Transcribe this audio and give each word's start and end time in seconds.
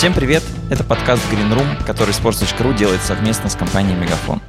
Всем 0.00 0.14
привет! 0.14 0.42
Это 0.70 0.82
подкаст 0.82 1.22
Green 1.30 1.54
Room, 1.54 1.84
который 1.86 2.14
Sports.ru 2.14 2.74
делает 2.74 3.02
совместно 3.02 3.50
с 3.50 3.54
компанией 3.54 3.94
Мегафон. 3.96 4.40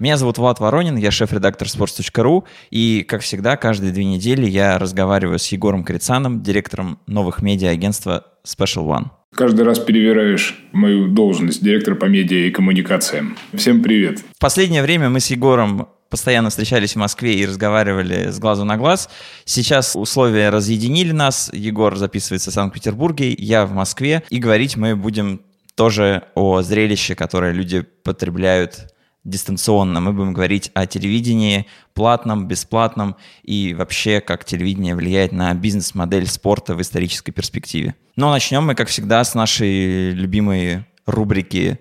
Меня 0.00 0.16
зовут 0.16 0.38
Влад 0.38 0.58
Воронин, 0.58 0.96
я 0.96 1.12
шеф-редактор 1.12 1.68
sports.ru, 1.68 2.42
и, 2.72 3.04
как 3.04 3.20
всегда, 3.20 3.56
каждые 3.56 3.92
две 3.92 4.04
недели 4.04 4.46
я 4.50 4.80
разговариваю 4.80 5.38
с 5.38 5.46
Егором 5.52 5.84
Крицаном, 5.84 6.42
директором 6.42 6.98
новых 7.06 7.40
медиа-агентства 7.40 8.24
Special 8.44 8.88
One. 8.88 9.10
Каждый 9.36 9.64
раз 9.64 9.78
перевираешь 9.78 10.58
мою 10.72 11.06
должность 11.06 11.62
директора 11.62 11.94
по 11.94 12.06
медиа 12.06 12.48
и 12.48 12.50
коммуникациям. 12.50 13.36
Всем 13.54 13.80
привет. 13.80 14.18
В 14.18 14.40
последнее 14.40 14.82
время 14.82 15.08
мы 15.08 15.20
с 15.20 15.28
Егором 15.28 15.86
постоянно 16.10 16.50
встречались 16.50 16.92
в 16.92 16.96
Москве 16.96 17.36
и 17.36 17.46
разговаривали 17.46 18.30
с 18.30 18.38
глазу 18.38 18.64
на 18.64 18.76
глаз. 18.76 19.08
Сейчас 19.44 19.96
условия 19.96 20.50
разъединили 20.50 21.12
нас. 21.12 21.50
Егор 21.52 21.96
записывается 21.96 22.50
в 22.50 22.54
Санкт-Петербурге, 22.54 23.32
я 23.32 23.64
в 23.64 23.72
Москве. 23.72 24.24
И 24.28 24.38
говорить 24.38 24.76
мы 24.76 24.96
будем 24.96 25.40
тоже 25.76 26.24
о 26.34 26.60
зрелище, 26.62 27.14
которое 27.14 27.52
люди 27.52 27.80
потребляют 27.80 28.92
дистанционно. 29.24 30.00
Мы 30.00 30.12
будем 30.12 30.32
говорить 30.32 30.70
о 30.74 30.86
телевидении 30.86 31.66
платном, 31.94 32.48
бесплатном 32.48 33.16
и 33.42 33.74
вообще, 33.74 34.20
как 34.20 34.44
телевидение 34.44 34.94
влияет 34.94 35.32
на 35.32 35.52
бизнес-модель 35.54 36.26
спорта 36.26 36.74
в 36.74 36.80
исторической 36.80 37.32
перспективе. 37.32 37.94
Но 38.16 38.30
начнем 38.30 38.64
мы, 38.64 38.74
как 38.74 38.88
всегда, 38.88 39.22
с 39.22 39.34
нашей 39.34 40.10
любимой 40.10 40.86
рубрики 41.06 41.80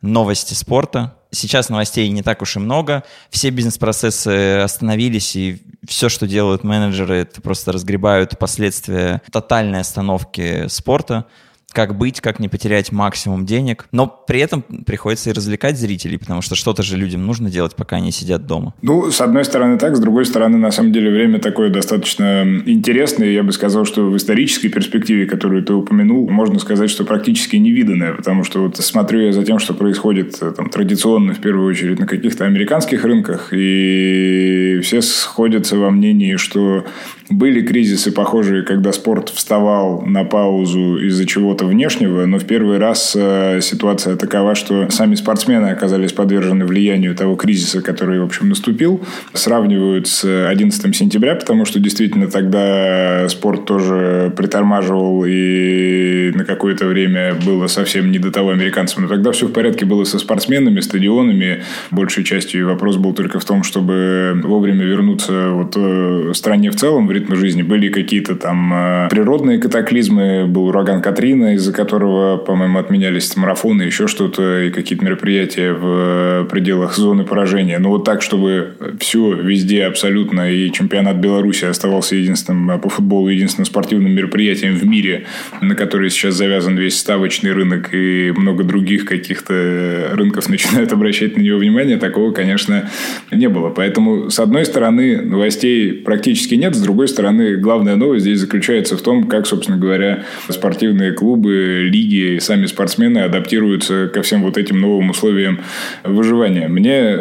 «Новости 0.00 0.54
спорта». 0.54 1.16
Сейчас 1.34 1.70
новостей 1.70 2.08
не 2.10 2.22
так 2.22 2.42
уж 2.42 2.56
и 2.56 2.58
много. 2.58 3.04
Все 3.30 3.50
бизнес-процессы 3.50 4.58
остановились, 4.58 5.34
и 5.34 5.62
все, 5.88 6.08
что 6.08 6.26
делают 6.26 6.62
менеджеры, 6.62 7.16
это 7.16 7.40
просто 7.40 7.72
разгребают 7.72 8.38
последствия 8.38 9.22
тотальной 9.30 9.80
остановки 9.80 10.68
спорта 10.68 11.26
как 11.72 11.96
быть, 11.96 12.20
как 12.20 12.40
не 12.40 12.48
потерять 12.48 12.92
максимум 12.92 13.46
денег, 13.46 13.86
но 13.92 14.06
при 14.06 14.40
этом 14.40 14.62
приходится 14.62 15.30
и 15.30 15.32
развлекать 15.32 15.78
зрителей, 15.78 16.18
потому 16.18 16.42
что 16.42 16.54
что-то 16.54 16.82
же 16.82 16.96
людям 16.96 17.26
нужно 17.26 17.50
делать, 17.50 17.74
пока 17.74 17.96
они 17.96 18.12
сидят 18.12 18.46
дома. 18.46 18.74
Ну, 18.82 19.10
с 19.10 19.20
одной 19.20 19.44
стороны 19.44 19.78
так, 19.78 19.96
с 19.96 20.00
другой 20.00 20.24
стороны, 20.26 20.58
на 20.58 20.70
самом 20.70 20.92
деле, 20.92 21.10
время 21.10 21.38
такое 21.38 21.70
достаточно 21.70 22.42
интересное. 22.66 23.30
Я 23.30 23.42
бы 23.42 23.52
сказал, 23.52 23.84
что 23.84 24.10
в 24.10 24.16
исторической 24.16 24.68
перспективе, 24.68 25.26
которую 25.26 25.64
ты 25.64 25.72
упомянул, 25.74 26.28
можно 26.28 26.58
сказать, 26.58 26.90
что 26.90 27.04
практически 27.04 27.56
невиданное, 27.56 28.14
потому 28.14 28.44
что 28.44 28.62
вот 28.62 28.76
смотрю 28.76 29.20
я 29.20 29.32
за 29.32 29.44
тем, 29.44 29.58
что 29.58 29.74
происходит 29.74 30.36
э, 30.40 30.52
там, 30.56 30.68
традиционно, 30.70 31.34
в 31.34 31.40
первую 31.40 31.68
очередь, 31.68 31.98
на 31.98 32.06
каких-то 32.06 32.44
американских 32.44 33.04
рынках, 33.04 33.48
и 33.52 34.80
все 34.82 35.02
сходятся 35.02 35.76
во 35.76 35.90
мнении, 35.90 36.36
что 36.36 36.84
были 37.32 37.62
кризисы 37.62 38.12
похожие, 38.12 38.62
когда 38.62 38.92
спорт 38.92 39.30
вставал 39.30 40.02
на 40.02 40.24
паузу 40.24 40.98
из-за 40.98 41.26
чего-то 41.26 41.64
внешнего, 41.64 42.26
но 42.26 42.38
в 42.38 42.44
первый 42.44 42.78
раз 42.78 43.16
э, 43.18 43.60
ситуация 43.62 44.16
такова, 44.16 44.54
что 44.54 44.90
сами 44.90 45.14
спортсмены 45.14 45.68
оказались 45.68 46.12
подвержены 46.12 46.64
влиянию 46.64 47.14
того 47.14 47.36
кризиса, 47.36 47.80
который, 47.80 48.20
в 48.20 48.24
общем, 48.24 48.48
наступил. 48.48 49.02
Сравнивают 49.32 50.08
с 50.08 50.24
11 50.48 50.94
сентября, 50.94 51.34
потому 51.34 51.64
что 51.64 51.80
действительно 51.80 52.28
тогда 52.28 53.28
спорт 53.28 53.64
тоже 53.64 54.32
притормаживал 54.36 55.24
и 55.26 56.32
на 56.34 56.44
какое-то 56.44 56.86
время 56.86 57.34
было 57.34 57.66
совсем 57.66 58.10
не 58.10 58.18
до 58.18 58.30
того 58.30 58.50
американцам. 58.50 59.04
Но 59.04 59.08
тогда 59.08 59.32
все 59.32 59.46
в 59.46 59.52
порядке 59.52 59.84
было 59.84 60.04
со 60.04 60.18
спортсменами, 60.18 60.80
стадионами. 60.80 61.62
Большей 61.90 62.24
частью 62.24 62.68
вопрос 62.68 62.96
был 62.96 63.14
только 63.14 63.38
в 63.38 63.44
том, 63.44 63.62
чтобы 63.62 64.40
вовремя 64.44 64.84
вернуться 64.84 65.50
вот 65.50 65.74
э, 65.76 66.32
стране 66.34 66.70
в 66.70 66.76
целом, 66.76 67.06
в 67.06 67.12
ритм 67.22 67.34
жизни. 67.36 67.62
Были 67.62 67.88
какие-то 67.88 68.34
там 68.34 68.72
э, 68.72 69.08
природные 69.10 69.58
катаклизмы, 69.58 70.46
был 70.46 70.66
ураган 70.66 71.02
Катрина, 71.02 71.54
из-за 71.54 71.72
которого, 71.72 72.36
по-моему, 72.36 72.78
отменялись 72.78 73.36
марафоны, 73.36 73.82
еще 73.82 74.06
что-то, 74.06 74.62
и 74.62 74.70
какие-то 74.70 75.04
мероприятия 75.04 75.72
в 75.72 76.46
пределах 76.50 76.96
зоны 76.96 77.24
поражения. 77.24 77.78
Но 77.78 77.90
вот 77.90 78.04
так, 78.04 78.22
чтобы 78.22 78.74
все 78.98 79.34
везде 79.34 79.84
абсолютно, 79.84 80.50
и 80.50 80.70
чемпионат 80.72 81.16
Беларуси 81.16 81.64
оставался 81.64 82.16
единственным 82.16 82.70
э, 82.70 82.78
по 82.78 82.88
футболу, 82.88 83.28
единственным 83.28 83.66
спортивным 83.66 84.12
мероприятием 84.12 84.74
в 84.74 84.84
мире, 84.84 85.24
на 85.60 85.74
который 85.74 86.10
сейчас 86.10 86.34
завязан 86.34 86.76
весь 86.76 86.98
ставочный 86.98 87.52
рынок 87.52 87.94
и 87.94 88.32
много 88.36 88.64
других 88.64 89.04
каких-то 89.04 90.10
рынков 90.12 90.48
начинают 90.52 90.92
обращать 90.92 91.36
на 91.36 91.42
него 91.42 91.58
внимание, 91.58 91.96
такого, 91.96 92.32
конечно, 92.32 92.90
не 93.30 93.48
было. 93.48 93.70
Поэтому, 93.70 94.30
с 94.30 94.38
одной 94.38 94.64
стороны, 94.64 95.22
новостей 95.22 95.92
практически 95.92 96.54
нет, 96.54 96.74
с 96.74 96.80
другой 96.80 97.01
стороны, 97.08 97.56
главная 97.56 97.96
новость 97.96 98.22
здесь 98.22 98.40
заключается 98.40 98.96
в 98.96 99.02
том, 99.02 99.24
как, 99.28 99.46
собственно 99.46 99.78
говоря, 99.78 100.24
спортивные 100.48 101.12
клубы, 101.12 101.88
лиги 101.90 102.36
и 102.36 102.40
сами 102.40 102.66
спортсмены 102.66 103.18
адаптируются 103.18 104.08
ко 104.08 104.22
всем 104.22 104.42
вот 104.42 104.58
этим 104.58 104.80
новым 104.80 105.10
условиям 105.10 105.60
выживания. 106.04 106.68
Мне 106.68 107.18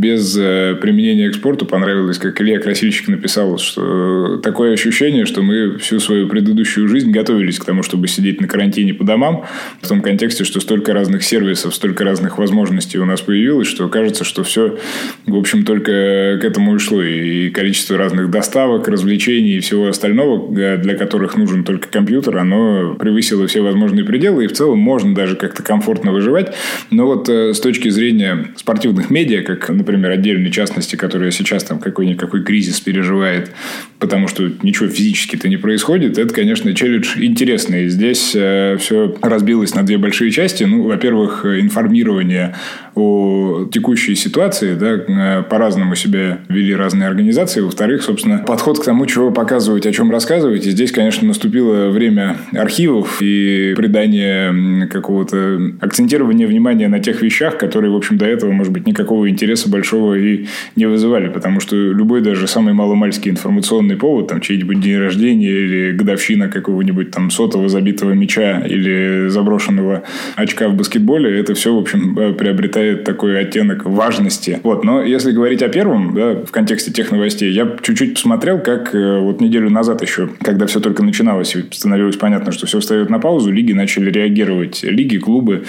без 0.00 0.34
э, 0.38 0.76
применения 0.80 1.28
к 1.28 1.34
спорту 1.34 1.66
понравилось, 1.66 2.16
как 2.16 2.40
Илья 2.40 2.58
Красильщик 2.58 3.08
написал, 3.08 3.58
что 3.58 4.38
такое 4.38 4.72
ощущение, 4.72 5.26
что 5.26 5.42
мы 5.42 5.76
всю 5.76 6.00
свою 6.00 6.26
предыдущую 6.26 6.88
жизнь 6.88 7.10
готовились 7.10 7.58
к 7.58 7.66
тому, 7.66 7.82
чтобы 7.82 8.08
сидеть 8.08 8.40
на 8.40 8.48
карантине 8.48 8.94
по 8.94 9.04
домам, 9.04 9.44
в 9.82 9.88
том 9.88 10.00
контексте, 10.00 10.44
что 10.44 10.60
столько 10.60 10.94
разных 10.94 11.22
сервисов, 11.22 11.74
столько 11.74 12.04
разных 12.04 12.38
возможностей 12.38 12.98
у 12.98 13.04
нас 13.04 13.20
появилось, 13.20 13.68
что 13.68 13.88
кажется, 13.88 14.24
что 14.24 14.42
все, 14.42 14.78
в 15.26 15.36
общем, 15.36 15.64
только 15.64 16.38
к 16.40 16.44
этому 16.44 16.76
и 16.76 16.78
шло. 16.78 17.02
И 17.02 17.50
количество 17.50 17.98
разных 17.98 18.30
доставок, 18.30 18.88
развлечений, 18.88 19.56
и 19.56 19.60
всего 19.60 19.88
остального, 19.88 20.50
э, 20.58 20.78
для 20.78 20.94
которых 20.94 21.36
нужен 21.36 21.62
только 21.62 21.88
компьютер, 21.88 22.38
оно 22.38 22.94
превысило 22.94 23.46
все 23.46 23.60
возможные 23.60 24.06
пределы, 24.06 24.44
и 24.44 24.48
в 24.48 24.52
целом 24.52 24.78
можно 24.78 25.14
даже 25.14 25.36
как-то 25.36 25.62
комфортно 25.62 26.10
выживать. 26.12 26.54
Но 26.90 27.04
вот 27.04 27.28
э, 27.28 27.52
с 27.52 27.60
точки 27.60 27.90
зрения 27.90 28.46
спортивных 28.56 29.10
медиа, 29.10 29.42
как, 29.42 29.68
например, 29.68 29.89
отдельной 29.96 30.50
частности, 30.50 30.96
которая 30.96 31.30
сейчас 31.30 31.64
там 31.64 31.78
какой-никакой 31.78 32.42
кризис 32.42 32.80
переживает, 32.80 33.52
потому 33.98 34.28
что 34.28 34.50
ничего 34.62 34.88
физически-то 34.88 35.48
не 35.48 35.56
происходит, 35.56 36.18
это, 36.18 36.34
конечно, 36.34 36.74
челлендж 36.74 37.16
интересный. 37.16 37.88
Здесь 37.88 38.32
э, 38.34 38.76
все 38.78 39.16
разбилось 39.22 39.74
на 39.74 39.82
две 39.82 39.98
большие 39.98 40.30
части. 40.30 40.64
Ну, 40.64 40.84
во-первых, 40.84 41.44
информирование 41.44 42.54
о 42.94 43.68
текущей 43.72 44.14
ситуации, 44.14 44.74
да, 44.74 45.42
по-разному 45.42 45.94
себя 45.94 46.40
вели 46.48 46.74
разные 46.74 47.08
организации. 47.08 47.60
Во-вторых, 47.60 48.02
собственно, 48.02 48.38
подход 48.38 48.80
к 48.80 48.84
тому, 48.84 49.06
чего 49.06 49.30
показывать, 49.30 49.86
о 49.86 49.92
чем 49.92 50.10
рассказывать. 50.10 50.66
И 50.66 50.70
здесь, 50.70 50.92
конечно, 50.92 51.26
наступило 51.26 51.88
время 51.88 52.36
архивов 52.52 53.20
и 53.20 53.74
придания 53.76 54.86
какого-то 54.86 55.72
акцентирования 55.80 56.46
внимания 56.46 56.88
на 56.88 57.00
тех 57.00 57.22
вещах, 57.22 57.58
которые, 57.58 57.92
в 57.92 57.96
общем, 57.96 58.18
до 58.18 58.26
этого, 58.26 58.52
может 58.52 58.72
быть, 58.72 58.86
никакого 58.86 59.28
интереса 59.28 59.70
большого 59.80 60.14
и 60.14 60.46
не 60.76 60.86
вызывали. 60.86 61.28
Потому 61.28 61.60
что 61.60 61.76
любой 61.76 62.20
даже 62.20 62.46
самый 62.46 62.74
маломальский 62.74 63.30
информационный 63.30 63.96
повод, 63.96 64.28
там, 64.28 64.40
чей-нибудь 64.40 64.80
день 64.80 64.98
рождения 64.98 65.50
или 65.50 65.92
годовщина 65.92 66.48
какого-нибудь 66.48 67.10
там 67.10 67.30
сотого 67.30 67.68
забитого 67.68 68.12
мяча 68.12 68.60
или 68.60 69.28
заброшенного 69.28 70.02
очка 70.36 70.68
в 70.68 70.74
баскетболе, 70.74 71.38
это 71.40 71.54
все, 71.54 71.74
в 71.74 71.78
общем, 71.78 72.18
э, 72.18 72.32
приобретает 72.34 73.04
такой 73.04 73.40
оттенок 73.40 73.86
важности. 73.86 74.60
Вот. 74.62 74.84
Но 74.84 75.02
если 75.02 75.32
говорить 75.32 75.62
о 75.62 75.68
первом, 75.68 76.14
да, 76.14 76.34
в 76.34 76.50
контексте 76.50 76.92
тех 76.92 77.10
новостей, 77.10 77.50
я 77.52 77.76
чуть-чуть 77.82 78.14
посмотрел, 78.14 78.58
как 78.58 78.94
э, 78.94 79.18
вот 79.20 79.40
неделю 79.40 79.70
назад 79.70 80.02
еще, 80.02 80.28
когда 80.42 80.66
все 80.66 80.80
только 80.80 81.02
начиналось 81.02 81.56
и 81.56 81.64
становилось 81.70 82.16
понятно, 82.16 82.52
что 82.52 82.66
все 82.66 82.80
встает 82.80 83.08
на 83.08 83.18
паузу, 83.18 83.50
лиги 83.50 83.72
начали 83.72 84.10
реагировать. 84.10 84.82
Лиги, 84.82 85.16
клубы, 85.16 85.64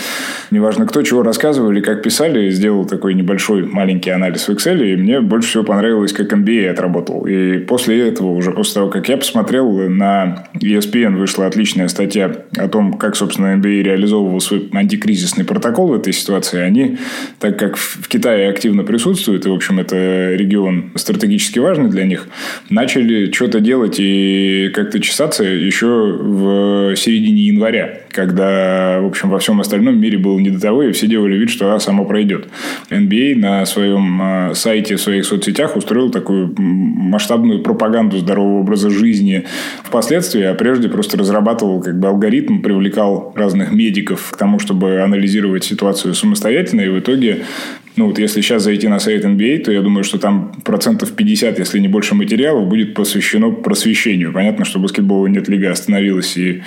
неважно 0.51 0.85
кто, 0.85 1.01
чего 1.01 1.23
рассказывали, 1.23 1.79
как 1.79 2.03
писали, 2.03 2.49
сделал 2.49 2.85
такой 2.85 3.13
небольшой 3.13 3.65
маленький 3.65 4.00
анализ 4.09 4.47
в 4.47 4.51
Excel, 4.51 4.83
и 4.83 4.95
мне 4.95 5.21
больше 5.21 5.49
всего 5.49 5.63
понравилось, 5.63 6.13
как 6.13 6.33
NBA 6.33 6.69
отработал. 6.69 7.25
И 7.25 7.59
после 7.59 8.07
этого, 8.07 8.31
уже 8.31 8.51
после 8.51 8.75
того, 8.75 8.89
как 8.89 9.07
я 9.09 9.17
посмотрел, 9.17 9.71
на 9.89 10.47
ESPN 10.55 11.17
вышла 11.17 11.47
отличная 11.47 11.87
статья 11.87 12.31
о 12.57 12.67
том, 12.67 12.93
как, 12.93 13.15
собственно, 13.15 13.55
NBA 13.55 13.83
реализовывал 13.83 14.39
свой 14.39 14.69
антикризисный 14.73 15.45
протокол 15.45 15.87
в 15.87 15.93
этой 15.93 16.13
ситуации. 16.13 16.59
Они, 16.59 16.97
так 17.39 17.57
как 17.57 17.77
в 17.77 18.07
Китае 18.07 18.49
активно 18.49 18.83
присутствуют, 18.83 19.45
и, 19.45 19.49
в 19.49 19.53
общем, 19.53 19.79
это 19.79 20.35
регион 20.35 20.91
стратегически 20.95 21.59
важный 21.59 21.89
для 21.89 22.05
них, 22.05 22.27
начали 22.69 23.31
что-то 23.31 23.59
делать 23.59 23.97
и 23.99 24.69
как-то 24.73 24.99
чесаться 24.99 25.43
еще 25.43 25.87
в 25.87 26.95
середине 26.95 27.43
января, 27.43 28.01
когда, 28.11 28.99
в 29.01 29.05
общем, 29.05 29.29
во 29.29 29.39
всем 29.39 29.59
остальном 29.59 29.99
мире 29.99 30.17
было 30.17 30.37
не 30.39 30.49
до 30.49 30.59
того, 30.59 30.83
и 30.83 30.91
все 30.91 31.07
делали 31.07 31.37
вид, 31.37 31.49
что 31.49 31.73
а, 31.73 31.79
само 31.79 32.05
пройдет. 32.05 32.47
NBA 32.89 33.35
на 33.35 33.65
своем 33.65 33.90
а, 33.97 34.53
сайте, 34.53 34.95
в 34.95 35.01
своих 35.01 35.25
соцсетях 35.25 35.75
устроил 35.75 36.09
такую 36.09 36.53
масштабную 36.57 37.61
пропаганду 37.61 38.17
здорового 38.17 38.61
образа 38.61 38.89
жизни 38.89 39.45
впоследствии, 39.83 40.43
а 40.43 40.53
прежде 40.53 40.89
просто 40.89 41.17
разрабатывал 41.17 41.81
как 41.81 41.99
бы 41.99 42.07
алгоритм, 42.07 42.61
привлекал 42.61 43.33
разных 43.35 43.71
медиков 43.71 44.31
к 44.31 44.37
тому, 44.37 44.59
чтобы 44.59 45.01
анализировать 45.01 45.63
ситуацию 45.63 46.13
самостоятельно, 46.13 46.81
и 46.81 46.89
в 46.89 46.99
итоге 46.99 47.43
ну, 47.97 48.07
вот 48.07 48.19
если 48.19 48.41
сейчас 48.41 48.63
зайти 48.63 48.87
на 48.87 48.99
сайт 48.99 49.25
NBA, 49.25 49.59
то 49.59 49.71
я 49.71 49.81
думаю, 49.81 50.03
что 50.03 50.17
там 50.17 50.53
процентов 50.63 51.11
50, 51.11 51.59
если 51.59 51.79
не 51.79 51.89
больше 51.89 52.15
материалов, 52.15 52.69
будет 52.69 52.93
посвящено 52.93 53.51
просвещению. 53.51 54.31
Понятно, 54.31 54.63
что 54.63 54.79
баскетбола 54.79 55.27
нет 55.27 55.49
лига 55.49 55.71
остановилась, 55.71 56.37
и 56.37 56.63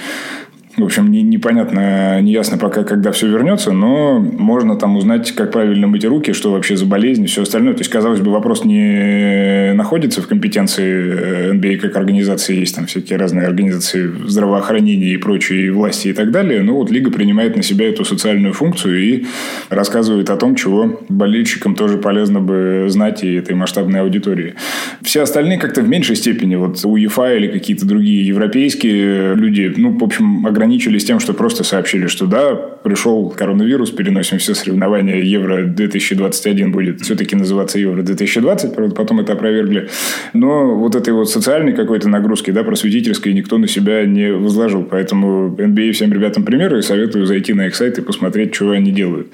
в 0.77 0.83
общем, 0.83 1.11
не, 1.11 1.23
непонятно, 1.23 2.21
неясно 2.21 2.59
пока, 2.59 2.83
когда 2.83 3.13
все 3.13 3.29
вернется, 3.29 3.73
но 3.73 4.19
можно 4.19 4.77
там 4.77 4.97
узнать, 4.97 5.31
как 5.33 5.53
правильно 5.53 5.87
мыть 5.87 6.05
руки, 6.05 6.33
что 6.33 6.51
вообще 6.51 6.77
за 6.77 6.85
болезнь 6.85 7.25
и 7.25 7.27
все 7.27 7.43
остальное. 7.43 7.75
То 7.75 7.81
есть, 7.81 7.91
казалось 7.91 8.21
бы, 8.21 8.33
вопрос 8.33 8.65
не 8.65 9.73
находится 9.75 10.21
в 10.21 10.27
компетенции 10.27 11.53
э, 11.55 11.79
как 11.79 11.97
организации. 11.97 12.57
Есть 12.57 12.75
там 12.75 12.87
всякие 12.87 13.19
разные 13.19 13.47
организации 13.47 14.11
здравоохранения 14.27 15.13
и 15.13 15.17
прочие, 15.17 15.67
и 15.67 15.71
власти 15.71 16.09
и 16.09 16.13
так 16.13 16.31
далее. 16.31 16.63
Но 16.63 16.75
вот 16.75 16.91
Лига 16.91 17.11
принимает 17.11 17.57
на 17.57 17.63
себя 17.63 17.89
эту 17.89 18.05
социальную 18.05 18.53
функцию 18.53 19.01
и 19.01 19.25
рассказывает 19.69 20.31
о 20.31 20.37
том, 20.37 20.57
чего 20.57 21.01
болельщикам 21.09 21.77
тоже 21.77 21.99
полезно 21.99 22.41
бы 22.41 22.87
знать 22.89 23.23
и 23.23 23.35
этой 23.35 23.55
масштабной 23.55 24.01
аудитории. 24.01 24.55
Все 25.03 25.23
остальные 25.23 25.59
как-то 25.59 25.83
в 25.83 25.89
меньшей 25.89 26.17
степени, 26.17 26.57
вот 26.57 26.85
у 26.85 26.97
ЕФА 26.97 27.37
или 27.37 27.47
какие-то 27.49 27.87
другие 27.87 28.27
европейские 28.27 29.35
люди, 29.35 29.73
ну, 29.77 29.97
в 29.97 30.03
общем, 30.03 30.47
ограничены 30.47 30.64
ограничились 30.65 31.05
тем, 31.05 31.21
что 31.21 31.35
просто 31.35 31.63
сообщили, 31.63 32.07
что 32.07 32.27
да, 32.27 32.55
пришел 32.55 33.29
коронавирус, 33.29 33.91
переносим 33.91 34.39
все 34.39 34.55
соревнования 34.55 35.21
Евро-2021 35.21 36.71
будет 36.71 37.03
все-таки 37.03 37.37
называться 37.37 37.79
Евро-2020, 37.79 38.75
правда, 38.75 38.95
потом 38.95 39.21
это 39.21 39.35
опровергли. 39.35 39.89
Но 40.33 40.75
вот 40.75 40.95
этой 40.95 41.13
вот 41.13 41.31
социальной 41.31 41.75
какой-то 41.75 42.09
нагрузки, 42.09 42.51
да, 42.51 42.65
просветительской 42.65 43.35
никто 43.35 43.59
на 43.59 43.69
себя 43.69 44.07
не 44.07 44.33
возложил. 44.33 44.85
Поэтому 44.85 45.55
NBA 45.55 45.93
всем 45.93 46.13
ребятам 46.13 46.45
примеры 46.45 46.79
и 46.79 46.83
советую 46.83 47.27
зайти 47.27 47.53
на 47.53 47.67
их 47.67 47.75
сайт 47.75 47.99
и 47.99 48.03
посмотреть, 48.03 48.55
что 48.55 48.71
они 48.71 48.91
делают. 48.91 49.29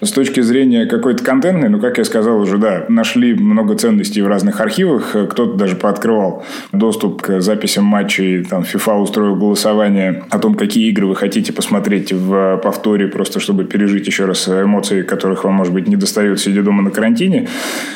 С 0.00 0.12
точки 0.12 0.40
зрения 0.40 0.86
какой-то 0.86 1.24
контентной, 1.24 1.68
ну, 1.68 1.80
как 1.80 1.98
я 1.98 2.04
сказал 2.04 2.40
уже, 2.40 2.58
да, 2.58 2.86
нашли 2.88 3.34
много 3.34 3.74
ценностей 3.74 4.22
в 4.22 4.28
разных 4.28 4.60
архивах. 4.60 5.16
Кто-то 5.30 5.54
даже 5.54 5.74
пооткрывал 5.74 6.44
доступ 6.72 7.22
к 7.22 7.40
записям 7.40 7.84
матчей. 7.84 8.44
Там 8.44 8.62
FIFA 8.62 9.00
устроил 9.00 9.36
голосование 9.36 10.24
о 10.30 10.38
том, 10.38 10.54
какие 10.54 10.75
какие 10.76 10.90
игры 10.90 11.06
вы 11.06 11.16
хотите 11.16 11.54
посмотреть 11.54 12.12
в 12.12 12.60
повторе, 12.62 13.08
просто 13.08 13.40
чтобы 13.40 13.64
пережить 13.64 14.06
еще 14.06 14.26
раз 14.26 14.46
эмоции, 14.46 15.00
которых 15.00 15.44
вам, 15.44 15.54
может 15.54 15.72
быть, 15.72 15.88
не 15.88 15.96
достает, 15.96 16.38
сидя 16.38 16.62
дома 16.62 16.82
на 16.82 16.90
карантине. 16.90 17.48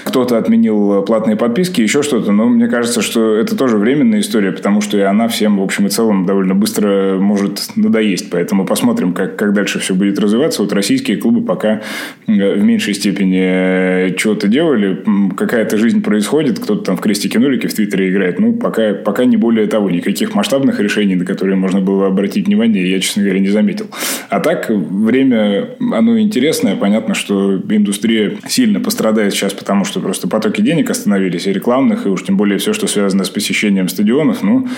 Кто-то 0.05 0.39
отменил 0.39 1.03
платные 1.03 1.37
подписки, 1.37 1.83
еще 1.83 2.03
что-то. 2.03 2.33
Но 2.33 2.47
мне 2.47 2.69
кажется, 2.69 3.03
что 3.03 3.35
это 3.35 3.55
тоже 3.55 3.77
временная 3.77 4.21
история, 4.21 4.51
потому 4.51 4.81
что 4.81 4.97
и 4.97 5.03
она 5.03 5.29
всем, 5.29 5.59
в 5.59 5.63
общем 5.63 5.89
и 5.89 5.91
целом, 5.91 6.25
довольно 6.25 6.55
быстро 6.55 7.19
может 7.19 7.61
надоесть. 7.77 8.31
Поэтому 8.31 8.65
посмотрим, 8.65 9.13
как, 9.13 9.37
как 9.37 9.53
дальше 9.53 9.79
все 9.79 9.95
будет 9.95 10.19
развиваться. 10.19 10.63
Вот 10.63 10.73
российские 10.73 11.19
клубы 11.19 11.45
пока 11.45 11.83
э, 12.27 12.55
в 12.55 12.65
меньшей 12.65 12.95
степени 12.95 13.43
э, 13.43 14.15
чего-то 14.17 14.49
делали. 14.49 15.05
Какая-то 15.37 15.77
жизнь 15.77 16.03
происходит, 16.03 16.59
кто-то 16.59 16.83
там 16.83 16.97
в 16.97 17.03
крестике-нолике 17.03 17.69
в 17.69 17.75
Твиттере 17.75 18.09
играет. 18.09 18.39
Ну, 18.39 18.55
пока, 18.55 18.95
пока 18.95 19.27
не 19.27 19.37
более 19.37 19.67
того. 19.67 19.91
Никаких 19.91 20.35
масштабных 20.35 20.81
решений, 20.81 21.17
на 21.17 21.27
которые 21.27 21.57
можно 21.57 21.83
было 21.83 22.07
обратить 22.07 22.47
внимание, 22.47 22.70
внимания 22.71 22.91
я, 22.91 23.01
честно 23.01 23.23
говоря, 23.23 23.41
не 23.41 23.49
заметил. 23.49 23.87
А 24.29 24.41
так, 24.41 24.69
время, 24.69 25.71
оно 25.81 26.19
интересное. 26.19 26.77
Понятно, 26.77 27.15
что 27.15 27.57
индустрия 27.57 28.37
сильно 28.49 28.81
пострадает 28.81 29.33
сейчас, 29.33 29.53
потому 29.53 29.85
что 29.85 30.01
просто 30.01 30.29
потоки 30.29 30.61
денег 30.61 30.91
остановились, 30.91 31.47
и 31.47 31.53
рекламных, 31.53 32.07
и 32.07 32.09
уж 32.09 32.25
тем 32.25 32.37
более 32.37 32.59
все, 32.59 32.73
что 32.73 32.87
связано 32.87 33.25
с 33.25 33.31
посещением 33.31 33.89
стадионов. 33.89 34.43
Ну, 34.43 34.69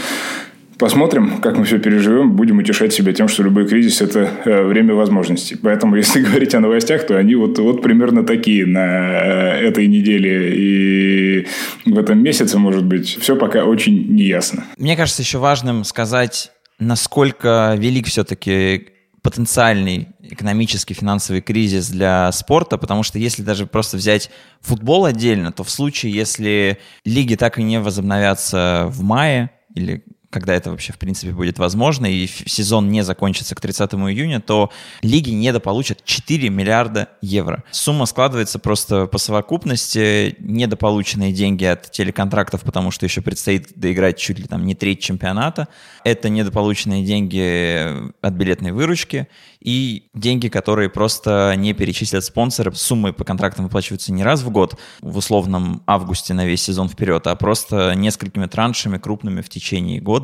Посмотрим, 0.78 1.40
как 1.40 1.58
мы 1.58 1.64
все 1.64 1.78
переживем. 1.78 2.32
Будем 2.32 2.58
утешать 2.58 2.92
себя 2.92 3.12
тем, 3.12 3.28
что 3.28 3.44
любой 3.44 3.68
кризис– 3.68 4.00
это 4.00 4.28
э, 4.44 4.62
время 4.64 4.94
возможностей. 4.94 5.56
Поэтому, 5.62 5.94
если 6.02 6.20
говорить 6.20 6.56
о 6.56 6.60
новостях, 6.60 7.06
то 7.06 7.16
они 7.16 7.36
вот, 7.36 7.56
вот 7.58 7.82
примерно 7.82 8.24
такие 8.24 8.66
на 8.66 8.80
э, 8.80 9.68
этой 9.68 9.86
неделе 9.86 10.50
и 10.52 11.46
в 11.86 11.96
этом 11.96 12.20
месяце, 12.20 12.58
может 12.58 12.84
быть. 12.84 13.16
Все 13.20 13.36
пока 13.36 13.64
очень 13.64 14.12
неясно. 14.12 14.64
Мне 14.76 14.96
кажется, 14.96 15.22
еще 15.22 15.38
важным 15.38 15.84
сказать 15.84 16.50
насколько 16.78 17.74
велик 17.78 18.06
все-таки 18.06 18.88
потенциальный 19.22 20.08
экономический, 20.20 20.94
финансовый 20.94 21.40
кризис 21.40 21.88
для 21.88 22.30
спорта, 22.32 22.76
потому 22.76 23.04
что 23.04 23.18
если 23.18 23.42
даже 23.42 23.66
просто 23.66 23.96
взять 23.96 24.30
футбол 24.60 25.04
отдельно, 25.04 25.52
то 25.52 25.62
в 25.62 25.70
случае, 25.70 26.12
если 26.12 26.78
лиги 27.04 27.36
так 27.36 27.58
и 27.58 27.62
не 27.62 27.80
возобновятся 27.80 28.86
в 28.88 29.02
мае 29.02 29.50
или 29.74 30.04
когда 30.32 30.54
это 30.54 30.70
вообще, 30.70 30.94
в 30.94 30.98
принципе, 30.98 31.32
будет 31.32 31.58
возможно, 31.58 32.06
и 32.06 32.26
сезон 32.26 32.88
не 32.88 33.04
закончится 33.04 33.54
к 33.54 33.60
30 33.60 33.92
июня, 33.92 34.40
то 34.40 34.70
лиги 35.02 35.30
недополучат 35.30 36.02
4 36.04 36.48
миллиарда 36.48 37.10
евро. 37.20 37.62
Сумма 37.70 38.06
складывается 38.06 38.58
просто 38.58 39.06
по 39.06 39.18
совокупности, 39.18 40.34
недополученные 40.38 41.32
деньги 41.32 41.66
от 41.66 41.90
телеконтрактов, 41.90 42.62
потому 42.62 42.90
что 42.90 43.04
еще 43.04 43.20
предстоит 43.20 43.72
доиграть 43.76 44.16
чуть 44.16 44.38
ли 44.38 44.46
там 44.46 44.64
не 44.64 44.74
треть 44.74 45.00
чемпионата, 45.00 45.68
это 46.02 46.30
недополученные 46.30 47.04
деньги 47.04 48.10
от 48.22 48.32
билетной 48.32 48.72
выручки, 48.72 49.28
и 49.62 50.08
деньги, 50.12 50.48
которые 50.48 50.88
просто 50.88 51.54
не 51.56 51.72
перечислят 51.72 52.24
спонсоры. 52.24 52.72
Суммы 52.74 53.12
по 53.12 53.24
контрактам 53.24 53.66
выплачиваются 53.66 54.12
не 54.12 54.24
раз 54.24 54.42
в 54.42 54.50
год, 54.50 54.78
в 55.00 55.16
условном 55.16 55.82
августе 55.86 56.34
на 56.34 56.44
весь 56.44 56.62
сезон 56.62 56.88
вперед, 56.88 57.26
а 57.26 57.36
просто 57.36 57.94
несколькими 57.94 58.46
траншами 58.46 58.98
крупными 58.98 59.40
в 59.40 59.48
течение 59.48 60.00
года. 60.00 60.21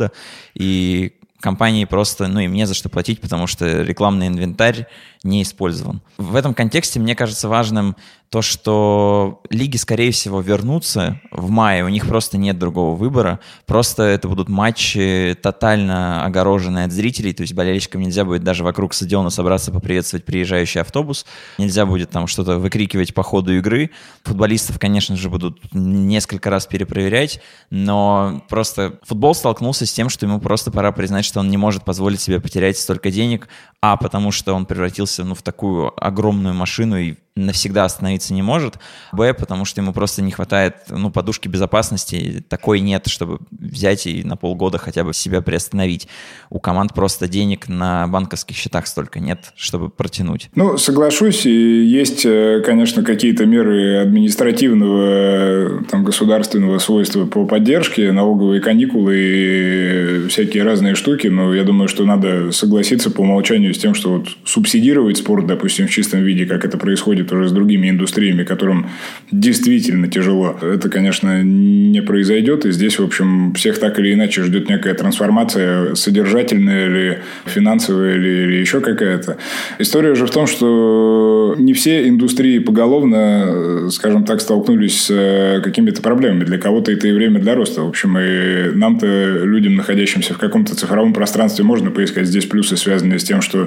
И 0.55 1.13
компании 1.41 1.85
просто, 1.85 2.27
ну, 2.27 2.41
им 2.41 2.53
не 2.53 2.67
за 2.67 2.75
что 2.75 2.89
платить, 2.89 3.21
потому 3.21 3.47
что 3.47 3.83
рекламный 3.83 4.27
инвентарь 4.27 4.87
не 5.23 5.43
использован. 5.43 6.01
В 6.17 6.35
этом 6.35 6.55
контексте 6.55 7.01
мне 7.01 7.15
кажется 7.15 7.49
важным 7.49 7.97
то, 8.31 8.43
что 8.43 9.41
лиги, 9.49 9.77
скорее 9.77 10.13
всего, 10.13 10.41
вернутся 10.41 11.21
в 11.31 11.51
мае, 11.51 11.85
у 11.85 11.89
них 11.89 12.07
просто 12.07 12.37
нет 12.37 12.59
другого 12.59 12.95
выбора, 12.95 13.41
просто 13.67 14.03
это 14.03 14.29
будут 14.29 14.49
матчи 14.49 15.37
тотально 15.41 16.25
огороженные 16.25 16.85
от 16.85 16.93
зрителей, 16.93 17.33
то 17.33 17.43
есть 17.43 17.55
болельщикам 17.55 18.03
нельзя 18.03 18.25
будет 18.25 18.45
даже 18.45 18.65
вокруг 18.65 18.93
стадиона 18.93 19.31
собраться 19.31 19.73
поприветствовать 19.73 20.27
приезжающий 20.27 20.81
автобус, 20.83 21.25
нельзя 21.57 21.87
будет 21.87 22.11
там 22.11 22.27
что-то 22.27 22.59
выкрикивать 22.59 23.15
по 23.15 23.23
ходу 23.23 23.57
игры, 23.57 23.91
футболистов, 24.25 24.79
конечно 24.79 25.17
же, 25.17 25.31
будут 25.31 25.59
несколько 25.73 26.51
раз 26.51 26.67
перепроверять, 26.67 27.41
но 27.71 28.45
просто 28.49 28.99
футбол 29.05 29.35
столкнулся 29.35 29.87
с 29.87 29.93
тем, 29.93 30.11
что 30.11 30.27
ему 30.27 30.39
просто 30.39 30.71
пора 30.71 30.93
признать, 30.93 31.25
что 31.25 31.41
он 31.41 31.49
не 31.49 31.57
может 31.57 31.85
позволить 31.85 32.21
себе 32.21 32.41
потерять 32.41 32.77
столько 32.77 33.11
денег, 33.11 33.49
а 33.81 33.97
потому 33.97 34.33
что 34.33 34.55
он 34.55 34.67
превратился 34.67 35.25
ну, 35.25 35.35
в 35.35 35.43
такую 35.43 35.93
огромную 35.97 36.55
машину 36.55 36.99
и 36.99 37.15
навсегда 37.39 37.85
остановиться 37.85 38.35
не 38.35 38.43
может. 38.43 38.79
Б, 39.13 39.33
потому 39.33 39.65
что 39.65 39.81
ему 39.81 39.93
просто 39.93 40.23
не 40.23 40.33
хватает 40.33 40.75
ну, 40.89 41.11
подушки 41.11 41.49
безопасности. 41.49 42.45
Такой 42.49 42.81
нет, 42.81 43.07
чтобы 43.07 43.39
взять 43.51 44.07
и 44.07 44.25
на 44.25 44.37
полгода 44.37 44.79
хотя 44.79 45.05
бы 45.05 45.15
себя 45.15 45.41
приостановить. 45.41 46.09
У 46.51 46.59
команд 46.59 46.95
просто 46.95 47.29
денег 47.29 47.69
на 47.69 48.09
банковских 48.09 48.57
счетах 48.57 48.87
столько 48.87 49.21
нет, 49.21 49.53
чтобы 49.57 49.89
протянуть. 49.89 50.51
Ну, 50.55 50.77
соглашусь. 50.79 51.47
И 51.47 51.85
есть, 51.85 52.27
э, 52.27 52.63
конечно, 52.65 53.03
какие-то 53.03 53.47
меры 53.47 54.03
административного, 54.03 55.85
там, 55.85 56.05
государственного 56.05 56.79
свойства 56.79 57.27
по 57.27 57.47
поддержке, 57.47 58.13
налоговые 58.13 58.61
каникулы 58.61 59.17
и 59.17 60.27
всякие 60.29 60.65
разные 60.65 60.95
штуки. 60.95 61.29
Но 61.29 61.55
я 61.55 61.65
думаю, 61.65 61.89
что 61.89 62.05
надо 62.05 62.53
согласиться 62.53 63.11
по 63.11 63.21
умолчанию 63.21 63.68
с 63.73 63.79
тем, 63.79 63.95
что 63.95 64.19
вот 64.19 64.29
субсидировать 64.45 65.19
спорт, 65.19 65.47
допустим, 65.47 65.87
в 65.87 65.91
чистом 65.91 66.23
виде, 66.23 66.47
как 66.47 66.65
это 66.65 66.79
происходит 66.79 67.09
происходит 67.09 67.33
уже 67.33 67.49
с 67.49 67.53
другими 67.53 67.91
индустриями, 67.91 68.45
которым 68.45 68.87
действительно 69.31 70.09
тяжело. 70.09 70.57
Это, 70.61 70.89
конечно, 70.89 71.43
не 71.43 72.03
произойдет. 72.03 72.67
И 72.67 72.73
здесь, 72.73 72.99
в 72.99 73.05
общем, 73.05 73.53
всех 73.55 73.79
так 73.79 73.99
или 73.99 74.15
иначе 74.15 74.43
ждет 74.43 74.69
некая 74.69 74.95
трансформация, 74.95 75.95
содержательная 75.95 76.87
или 76.87 77.19
финансовая 77.47 78.17
или, 78.17 78.29
или 78.29 78.57
еще 78.57 78.81
какая-то. 78.81 79.37
История 79.79 80.15
же 80.15 80.27
в 80.27 80.31
том, 80.31 80.47
что 80.47 81.55
не 81.59 81.73
все 81.73 82.09
индустрии 82.09 82.59
поголовно, 82.59 83.91
скажем 83.91 84.25
так, 84.25 84.41
столкнулись 84.41 85.03
с 85.03 85.11
э, 85.11 85.61
какими-то 85.63 86.03
проблемами. 86.03 86.45
Для 86.45 86.59
кого-то 86.59 86.93
это 86.93 87.09
и 87.09 87.13
время 87.13 87.41
для 87.41 87.55
роста. 87.55 87.83
В 87.83 87.89
общем, 87.89 88.19
и 88.19 88.77
нам-то, 88.77 89.07
людям, 89.45 89.77
находящимся 89.77 90.35
в 90.35 90.39
каком-то 90.39 90.75
цифровом 90.75 91.13
пространстве, 91.13 91.65
можно 91.65 91.91
поискать 91.91 92.27
здесь 92.27 92.45
плюсы, 92.47 92.77
связанные 92.77 93.19
с 93.19 93.25
тем, 93.25 93.41
что 93.41 93.58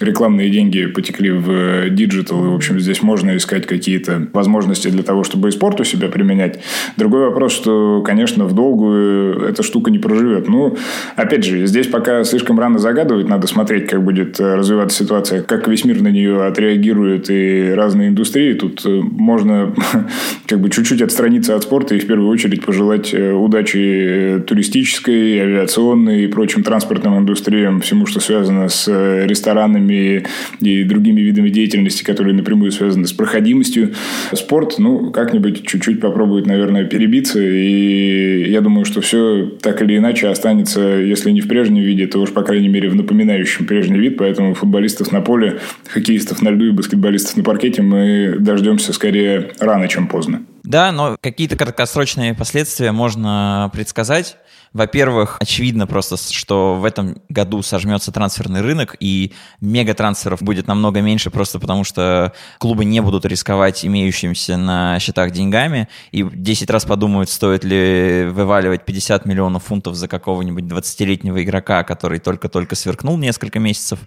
рекламные 0.00 0.50
деньги 0.50 0.86
потекли 0.86 1.30
в 1.30 1.90
digital, 1.90 2.44
и, 2.44 2.48
в 2.48 2.54
общем, 2.54 2.80
здесь 2.80 3.02
можно 3.02 3.36
искать 3.36 3.66
какие-то 3.66 4.28
возможности 4.32 4.88
для 4.88 5.02
того, 5.02 5.24
чтобы 5.24 5.48
и 5.48 5.52
спорт 5.52 5.80
у 5.80 5.84
себя 5.84 6.08
применять. 6.08 6.60
Другой 6.96 7.26
вопрос, 7.26 7.52
что, 7.52 8.02
конечно, 8.02 8.46
в 8.46 8.54
долгую 8.54 9.42
эта 9.44 9.62
штука 9.62 9.90
не 9.90 9.98
проживет. 9.98 10.48
Ну, 10.48 10.76
опять 11.16 11.44
же, 11.44 11.66
здесь 11.66 11.86
пока 11.86 12.24
слишком 12.24 12.58
рано 12.58 12.78
загадывать, 12.78 13.28
надо 13.28 13.46
смотреть, 13.46 13.86
как 13.86 14.02
будет 14.02 14.40
э, 14.40 14.54
развиваться 14.54 15.04
ситуация, 15.04 15.42
как 15.42 15.68
весь 15.68 15.84
мир 15.84 16.00
на 16.00 16.08
нее 16.08 16.44
отреагирует 16.44 17.30
и 17.30 17.72
разные 17.74 18.08
индустрии. 18.08 18.54
Тут 18.54 18.84
э, 18.86 19.00
можно 19.02 19.74
как 20.46 20.60
бы 20.60 20.70
чуть-чуть 20.70 21.02
отстраниться 21.02 21.54
от 21.54 21.62
спорта 21.62 21.94
и 21.94 21.98
в 21.98 22.06
первую 22.06 22.28
очередь 22.28 22.64
пожелать 22.64 23.12
э, 23.12 23.32
удачи 23.32 24.42
туристической, 24.46 25.40
авиационной 25.40 26.24
и 26.24 26.26
прочим 26.26 26.62
транспортным 26.62 27.18
индустриям, 27.18 27.80
всему, 27.80 28.06
что 28.06 28.20
связано 28.20 28.68
с 28.68 28.88
ресторанами 29.30 30.24
и 30.60 30.84
другими 30.84 31.20
видами 31.20 31.48
деятельности, 31.48 32.04
которые 32.04 32.34
напрямую 32.34 32.72
связаны 32.72 33.06
с 33.06 33.12
проходимостью. 33.12 33.94
Спорт, 34.32 34.78
ну, 34.78 35.10
как-нибудь 35.10 35.66
чуть-чуть 35.66 36.00
попробует, 36.00 36.46
наверное, 36.46 36.84
перебиться. 36.84 37.40
И 37.42 38.50
я 38.50 38.60
думаю, 38.60 38.84
что 38.84 39.00
все 39.00 39.50
так 39.62 39.80
или 39.82 39.96
иначе 39.96 40.28
останется, 40.28 40.80
если 40.80 41.30
не 41.30 41.40
в 41.40 41.48
прежнем 41.48 41.82
виде, 41.82 42.06
то 42.06 42.20
уж, 42.20 42.32
по 42.32 42.42
крайней 42.42 42.68
мере, 42.68 42.88
в 42.88 42.94
напоминающем 42.94 43.66
прежний 43.66 43.98
вид. 43.98 44.16
Поэтому 44.18 44.54
футболистов 44.54 45.12
на 45.12 45.20
поле, 45.20 45.60
хоккеистов 45.88 46.42
на 46.42 46.50
льду 46.50 46.66
и 46.66 46.70
баскетболистов 46.70 47.36
на 47.36 47.42
паркете 47.42 47.82
мы 47.82 48.36
дождемся 48.38 48.92
скорее 48.92 49.50
рано, 49.60 49.88
чем 49.88 50.06
поздно. 50.06 50.42
Да, 50.70 50.92
но 50.92 51.16
какие-то 51.20 51.56
краткосрочные 51.56 52.32
последствия 52.32 52.92
можно 52.92 53.70
предсказать. 53.72 54.36
Во-первых, 54.72 55.36
очевидно 55.40 55.88
просто, 55.88 56.16
что 56.16 56.76
в 56.76 56.84
этом 56.84 57.20
году 57.28 57.60
сожмется 57.60 58.12
трансферный 58.12 58.60
рынок, 58.60 58.94
и 59.00 59.32
мега-трансферов 59.60 60.42
будет 60.42 60.68
намного 60.68 61.00
меньше, 61.00 61.30
просто 61.30 61.58
потому 61.58 61.82
что 61.82 62.32
клубы 62.58 62.84
не 62.84 63.00
будут 63.00 63.24
рисковать 63.24 63.84
имеющимся 63.84 64.56
на 64.56 65.00
счетах 65.00 65.32
деньгами, 65.32 65.88
и 66.12 66.22
10 66.22 66.70
раз 66.70 66.84
подумают, 66.84 67.30
стоит 67.30 67.64
ли 67.64 68.26
вываливать 68.30 68.84
50 68.84 69.26
миллионов 69.26 69.64
фунтов 69.64 69.96
за 69.96 70.06
какого-нибудь 70.06 70.64
20-летнего 70.64 71.42
игрока, 71.42 71.82
который 71.82 72.20
только-только 72.20 72.76
сверкнул 72.76 73.18
несколько 73.18 73.58
месяцев. 73.58 73.98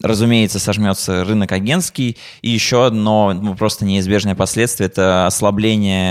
Разумеется, 0.00 0.58
сожмется 0.58 1.24
рынок 1.24 1.52
агентский, 1.52 2.16
и 2.40 2.48
еще 2.48 2.86
одно 2.86 3.34
ну, 3.34 3.54
просто 3.54 3.84
неизбежное 3.84 4.34
последствие– 4.34 4.86
это 4.88 5.26
ослабление 5.26 6.05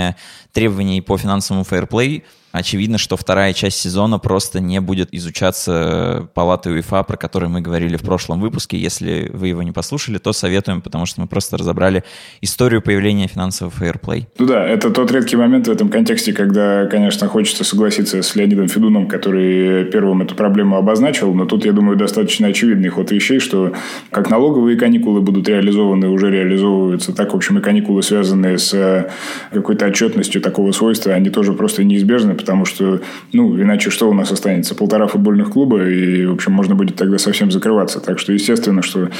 требований 0.52 1.00
по 1.00 1.18
финансовому 1.18 1.64
фейерплей– 1.64 2.22
очевидно, 2.52 2.98
что 2.98 3.16
вторая 3.16 3.52
часть 3.52 3.78
сезона 3.78 4.18
просто 4.18 4.60
не 4.60 4.80
будет 4.80 5.08
изучаться 5.12 6.28
палатой 6.34 6.74
УЕФА, 6.74 7.02
про 7.02 7.16
который 7.16 7.48
мы 7.48 7.60
говорили 7.60 7.96
в 7.96 8.02
прошлом 8.02 8.40
выпуске. 8.40 8.78
Если 8.78 9.30
вы 9.32 9.48
его 9.48 9.62
не 9.62 9.72
послушали, 9.72 10.18
то 10.18 10.32
советуем, 10.32 10.80
потому 10.80 11.06
что 11.06 11.20
мы 11.20 11.26
просто 11.26 11.56
разобрали 11.56 12.04
историю 12.40 12.82
появления 12.82 13.26
финансового 13.26 13.74
фейерплей. 13.74 14.28
Ну 14.38 14.46
да, 14.46 14.66
это 14.66 14.90
тот 14.90 15.10
редкий 15.10 15.36
момент 15.36 15.66
в 15.66 15.70
этом 15.70 15.88
контексте, 15.88 16.32
когда, 16.32 16.86
конечно, 16.86 17.28
хочется 17.28 17.64
согласиться 17.64 18.22
с 18.22 18.36
Леонидом 18.36 18.68
Федуном, 18.68 19.08
который 19.08 19.84
первым 19.86 20.22
эту 20.22 20.34
проблему 20.34 20.76
обозначил, 20.76 21.34
но 21.34 21.44
тут, 21.44 21.64
я 21.64 21.72
думаю, 21.72 21.96
достаточно 21.96 22.48
очевидный 22.48 22.88
ход 22.88 23.10
вещей, 23.10 23.40
что 23.40 23.72
как 24.10 24.30
налоговые 24.30 24.76
каникулы 24.78 25.20
будут 25.20 25.48
реализованы, 25.48 26.08
уже 26.08 26.30
реализовываются, 26.30 27.12
так, 27.12 27.32
в 27.32 27.36
общем, 27.36 27.58
и 27.58 27.60
каникулы, 27.60 28.02
связанные 28.02 28.58
с 28.58 28.72
э, 28.72 29.10
какой-то 29.52 29.86
отчетностью 29.86 30.40
такого 30.40 30.72
свойства, 30.72 31.12
они 31.12 31.30
тоже 31.30 31.52
просто 31.52 31.84
неизбежны, 31.84 32.34
потому 32.36 32.64
что, 32.64 33.00
ну, 33.32 33.60
иначе 33.60 33.90
что 33.90 34.08
у 34.08 34.14
нас 34.14 34.30
останется? 34.30 34.74
Полтора 34.74 35.06
футбольных 35.06 35.50
клуба, 35.50 35.88
и, 35.88 36.26
в 36.26 36.32
общем, 36.32 36.52
можно 36.52 36.74
будет 36.74 36.96
тогда 36.96 37.18
совсем 37.18 37.50
закрываться. 37.50 38.00
Так 38.00 38.18
что, 38.18 38.32
естественно, 38.32 38.82
что 38.82 39.10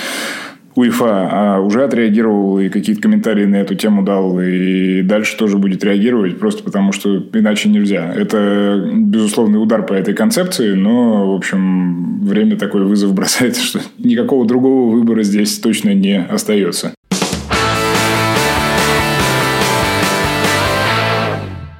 УЕФА 0.77 1.29
а, 1.31 1.61
уже 1.61 1.85
отреагировал 1.85 2.61
и 2.61 2.69
какие-то 2.69 3.01
комментарии 3.01 3.47
на 3.47 3.57
эту 3.57 3.75
тему 3.75 4.03
дал, 4.03 4.39
и 4.41 5.01
дальше 5.03 5.37
тоже 5.37 5.57
будет 5.57 5.83
реагировать, 5.83 6.39
просто 6.39 6.63
потому 6.63 6.93
что 6.93 7.25
иначе 7.33 7.71
нельзя. 7.71 8.13
Это, 8.15 8.85
безусловный 8.95 9.61
удар 9.61 9.85
по 9.87 9.95
этой 9.95 10.15
концепции, 10.15 10.75
но, 10.75 11.33
в 11.33 11.35
общем, 11.35 12.21
время 12.21 12.57
такой 12.57 12.85
вызов 12.85 13.15
бросает, 13.15 13.57
что 13.57 13.81
никакого 13.99 14.47
другого 14.47 14.93
выбора 14.93 15.23
здесь 15.23 15.59
точно 15.59 15.95
не 15.95 16.23
остается. 16.23 16.93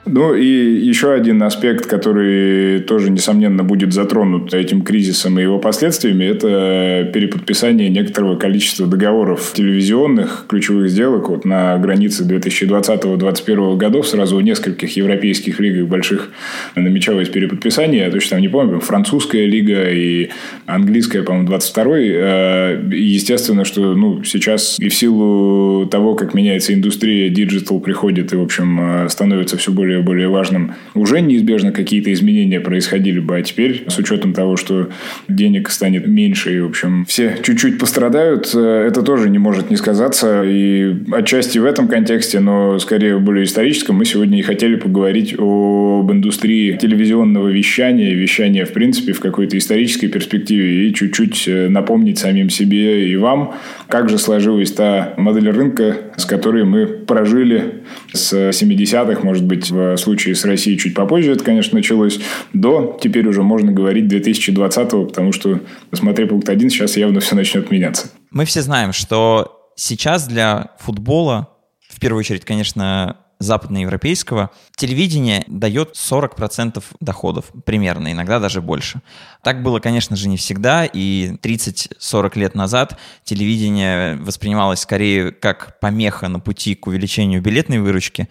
Ну 0.07 0.35
и 0.35 0.47
еще 0.47 1.13
один 1.13 1.43
аспект, 1.43 1.87
который 1.87 2.81
тоже, 2.81 3.11
несомненно, 3.11 3.65
будет 3.65 3.93
затронут 3.93 4.55
этим 4.55 4.83
кризисом 4.83 5.39
и 5.39 5.43
его 5.43 5.59
последствиями, 5.59 6.25
это 6.25 7.11
переподписание 7.13 7.89
некоторого 7.89 8.37
количества 8.37 8.87
договоров 8.87 9.53
телевизионных 9.55 10.47
ключевых 10.49 10.89
сделок 10.91 11.29
вот 11.29 11.45
на 11.45 11.77
границе 11.79 12.25
2020-2021 12.25 13.77
годов 13.77 14.07
сразу 14.07 14.37
у 14.37 14.41
нескольких 14.41 14.97
европейских 14.97 15.59
лиг 15.59 15.87
больших 15.87 16.31
намечалось 16.77 17.29
переподписание. 17.29 18.05
Я 18.05 18.11
точно 18.11 18.37
там 18.37 18.43
не 18.43 18.49
помню, 18.49 18.81
французская 18.81 19.47
лига 19.47 19.91
и 19.91 20.31
английская, 20.67 21.23
по-моему, 21.23 21.49
22-й. 21.49 22.11
Э, 22.15 22.83
естественно, 22.93 23.65
что 23.65 23.95
ну, 23.95 24.23
сейчас 24.25 24.79
и 24.79 24.89
в 24.89 24.95
силу 24.95 25.87
того, 25.87 26.15
как 26.15 26.35
меняется 26.35 26.73
индустрия, 26.75 27.29
digital 27.29 27.81
приходит 27.81 28.33
и, 28.33 28.37
в 28.37 28.43
общем, 28.43 29.05
э, 29.05 29.09
становится 29.09 29.57
все 29.57 29.73
более 29.73 29.96
более 30.03 30.29
важным, 30.29 30.75
уже 30.95 31.21
неизбежно 31.21 31.73
какие-то 31.73 32.13
изменения 32.13 32.61
происходили 32.61 33.21
бы. 33.21 33.37
А 33.37 33.43
теперь, 33.43 33.85
с 33.89 33.99
учетом 33.99 34.33
того, 34.33 34.57
что 34.57 34.89
денег 35.29 35.71
станет 35.71 36.07
меньше, 36.07 36.57
и, 36.57 36.61
в 36.61 36.67
общем, 36.67 37.05
все 37.07 37.37
чуть-чуть 37.43 37.79
пострадают, 37.79 38.51
э, 38.55 38.87
это 38.87 39.03
тоже 39.03 39.31
не 39.31 39.39
может 39.39 39.71
не 39.71 39.77
сказаться. 39.77 40.43
И 40.45 40.95
отчасти 41.13 41.59
в 41.59 41.65
этом 41.65 41.89
контексте, 41.89 42.41
но 42.41 42.79
скорее 42.79 43.17
в 43.17 43.23
более 43.23 43.45
историческом, 43.45 43.97
мы 43.97 44.05
сегодня 44.05 44.39
и 44.39 44.43
хотели 44.43 44.77
поговорить 44.77 45.35
об 45.39 46.11
индустрии 46.11 46.77
телевизионного 46.77 47.49
вещания, 47.49 48.15
вещания, 48.15 48.65
в 48.65 48.73
принципе, 48.73 49.13
в 49.13 49.21
какой-то 49.21 49.57
исторической 49.59 50.09
перспективе, 50.09 50.89
и 50.89 50.95
чуть-чуть 50.95 51.45
э, 51.49 51.69
напомнить 51.69 52.19
самим 52.19 52.51
себе 52.51 53.09
и 53.09 53.17
вам, 53.17 53.55
как 53.89 54.09
же 54.09 54.19
сложилась 54.19 54.73
та 54.73 55.15
модель 55.17 55.51
рынка, 55.51 55.97
с 56.17 56.25
которой 56.25 56.65
мы 56.65 56.87
прожили 56.87 57.83
с 58.13 58.33
70-х, 58.33 59.23
может 59.23 59.45
быть, 59.45 59.71
в 59.71 59.86
случае 59.97 60.35
с 60.35 60.45
Россией 60.45 60.79
чуть 60.79 60.95
попозже 60.95 61.33
это, 61.33 61.45
конечно, 61.45 61.77
началось, 61.77 62.19
до, 62.53 62.99
теперь 63.03 63.27
уже 63.27 63.43
можно 63.43 63.73
говорить 63.73 64.13
2020-го, 64.13 65.07
потому 65.07 65.33
что, 65.33 65.61
смотри, 65.93 66.27
пункт 66.27 66.49
1, 66.49 66.71
сейчас 66.71 66.97
явно 66.97 67.21
все 67.21 67.35
начнет 67.35 67.71
меняться. 67.71 68.09
Мы 68.31 68.45
все 68.45 68.63
знаем, 68.63 68.93
что 68.93 69.71
сейчас 69.77 70.27
для 70.27 70.73
футбола, 70.79 71.49
в 71.89 72.01
первую 72.01 72.21
очередь, 72.21 72.45
конечно, 72.45 73.19
западноевропейского, 73.39 74.51
телевидение 74.77 75.45
дает 75.47 75.95
40% 75.95 76.83
доходов, 77.01 77.47
примерно, 77.65 78.13
иногда 78.13 78.41
даже 78.41 78.63
больше. 78.63 79.03
Так 79.43 79.63
было, 79.63 79.79
конечно 79.79 80.17
же, 80.17 80.29
не 80.29 80.37
всегда, 80.37 80.85
и 80.87 81.33
30-40 81.43 82.39
лет 82.39 82.55
назад 82.55 82.99
телевидение 83.25 84.17
воспринималось 84.17 84.81
скорее 84.81 85.33
как 85.33 85.79
помеха 85.81 86.29
на 86.29 86.41
пути 86.41 86.75
к 86.75 86.87
увеличению 86.87 87.43
билетной 87.43 87.79
выручки, 87.79 88.29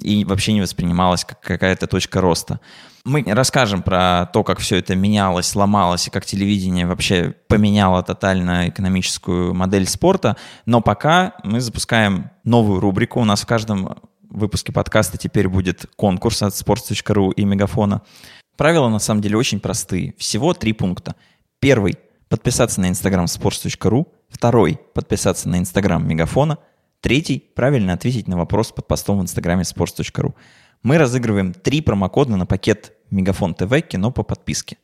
и 0.00 0.24
вообще 0.24 0.52
не 0.52 0.60
воспринималась 0.60 1.24
как 1.24 1.40
какая-то 1.40 1.86
точка 1.86 2.20
роста. 2.20 2.60
Мы 3.04 3.22
расскажем 3.26 3.82
про 3.82 4.26
то, 4.32 4.42
как 4.44 4.58
все 4.58 4.76
это 4.76 4.96
менялось, 4.96 5.54
ломалось, 5.54 6.06
и 6.06 6.10
как 6.10 6.24
телевидение 6.24 6.86
вообще 6.86 7.34
поменяло 7.48 8.02
тотально 8.02 8.70
экономическую 8.70 9.54
модель 9.54 9.86
спорта. 9.86 10.36
Но 10.64 10.80
пока 10.80 11.34
мы 11.44 11.60
запускаем 11.60 12.30
новую 12.44 12.80
рубрику. 12.80 13.20
У 13.20 13.24
нас 13.24 13.42
в 13.42 13.46
каждом 13.46 13.98
выпуске 14.30 14.72
подкаста 14.72 15.18
теперь 15.18 15.48
будет 15.48 15.86
конкурс 15.96 16.42
от 16.42 16.54
sports.ru 16.54 17.32
и 17.34 17.44
Мегафона. 17.44 18.02
Правила 18.56 18.88
на 18.88 18.98
самом 18.98 19.20
деле 19.20 19.36
очень 19.36 19.60
простые. 19.60 20.14
Всего 20.16 20.54
три 20.54 20.72
пункта. 20.72 21.14
Первый– 21.60 21.96
подписаться 22.28 22.80
на 22.80 22.88
инстаграм 22.88 23.26
sports.ru. 23.26 24.06
Второй– 24.30 24.80
подписаться 24.94 25.48
на 25.48 25.58
инстаграм 25.58 26.06
Мегафона– 26.06 26.58
Третий– 27.04 27.44
правильно 27.54 27.92
ответить 27.92 28.28
на 28.28 28.38
вопрос 28.38 28.72
под 28.72 28.86
постом 28.86 29.18
в 29.18 29.22
инстаграме 29.22 29.60
sports.ru. 29.60 30.32
Мы 30.82 30.96
разыгрываем 30.96 31.52
три 31.52 31.82
промокода 31.82 32.34
на 32.36 32.46
пакет 32.46 32.94
Мегафон 33.10 33.52
ТВ 33.52 33.78
кино 33.86 34.10
по 34.10 34.22
подписке. 34.22 34.78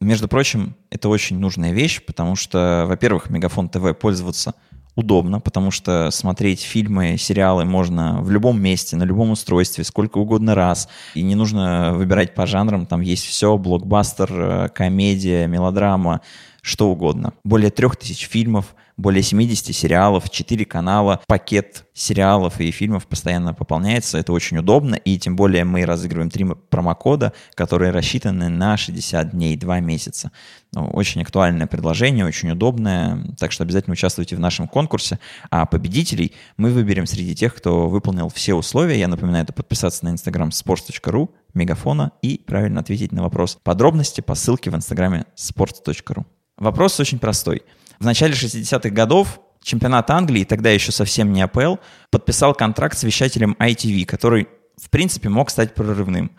Между 0.00 0.26
прочим, 0.26 0.74
это 0.90 1.08
очень 1.08 1.38
нужная 1.38 1.70
вещь, 1.70 2.04
потому 2.04 2.34
что, 2.34 2.86
во-первых, 2.88 3.30
Мегафон 3.30 3.68
ТВ 3.68 3.96
пользоваться 3.96 4.54
удобно, 4.96 5.38
потому 5.38 5.70
что 5.70 6.10
смотреть 6.10 6.60
фильмы, 6.62 7.16
сериалы 7.18 7.64
можно 7.64 8.20
в 8.20 8.32
любом 8.32 8.60
месте, 8.60 8.96
на 8.96 9.04
любом 9.04 9.30
устройстве, 9.30 9.84
сколько 9.84 10.18
угодно 10.18 10.56
раз. 10.56 10.88
И 11.14 11.22
не 11.22 11.36
нужно 11.36 11.92
выбирать 11.94 12.34
по 12.34 12.46
жанрам, 12.46 12.84
там 12.84 13.00
есть 13.00 13.26
все, 13.26 13.56
блокбастер, 13.58 14.28
э, 14.32 14.68
комедия, 14.70 15.46
мелодрама, 15.46 16.20
что 16.64 16.88
угодно. 16.88 17.34
Более 17.44 17.70
трех 17.70 17.94
тысяч 17.96 18.26
фильмов, 18.26 18.74
более 18.96 19.22
70 19.22 19.74
сериалов, 19.76 20.30
4 20.30 20.64
канала, 20.64 21.20
пакет 21.26 21.84
сериалов 21.92 22.58
и 22.58 22.70
фильмов 22.70 23.06
постоянно 23.06 23.52
пополняется. 23.52 24.16
Это 24.16 24.32
очень 24.32 24.56
удобно, 24.56 24.94
и 24.94 25.18
тем 25.18 25.36
более 25.36 25.64
мы 25.64 25.84
разыгрываем 25.84 26.30
три 26.30 26.46
промокода, 26.70 27.34
которые 27.54 27.90
рассчитаны 27.90 28.48
на 28.48 28.78
60 28.78 29.32
дней, 29.32 29.58
2 29.58 29.80
месяца. 29.80 30.32
Ну, 30.72 30.86
очень 30.86 31.20
актуальное 31.20 31.66
предложение, 31.66 32.24
очень 32.24 32.50
удобное, 32.50 33.22
так 33.38 33.52
что 33.52 33.62
обязательно 33.62 33.92
участвуйте 33.92 34.34
в 34.34 34.40
нашем 34.40 34.66
конкурсе. 34.66 35.18
А 35.50 35.66
победителей 35.66 36.32
мы 36.56 36.70
выберем 36.70 37.04
среди 37.04 37.34
тех, 37.34 37.54
кто 37.54 37.88
выполнил 37.88 38.30
все 38.30 38.54
условия. 38.54 38.98
Я 38.98 39.08
напоминаю, 39.08 39.44
это 39.44 39.52
подписаться 39.52 40.06
на 40.06 40.10
инстаграм 40.10 40.48
sports.ru, 40.48 41.28
мегафона 41.52 42.12
и 42.22 42.38
правильно 42.38 42.80
ответить 42.80 43.12
на 43.12 43.22
вопрос. 43.22 43.58
Подробности 43.62 44.22
по 44.22 44.34
ссылке 44.34 44.70
в 44.70 44.74
инстаграме 44.74 45.26
sports.ru. 45.36 46.24
Вопрос 46.56 46.98
очень 47.00 47.18
простой. 47.18 47.62
В 47.98 48.04
начале 48.04 48.34
60-х 48.34 48.90
годов 48.90 49.40
чемпионат 49.62 50.10
Англии, 50.10 50.44
тогда 50.44 50.70
еще 50.70 50.92
совсем 50.92 51.32
не 51.32 51.42
АПЛ, 51.42 51.76
подписал 52.10 52.54
контракт 52.54 52.96
с 52.96 53.02
вещателем 53.02 53.56
ITV, 53.58 54.04
который, 54.04 54.46
в 54.76 54.90
принципе, 54.90 55.28
мог 55.28 55.50
стать 55.50 55.74
прорывным. 55.74 56.30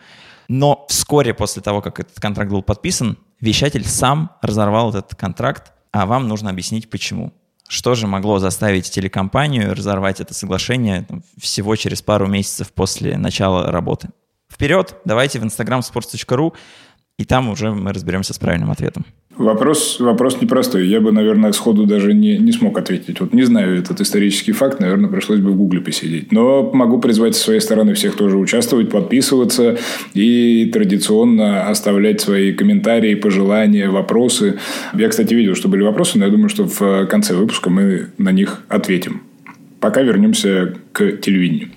Но 0.48 0.86
вскоре 0.88 1.34
после 1.34 1.60
того, 1.60 1.82
как 1.82 2.00
этот 2.00 2.18
контракт 2.20 2.50
был 2.50 2.62
подписан, 2.62 3.18
вещатель 3.40 3.84
сам 3.84 4.30
разорвал 4.42 4.90
этот 4.90 5.14
контракт, 5.16 5.72
а 5.90 6.06
вам 6.06 6.28
нужно 6.28 6.50
объяснить, 6.50 6.88
почему. 6.88 7.32
Что 7.68 7.96
же 7.96 8.06
могло 8.06 8.38
заставить 8.38 8.88
телекомпанию 8.90 9.74
разорвать 9.74 10.20
это 10.20 10.34
соглашение 10.34 11.06
всего 11.36 11.74
через 11.74 12.00
пару 12.00 12.28
месяцев 12.28 12.72
после 12.72 13.18
начала 13.18 13.72
работы? 13.72 14.10
Вперед, 14.48 14.96
давайте 15.04 15.40
в 15.40 15.44
instagram 15.44 15.80
sports.ru, 15.80 16.54
и 17.18 17.24
там 17.24 17.48
уже 17.48 17.72
мы 17.72 17.92
разберемся 17.92 18.34
с 18.34 18.38
правильным 18.38 18.70
ответом. 18.70 19.04
Вопрос, 19.38 20.00
вопрос 20.00 20.40
непростой. 20.40 20.86
Я 20.86 21.00
бы, 21.00 21.12
наверное, 21.12 21.52
сходу 21.52 21.84
даже 21.84 22.14
не, 22.14 22.38
не 22.38 22.52
смог 22.52 22.78
ответить. 22.78 23.20
Вот 23.20 23.34
не 23.34 23.42
знаю 23.42 23.78
этот 23.78 24.00
исторический 24.00 24.52
факт, 24.52 24.80
наверное, 24.80 25.10
пришлось 25.10 25.40
бы 25.40 25.50
в 25.50 25.56
Гугле 25.56 25.80
посидеть. 25.80 26.32
Но 26.32 26.70
могу 26.72 26.98
призвать 26.98 27.36
со 27.36 27.42
своей 27.42 27.60
стороны 27.60 27.92
всех 27.94 28.16
тоже 28.16 28.38
участвовать, 28.38 28.90
подписываться 28.90 29.76
и 30.14 30.70
традиционно 30.72 31.68
оставлять 31.68 32.20
свои 32.22 32.52
комментарии, 32.52 33.14
пожелания, 33.14 33.90
вопросы. 33.90 34.58
Я, 34.94 35.08
кстати, 35.08 35.34
видел, 35.34 35.54
что 35.54 35.68
были 35.68 35.82
вопросы, 35.82 36.18
но 36.18 36.24
я 36.24 36.30
думаю, 36.30 36.48
что 36.48 36.64
в 36.64 37.06
конце 37.06 37.34
выпуска 37.34 37.68
мы 37.68 38.06
на 38.16 38.32
них 38.32 38.62
ответим. 38.68 39.22
Пока 39.80 40.00
вернемся 40.00 40.74
к 40.92 41.12
телевидению. 41.18 41.68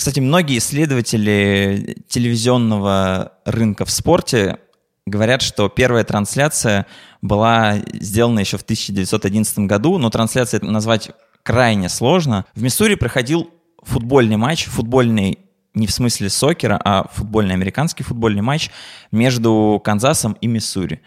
Кстати, 0.00 0.18
многие 0.18 0.56
исследователи 0.56 1.94
телевизионного 2.08 3.34
рынка 3.44 3.84
в 3.84 3.90
спорте 3.90 4.56
говорят, 5.04 5.42
что 5.42 5.68
первая 5.68 6.04
трансляция 6.04 6.86
была 7.20 7.76
сделана 7.92 8.38
еще 8.38 8.56
в 8.56 8.62
1911 8.62 9.58
году, 9.66 9.98
но 9.98 10.08
трансляция 10.08 10.60
назвать 10.62 11.10
крайне 11.42 11.90
сложно. 11.90 12.46
В 12.54 12.62
Миссури 12.62 12.94
проходил 12.94 13.50
футбольный 13.82 14.38
матч, 14.38 14.68
футбольный 14.68 15.38
не 15.74 15.86
в 15.86 15.92
смысле 15.92 16.30
сокера, 16.30 16.80
а 16.82 17.06
футбольный 17.12 17.52
американский 17.52 18.02
футбольный 18.02 18.40
матч 18.40 18.70
между 19.12 19.82
Канзасом 19.84 20.32
и 20.40 20.46
Миссури. 20.46 21.02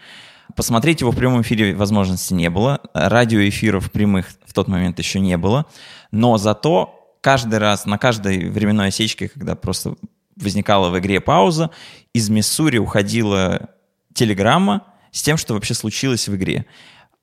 Посмотреть 0.54 1.00
его 1.00 1.10
в 1.10 1.16
прямом 1.16 1.42
эфире 1.42 1.74
возможности 1.74 2.32
не 2.32 2.48
было, 2.48 2.78
радиоэфиров 2.94 3.90
прямых 3.90 4.28
в 4.46 4.52
тот 4.52 4.68
момент 4.68 5.00
еще 5.00 5.18
не 5.18 5.36
было, 5.36 5.66
но 6.12 6.38
зато 6.38 7.00
каждый 7.24 7.58
раз, 7.58 7.86
на 7.86 7.96
каждой 7.96 8.50
временной 8.50 8.88
осечке, 8.88 9.30
когда 9.30 9.56
просто 9.56 9.94
возникала 10.36 10.90
в 10.90 10.98
игре 10.98 11.22
пауза, 11.22 11.70
из 12.12 12.28
Миссури 12.28 12.76
уходила 12.76 13.70
телеграмма 14.12 14.84
с 15.10 15.22
тем, 15.22 15.38
что 15.38 15.54
вообще 15.54 15.72
случилось 15.72 16.28
в 16.28 16.36
игре. 16.36 16.66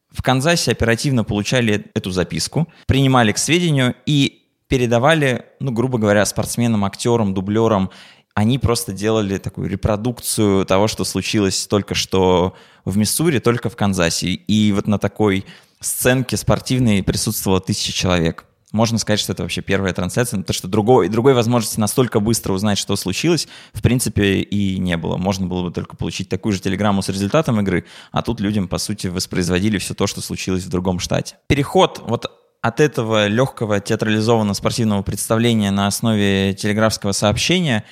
В 0.09 0.23
Канзасе 0.23 0.71
оперативно 0.71 1.23
получали 1.23 1.85
эту 1.93 2.09
записку, 2.09 2.67
принимали 2.87 3.31
к 3.31 3.37
сведению 3.37 3.93
и 4.07 4.47
передавали, 4.67 5.45
ну, 5.59 5.71
грубо 5.71 5.99
говоря, 5.99 6.25
спортсменам, 6.25 6.83
актерам, 6.83 7.35
дублерам. 7.35 7.91
Они 8.33 8.57
просто 8.57 8.93
делали 8.93 9.37
такую 9.37 9.69
репродукцию 9.69 10.65
того, 10.65 10.87
что 10.87 11.03
случилось 11.03 11.67
только 11.67 11.93
что 11.93 12.55
в 12.85 12.97
Миссури, 12.97 13.37
только 13.37 13.69
в 13.69 13.75
Канзасе. 13.75 14.29
И 14.29 14.71
вот 14.71 14.87
на 14.87 14.97
такой 14.97 15.45
сценке 15.79 16.37
спортивной 16.37 17.03
присутствовало 17.03 17.61
тысяча 17.61 17.93
человек 17.93 18.45
можно 18.71 18.97
сказать, 18.97 19.19
что 19.19 19.33
это 19.33 19.43
вообще 19.43 19.61
первая 19.61 19.93
трансляция, 19.93 20.39
потому 20.39 20.53
что 20.53 20.67
другой, 20.67 21.09
другой 21.09 21.33
возможности 21.33 21.79
настолько 21.79 22.19
быстро 22.19 22.53
узнать, 22.53 22.77
что 22.77 22.95
случилось, 22.95 23.47
в 23.73 23.81
принципе, 23.81 24.41
и 24.41 24.77
не 24.77 24.97
было. 24.97 25.17
Можно 25.17 25.47
было 25.47 25.63
бы 25.63 25.71
только 25.71 25.95
получить 25.95 26.29
такую 26.29 26.53
же 26.53 26.61
телеграмму 26.61 27.01
с 27.01 27.09
результатом 27.09 27.59
игры, 27.59 27.85
а 28.11 28.21
тут 28.21 28.39
людям, 28.39 28.67
по 28.67 28.77
сути, 28.77 29.07
воспроизводили 29.07 29.77
все 29.77 29.93
то, 29.93 30.07
что 30.07 30.21
случилось 30.21 30.63
в 30.63 30.69
другом 30.69 30.99
штате. 30.99 31.37
Переход 31.47 32.01
вот 32.05 32.31
от 32.61 32.79
этого 32.79 33.27
легкого 33.27 33.79
театрализованного 33.79 34.53
спортивного 34.53 35.01
представления 35.01 35.71
на 35.71 35.87
основе 35.87 36.53
телеграфского 36.53 37.11
сообщения 37.11 37.83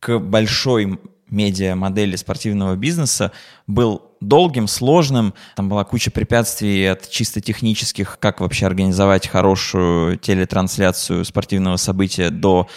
к 0.00 0.18
большой 0.18 0.98
медиа-модели 1.30 2.16
спортивного 2.16 2.76
бизнеса 2.76 3.32
был 3.66 4.02
долгим, 4.20 4.68
сложным. 4.68 5.34
Там 5.56 5.68
была 5.68 5.84
куча 5.84 6.10
препятствий 6.10 6.86
от 6.86 7.08
чисто 7.10 7.40
технических, 7.40 8.18
как 8.18 8.40
вообще 8.40 8.66
организовать 8.66 9.28
хорошую 9.28 10.16
телетрансляцию 10.18 11.24
спортивного 11.24 11.76
события 11.76 12.30
до 12.30 12.68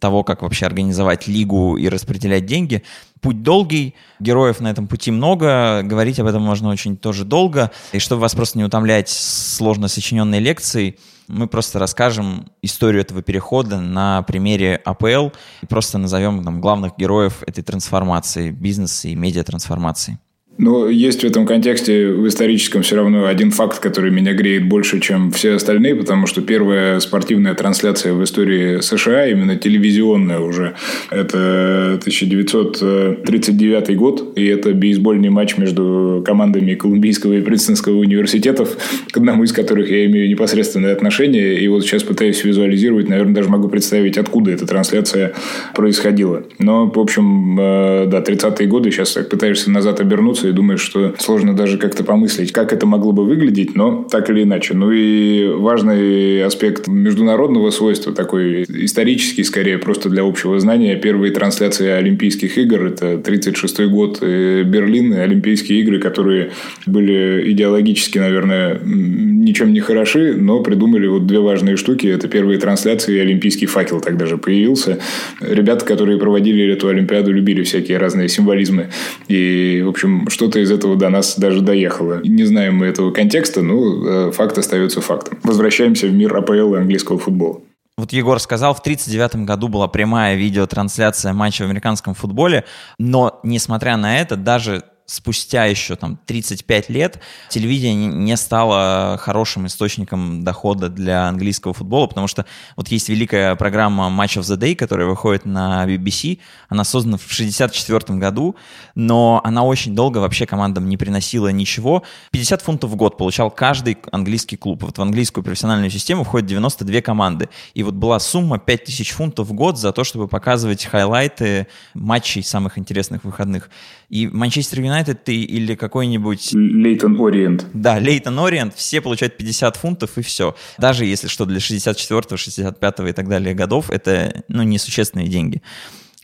того, 0.00 0.24
как 0.24 0.42
вообще 0.42 0.66
организовать 0.66 1.26
лигу 1.26 1.76
и 1.76 1.88
распределять 1.88 2.46
деньги. 2.46 2.82
Путь 3.20 3.42
долгий, 3.42 3.94
героев 4.20 4.60
на 4.60 4.68
этом 4.70 4.86
пути 4.86 5.10
много, 5.10 5.82
говорить 5.82 6.20
об 6.20 6.26
этом 6.26 6.42
можно 6.42 6.68
очень 6.68 6.96
тоже 6.96 7.24
долго. 7.24 7.70
И 7.92 7.98
чтобы 7.98 8.20
вас 8.20 8.34
просто 8.34 8.58
не 8.58 8.64
утомлять 8.64 9.08
сложно 9.08 9.88
сочиненной 9.88 10.38
лекцией, 10.38 10.98
мы 11.28 11.46
просто 11.46 11.78
расскажем 11.78 12.50
историю 12.62 13.02
этого 13.02 13.22
перехода 13.22 13.80
на 13.80 14.22
примере 14.22 14.76
АПЛ 14.84 15.28
и 15.62 15.66
просто 15.66 15.98
назовем 15.98 16.44
там, 16.44 16.60
главных 16.60 16.96
героев 16.96 17.42
этой 17.46 17.62
трансформации, 17.62 18.50
бизнеса 18.50 19.08
и 19.08 19.14
медиа-трансформации. 19.14 20.18
Но 20.58 20.88
есть 20.88 21.22
в 21.22 21.26
этом 21.26 21.46
контексте, 21.46 22.08
в 22.08 22.26
историческом 22.26 22.82
все 22.82 22.96
равно 22.96 23.26
один 23.26 23.50
факт, 23.50 23.78
который 23.78 24.10
меня 24.10 24.32
греет 24.32 24.66
больше, 24.68 25.00
чем 25.00 25.30
все 25.30 25.52
остальные, 25.54 25.94
потому 25.96 26.26
что 26.26 26.40
первая 26.40 26.98
спортивная 27.00 27.54
трансляция 27.54 28.14
в 28.14 28.24
истории 28.24 28.80
США, 28.80 29.28
именно 29.28 29.56
телевизионная 29.56 30.40
уже, 30.40 30.74
это 31.10 31.98
1939 32.00 33.96
год, 33.96 34.32
и 34.36 34.46
это 34.46 34.72
бейсбольный 34.72 35.28
матч 35.28 35.58
между 35.58 36.22
командами 36.24 36.74
Колумбийского 36.74 37.34
и 37.34 37.42
Принстонского 37.42 37.98
университетов, 37.98 38.76
к 39.10 39.16
одному 39.16 39.44
из 39.44 39.52
которых 39.52 39.90
я 39.90 40.06
имею 40.06 40.28
непосредственное 40.28 40.92
отношение, 40.92 41.60
и 41.60 41.68
вот 41.68 41.84
сейчас 41.84 42.02
пытаюсь 42.02 42.42
визуализировать, 42.44 43.08
наверное, 43.08 43.34
даже 43.34 43.50
могу 43.50 43.68
представить, 43.68 44.16
откуда 44.16 44.52
эта 44.52 44.66
трансляция 44.66 45.34
происходила. 45.74 46.44
Но, 46.58 46.86
в 46.86 46.98
общем, 46.98 47.58
э, 47.60 48.06
да, 48.06 48.22
30-е 48.22 48.66
годы, 48.66 48.90
сейчас 48.90 49.12
так 49.12 49.28
пытаешься 49.28 49.70
назад 49.70 50.00
обернуться, 50.00 50.45
и 50.48 50.52
думаешь, 50.52 50.80
что 50.80 51.14
сложно 51.18 51.54
даже 51.54 51.78
как-то 51.78 52.04
помыслить, 52.04 52.52
как 52.52 52.72
это 52.72 52.86
могло 52.86 53.12
бы 53.12 53.24
выглядеть, 53.24 53.74
но 53.74 54.04
так 54.10 54.30
или 54.30 54.42
иначе. 54.42 54.74
Ну 54.74 54.90
и 54.90 55.48
важный 55.48 56.44
аспект 56.44 56.88
международного 56.88 57.70
свойства, 57.70 58.12
такой 58.12 58.64
исторический, 58.68 59.44
скорее, 59.44 59.78
просто 59.78 60.08
для 60.08 60.22
общего 60.22 60.58
знания. 60.60 60.96
Первые 60.96 61.32
трансляции 61.32 61.88
Олимпийских 61.88 62.58
игр– 62.58 62.86
это 62.86 63.18
36 63.18 63.86
год 63.86 64.18
э, 64.20 64.62
Берлин, 64.64 65.14
Олимпийские 65.14 65.80
игры, 65.80 65.98
которые 65.98 66.50
были 66.86 67.52
идеологически, 67.52 68.18
наверное, 68.18 68.80
ничем 68.84 69.72
не 69.72 69.80
хороши, 69.80 70.34
но 70.34 70.62
придумали 70.62 71.06
вот 71.06 71.26
две 71.26 71.40
важные 71.40 71.76
штуки. 71.76 72.06
Это 72.06 72.28
первые 72.28 72.58
трансляции 72.58 73.16
и 73.16 73.18
Олимпийский 73.18 73.66
факел 73.66 74.00
тогда 74.00 74.26
же 74.26 74.38
появился. 74.38 74.98
Ребята, 75.40 75.84
которые 75.84 76.18
проводили 76.18 76.72
эту 76.72 76.88
Олимпиаду, 76.88 77.32
любили 77.32 77.62
всякие 77.62 77.98
разные 77.98 78.28
символизмы. 78.28 78.88
И, 79.28 79.82
в 79.84 79.88
общем, 79.88 80.28
что-то 80.36 80.58
из 80.58 80.70
этого 80.70 80.96
до 80.96 81.08
нас 81.08 81.38
даже 81.38 81.62
доехало. 81.62 82.20
Не 82.22 82.44
знаем 82.44 82.76
мы 82.76 82.86
этого 82.86 83.10
контекста, 83.10 83.62
но 83.62 84.28
э, 84.28 84.32
факт 84.32 84.58
остается 84.58 85.00
фактом. 85.00 85.38
Возвращаемся 85.42 86.06
в 86.06 86.12
мир 86.12 86.36
АПЛ 86.36 86.74
и 86.74 86.78
английского 86.78 87.18
футбола. 87.18 87.62
Вот 87.96 88.12
Егор 88.12 88.38
сказал, 88.38 88.74
в 88.74 88.80
1939 88.80 89.46
году 89.46 89.68
была 89.68 89.88
прямая 89.88 90.36
видеотрансляция 90.36 91.32
матча 91.32 91.62
в 91.62 91.64
американском 91.64 92.12
футболе, 92.12 92.66
но, 92.98 93.40
несмотря 93.42 93.96
на 93.96 94.20
это, 94.20 94.36
даже 94.36 94.82
спустя 95.06 95.64
еще 95.66 95.96
там 95.96 96.18
35 96.26 96.90
лет 96.90 97.20
телевидение 97.48 98.08
не 98.08 98.36
стало 98.36 99.18
хорошим 99.20 99.66
источником 99.66 100.42
дохода 100.44 100.88
для 100.88 101.28
английского 101.28 101.72
футбола, 101.72 102.06
потому 102.08 102.26
что 102.26 102.44
вот 102.76 102.88
есть 102.88 103.08
великая 103.08 103.54
программа 103.54 104.08
Match 104.08 104.40
of 104.40 104.42
the 104.42 104.56
Day, 104.56 104.74
которая 104.74 105.06
выходит 105.06 105.44
на 105.46 105.86
BBC, 105.86 106.40
она 106.68 106.84
создана 106.84 107.16
в 107.16 107.32
64 107.32 108.18
году, 108.18 108.56
но 108.94 109.40
она 109.44 109.62
очень 109.64 109.94
долго 109.94 110.18
вообще 110.18 110.46
командам 110.46 110.88
не 110.88 110.96
приносила 110.96 111.48
ничего. 111.48 112.02
50 112.32 112.62
фунтов 112.62 112.90
в 112.90 112.96
год 112.96 113.16
получал 113.16 113.50
каждый 113.50 113.98
английский 114.10 114.56
клуб. 114.56 114.82
Вот 114.82 114.98
в 114.98 115.02
английскую 115.02 115.44
профессиональную 115.44 115.90
систему 115.90 116.24
входит 116.24 116.48
92 116.48 117.00
команды. 117.00 117.48
И 117.74 117.82
вот 117.82 117.94
была 117.94 118.18
сумма 118.18 118.58
5000 118.58 119.10
фунтов 119.12 119.48
в 119.48 119.52
год 119.52 119.78
за 119.78 119.92
то, 119.92 120.04
чтобы 120.04 120.28
показывать 120.28 120.84
хайлайты 120.84 121.68
матчей 121.94 122.42
самых 122.42 122.78
интересных 122.78 123.24
выходных. 123.24 123.70
И 124.08 124.26
Манчестер 124.28 124.80
Юнайтед 124.80 124.95
или 125.04 125.74
какой-нибудь... 125.74 126.52
Лейтон 126.52 127.20
Ориент. 127.24 127.66
Да, 127.72 127.98
Лейтон 127.98 128.38
Ориент, 128.40 128.74
все 128.74 129.00
получают 129.00 129.36
50 129.36 129.76
фунтов 129.76 130.18
и 130.18 130.22
все. 130.22 130.56
Даже 130.78 131.04
если 131.04 131.28
что, 131.28 131.44
для 131.44 131.60
64 131.60 132.36
65 132.36 133.00
и 133.00 133.12
так 133.12 133.28
далее 133.28 133.54
годов 133.54 133.90
это 133.90 134.42
ну, 134.48 134.62
несущественные 134.62 135.28
деньги 135.28 135.62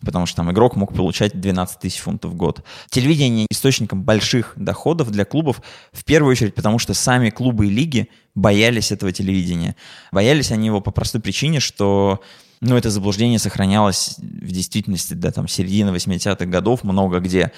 потому 0.04 0.26
что 0.26 0.38
там 0.38 0.50
игрок 0.50 0.76
мог 0.76 0.92
получать 0.94 1.40
12 1.40 1.78
тысяч 1.78 2.00
фунтов 2.00 2.32
в 2.32 2.35
год. 2.35 2.62
Телевидение 2.90 3.46
источником 3.50 4.02
больших 4.02 4.52
доходов 4.56 5.11
для 5.11 5.24
клубов, 5.24 5.62
в 5.92 6.04
первую 6.04 6.32
очередь, 6.32 6.54
потому 6.54 6.78
что 6.78 6.94
сами 6.94 7.30
клубы 7.30 7.66
и 7.66 7.70
лиги 7.70 8.08
боялись 8.35 8.92
этого 8.92 9.12
телевидения. 9.12 9.76
Боялись 10.11 10.50
они 10.50 10.66
его 10.66 10.80
по 10.80 10.90
простой 10.90 11.20
причине, 11.20 11.61
что 11.61 12.20
ну, 12.61 12.76
это 12.76 12.90
заблуждение 12.90 13.40
сохранялось 13.40 14.14
в 14.18 14.52
действительности 14.52 15.14
до 15.14 15.32
там, 15.32 15.48
середины 15.48 15.90
80-х 15.90 16.44
годов 16.46 16.85
много 16.85 17.18
где. 17.18 17.50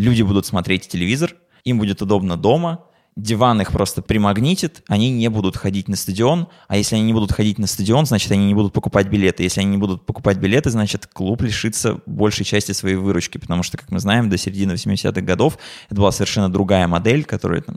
Люди 0.00 0.22
будут 0.22 0.46
смотреть 0.46 0.88
телевизор, 0.88 1.34
им 1.62 1.78
будет 1.78 2.00
удобно 2.00 2.38
дома, 2.38 2.86
диван 3.16 3.60
их 3.60 3.70
просто 3.70 4.00
примагнитит, 4.00 4.82
они 4.88 5.10
не 5.10 5.28
будут 5.28 5.58
ходить 5.58 5.88
на 5.88 5.96
стадион, 5.96 6.48
а 6.68 6.78
если 6.78 6.94
они 6.96 7.04
не 7.04 7.12
будут 7.12 7.32
ходить 7.32 7.58
на 7.58 7.66
стадион, 7.66 8.06
значит, 8.06 8.32
они 8.32 8.46
не 8.46 8.54
будут 8.54 8.72
покупать 8.72 9.08
билеты. 9.08 9.42
Если 9.42 9.60
они 9.60 9.72
не 9.72 9.76
будут 9.76 10.06
покупать 10.06 10.38
билеты, 10.38 10.70
значит, 10.70 11.06
клуб 11.06 11.42
лишится 11.42 12.00
большей 12.06 12.46
части 12.46 12.72
своей 12.72 12.96
выручки, 12.96 13.36
потому 13.36 13.62
что, 13.62 13.76
как 13.76 13.90
мы 13.90 14.00
знаем, 14.00 14.30
до 14.30 14.38
середины 14.38 14.72
80-х 14.72 15.20
годов 15.20 15.58
это 15.90 16.00
была 16.00 16.12
совершенно 16.12 16.50
другая 16.50 16.88
модель, 16.88 17.24
которая 17.26 17.60
там, 17.60 17.76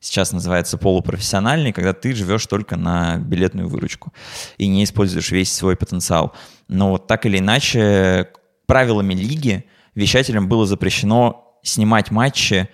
сейчас 0.00 0.32
называется 0.32 0.78
полупрофессиональный, 0.78 1.72
когда 1.72 1.92
ты 1.92 2.12
живешь 2.12 2.46
только 2.46 2.76
на 2.76 3.18
билетную 3.18 3.68
выручку 3.68 4.12
и 4.58 4.66
не 4.66 4.82
используешь 4.82 5.30
весь 5.30 5.52
свой 5.52 5.76
потенциал. 5.76 6.34
Но 6.66 6.90
вот 6.90 7.06
так 7.06 7.24
или 7.24 7.38
иначе, 7.38 8.30
правилами 8.66 9.14
лиги 9.14 9.64
вещателям 9.94 10.48
было 10.48 10.66
запрещено 10.66 11.41
снимать 11.62 12.10
матчи 12.10 12.68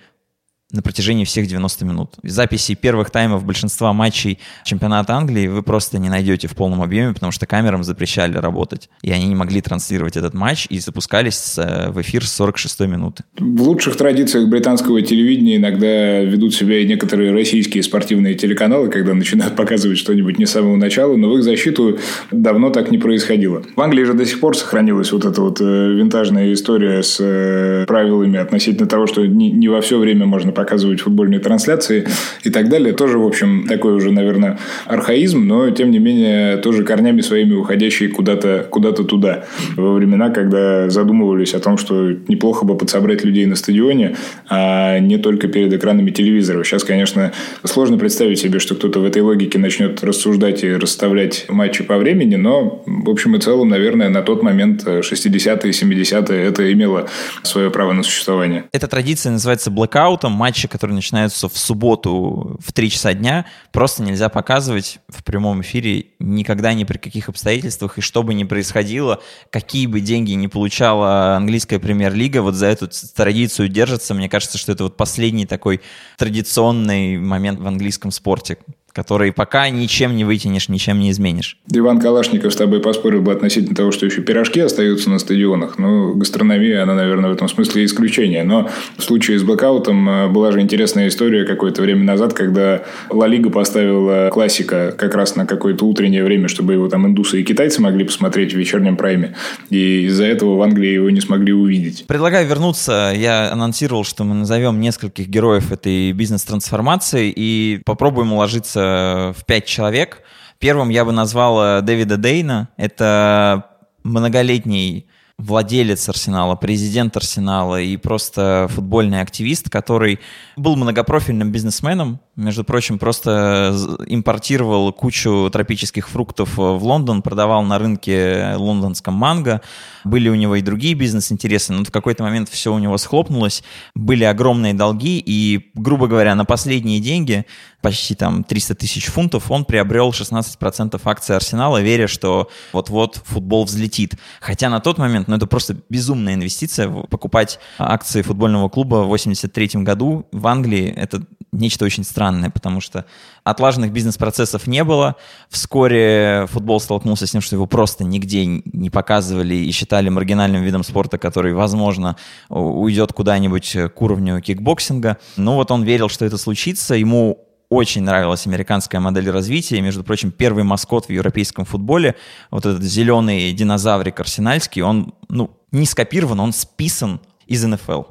на 0.70 0.83
протяжении 0.83 1.24
всех 1.24 1.46
90 1.46 1.85
минут. 1.87 2.11
Записи 2.22 2.74
первых 2.74 3.11
таймов 3.11 3.42
большинства 3.44 3.94
матчей 3.94 4.38
чемпионата 4.64 5.14
Англии 5.14 5.46
вы 5.46 5.62
просто 5.62 5.98
не 5.98 6.11
найдете 6.11 6.46
в 6.46 6.54
полном 6.54 6.83
объеме, 6.83 7.14
потому 7.14 7.33
что 7.33 7.46
камерам 7.46 7.85
запрещали 7.85 8.37
работать. 8.37 8.90
И 9.02 9.11
они 9.11 9.28
не 9.28 9.35
могли 9.35 9.62
транслировать 9.62 10.18
этот 10.18 10.35
матч 10.35 10.66
и 10.68 10.78
запускались 10.78 11.57
э, 11.57 11.90
в 11.90 11.98
эфир 12.02 12.26
с 12.26 12.38
46-й 12.38 12.87
минуты. 12.87 13.24
В 13.38 13.62
лучших 13.62 13.96
традициях 13.96 14.46
британского 14.48 15.00
телевидения 15.00 15.57
иногда 15.57 16.20
ведут 16.20 16.54
себя 16.54 16.81
и 16.81 16.87
некоторые 16.87 17.33
российские 17.33 17.83
спортивные 17.83 18.35
телеканалы, 18.35 18.90
когда 18.90 19.14
начинают 19.14 19.57
показывать 19.57 19.96
что-нибудь 19.96 20.38
не 20.38 20.44
с 20.44 20.50
самого 20.50 20.76
начала, 20.76 21.16
но 21.16 21.31
в 21.31 21.38
их 21.38 21.44
защиту 21.44 21.98
давно 22.31 22.68
так 22.68 22.90
не 22.90 22.98
происходило. 22.98 23.62
В 23.74 23.81
Англии 23.81 24.04
же 24.04 24.12
до 24.12 24.26
сих 24.26 24.38
пор 24.40 24.54
сохранилась 24.54 25.12
вот 25.12 25.24
эта 25.24 25.40
вот 25.40 25.62
э, 25.62 25.64
винтажная 25.64 26.52
история 26.52 27.02
с 27.02 27.16
э, 27.20 27.87
правилами 27.87 28.38
относительно 28.38 28.87
того, 28.87 29.07
что 29.07 29.26
не 29.26 29.68
во 29.68 29.81
все 29.81 29.98
время 29.98 30.26
можно 30.26 30.52
показывать 30.58 31.00
футбольные 31.00 31.38
трансляции 31.38 32.06
и 32.42 32.50
так 32.50 32.68
далее. 32.68 32.92
Тоже, 32.92 33.18
в 33.18 33.24
общем, 33.24 33.66
такой 33.68 33.94
уже, 33.94 34.10
наверное, 34.10 34.58
архаизм, 34.86 35.46
но, 35.46 35.70
тем 35.70 35.92
не 35.92 36.00
менее, 36.00 36.56
тоже 36.56 36.82
корнями 36.84 37.20
своими 37.20 37.54
уходящий 37.54 38.08
куда-то 38.08 38.66
куда 38.68 38.92
туда. 38.92 39.44
Во 39.76 39.94
времена, 39.94 40.30
когда 40.30 40.90
задумывались 40.90 41.54
о 41.54 41.60
том, 41.60 41.78
что 41.78 42.10
неплохо 42.26 42.64
бы 42.64 42.76
подсобрать 42.76 43.24
людей 43.24 43.46
на 43.46 43.54
стадионе, 43.54 44.16
а 44.48 44.98
не 44.98 45.18
только 45.18 45.46
перед 45.46 45.72
экранами 45.72 46.10
телевизоров. 46.10 46.66
Сейчас, 46.66 46.82
конечно, 46.82 47.32
сложно 47.64 47.98
представить 47.98 48.40
себе, 48.40 48.58
что 48.58 48.74
кто-то 48.74 48.98
в 49.00 49.04
этой 49.04 49.22
логике 49.22 49.58
начнет 49.58 50.02
рассуждать 50.02 50.64
и 50.64 50.72
расставлять 50.72 51.46
матчи 51.48 51.84
по 51.84 51.96
времени, 51.98 52.36
но, 52.36 52.82
в 52.84 53.08
общем 53.08 53.36
и 53.36 53.40
целом, 53.40 53.68
наверное, 53.68 54.08
на 54.08 54.22
тот 54.22 54.42
момент 54.42 54.84
60-е, 54.84 55.70
70-е 55.70 56.44
это 56.44 56.72
имело 56.72 57.08
свое 57.42 57.70
право 57.70 57.92
на 57.92 58.02
существование. 58.02 58.64
Эта 58.72 58.88
традиция 58.88 59.32
называется 59.32 59.70
блэкаутом 59.70 60.32
матчи, 60.48 60.66
которые 60.66 60.94
начинаются 60.94 61.46
в 61.46 61.58
субботу 61.58 62.56
в 62.64 62.72
3 62.72 62.90
часа 62.90 63.12
дня, 63.12 63.44
просто 63.70 64.02
нельзя 64.02 64.30
показывать 64.30 64.98
в 65.08 65.22
прямом 65.22 65.61
эфире 65.61 66.06
никогда 66.18 66.72
ни 66.72 66.84
при 66.84 66.96
каких 66.96 67.28
обстоятельствах. 67.28 67.98
И 67.98 68.00
что 68.00 68.22
бы 68.22 68.32
ни 68.32 68.44
происходило, 68.44 69.20
какие 69.50 69.87
бы 69.87 70.00
деньги 70.00 70.32
не 70.32 70.48
получала 70.48 71.37
английская 71.37 71.78
премьер-лига, 71.78 72.40
вот 72.40 72.54
за 72.54 72.66
эту 72.66 72.88
традицию 73.14 73.68
держится. 73.68 74.14
Мне 74.14 74.30
кажется, 74.30 74.56
что 74.56 74.72
это 74.72 74.84
вот 74.84 74.96
последний 74.96 75.44
такой 75.44 75.82
традиционный 76.16 77.18
момент 77.18 77.61
в 77.61 77.66
английском 77.66 78.11
спорте, 78.11 78.56
который 78.98 79.30
пока 79.30 79.70
ничем 79.70 80.16
не 80.16 80.24
вытянешь, 80.24 80.68
ничем 80.68 80.98
не 80.98 81.12
изменишь. 81.12 81.56
Иван 81.70 82.00
Калашников 82.00 82.52
с 82.52 82.56
тобой 82.56 82.80
поспорил 82.80 83.22
бы 83.22 83.30
относительно 83.30 83.76
того, 83.76 83.92
что 83.92 84.06
еще 84.06 84.22
пирожки 84.22 84.58
остаются 84.58 85.08
на 85.08 85.20
стадионах. 85.20 85.78
Ну, 85.78 86.14
гастрономия, 86.14 86.82
она, 86.82 86.96
наверное, 86.96 87.30
в 87.30 87.32
этом 87.32 87.48
смысле 87.48 87.84
исключение. 87.84 88.42
Но 88.42 88.68
в 88.96 89.04
случае 89.04 89.38
с 89.38 89.44
блокаутом 89.44 90.08
э, 90.08 90.28
была 90.30 90.50
же 90.50 90.61
интересная 90.61 91.06
история 91.06 91.44
какое-то 91.44 91.80
время 91.80 92.02
назад, 92.02 92.34
когда 92.34 92.82
Ла 93.08 93.28
Лига 93.28 93.50
поставила 93.50 94.30
классика 94.32 94.92
как 94.98 95.14
раз 95.14 95.37
на 95.37 95.46
какое-то 95.46 95.84
утреннее 95.84 96.24
время, 96.24 96.48
чтобы 96.48 96.72
его 96.72 96.88
там 96.88 97.06
индусы 97.06 97.40
и 97.40 97.44
китайцы 97.44 97.80
могли 97.80 98.02
посмотреть 98.02 98.52
в 98.52 98.56
вечернем 98.56 98.96
прайме. 98.96 99.37
И 99.70 100.06
из-за 100.06 100.24
этого 100.24 100.56
в 100.56 100.62
Англии 100.62 100.94
его 100.94 101.08
не 101.11 101.20
смогли 101.20 101.52
увидеть. 101.52 102.04
Предлагаю 102.08 102.48
вернуться. 102.48 103.12
Я 103.14 103.52
анонсировал, 103.52 104.02
что 104.02 104.24
мы 104.24 104.34
назовем 104.34 104.80
нескольких 104.80 105.28
героев 105.28 105.70
этой 105.70 106.11
бизнес-трансформации 106.11 107.32
и 107.32 107.80
попробуем 107.84 108.32
уложиться 108.32 108.88
в 109.37 109.44
пять 109.46 109.66
человек. 109.66 110.22
Первым 110.59 110.88
я 110.88 111.05
бы 111.05 111.12
назвал 111.12 111.62
э, 111.62 111.83
Дэвида 111.83 112.16
Дейна. 112.16 112.68
Это 112.77 113.66
многолетний 114.03 115.07
владелец 115.38 116.09
Арсенала, 116.09 116.57
президент 116.57 117.16
Арсенала 117.16 117.81
и 117.81 117.96
просто 117.96 118.66
футбольный 118.70 119.20
активист, 119.20 119.70
который 119.70 120.18
был 120.57 120.74
многопрофильным 120.74 121.53
бизнесменом, 121.53 122.20
между 122.35 122.64
прочим, 122.64 122.98
просто 122.98 123.74
импортировал 124.07 124.92
кучу 124.92 125.48
тропических 125.53 126.09
фруктов 126.09 126.57
в 126.57 126.85
Лондон, 126.85 127.22
продавал 127.22 127.62
на 127.62 127.79
рынке 127.79 128.55
лондонском 128.57 129.14
манго. 129.14 129.61
Были 130.05 130.29
у 130.29 130.35
него 130.35 130.57
и 130.57 130.62
другие 130.62 130.94
бизнес-интересы, 130.94 131.72
но 131.72 131.85
в 131.85 131.90
какой-то 131.90 132.22
момент 132.24 132.48
все 132.48 132.72
у 132.72 132.79
него 132.79 132.98
схлопнулось. 132.98 133.62
Были 133.94 134.24
огромные 134.24 134.74
долги, 134.74 135.22
и, 135.24 135.70
грубо 135.74 136.09
говоря, 136.09 136.35
на 136.35 136.44
последние 136.44 137.01
деньги, 137.01 137.44
почти 137.80 138.14
там 138.14 138.44
300 138.44 138.74
тысяч 138.74 139.06
фунтов, 139.06 139.50
он 139.50 139.64
приобрел 139.64 140.10
16% 140.10 141.00
акций 141.04 141.36
Арсенала, 141.36 141.80
веря, 141.80 142.08
что 142.08 142.48
вот-вот 142.72 143.22
футбол 143.24 143.64
взлетит. 143.64 144.16
Хотя 144.40 144.68
на 144.68 144.80
тот 144.80 144.98
момент, 144.98 145.28
ну 145.28 145.36
это 145.36 145.46
просто 145.46 145.76
безумная 145.88 146.34
инвестиция, 146.34 146.88
покупать 146.88 147.60
акции 147.78 148.22
футбольного 148.22 148.68
клуба 148.68 148.96
в 149.04 149.08
83 149.08 149.82
году 149.82 150.26
в 150.32 150.46
Англии, 150.46 150.92
это 150.96 151.22
нечто 151.52 151.84
очень 151.84 152.04
странное, 152.04 152.50
потому 152.50 152.80
что 152.80 153.04
отлаженных 153.44 153.92
бизнес-процессов 153.92 154.66
не 154.66 154.84
было. 154.84 155.16
Вскоре 155.48 156.46
футбол 156.48 156.80
столкнулся 156.80 157.26
с 157.26 157.30
тем, 157.30 157.40
что 157.40 157.56
его 157.56 157.66
просто 157.66 158.04
нигде 158.04 158.44
не 158.46 158.90
показывали 158.90 159.54
и 159.54 159.70
считали 159.70 160.08
маргинальным 160.08 160.62
видом 160.62 160.82
спорта, 160.82 161.16
который, 161.16 161.54
возможно, 161.54 162.16
уйдет 162.48 163.12
куда-нибудь 163.12 163.76
к 163.94 164.02
уровню 164.02 164.40
кикбоксинга. 164.40 165.16
Ну 165.36 165.54
вот 165.54 165.70
он 165.70 165.84
верил, 165.84 166.08
что 166.08 166.24
это 166.24 166.36
случится. 166.36 166.94
Ему 166.94 167.47
очень 167.70 168.02
нравилась 168.02 168.46
американская 168.46 169.00
модель 169.00 169.31
развития. 169.31 169.81
между 169.81 170.02
прочим, 170.02 170.31
первый 170.31 170.64
маскот 170.64 171.07
в 171.07 171.11
европейском 171.11 171.64
футболе, 171.64 172.14
вот 172.50 172.64
этот 172.64 172.83
зеленый 172.83 173.52
динозаврик 173.52 174.18
арсенальский, 174.20 174.83
он 174.83 175.14
ну, 175.28 175.50
не 175.70 175.85
скопирован, 175.85 176.40
он 176.40 176.52
списан 176.52 177.20
из 177.46 177.64
НФЛ. 177.64 178.04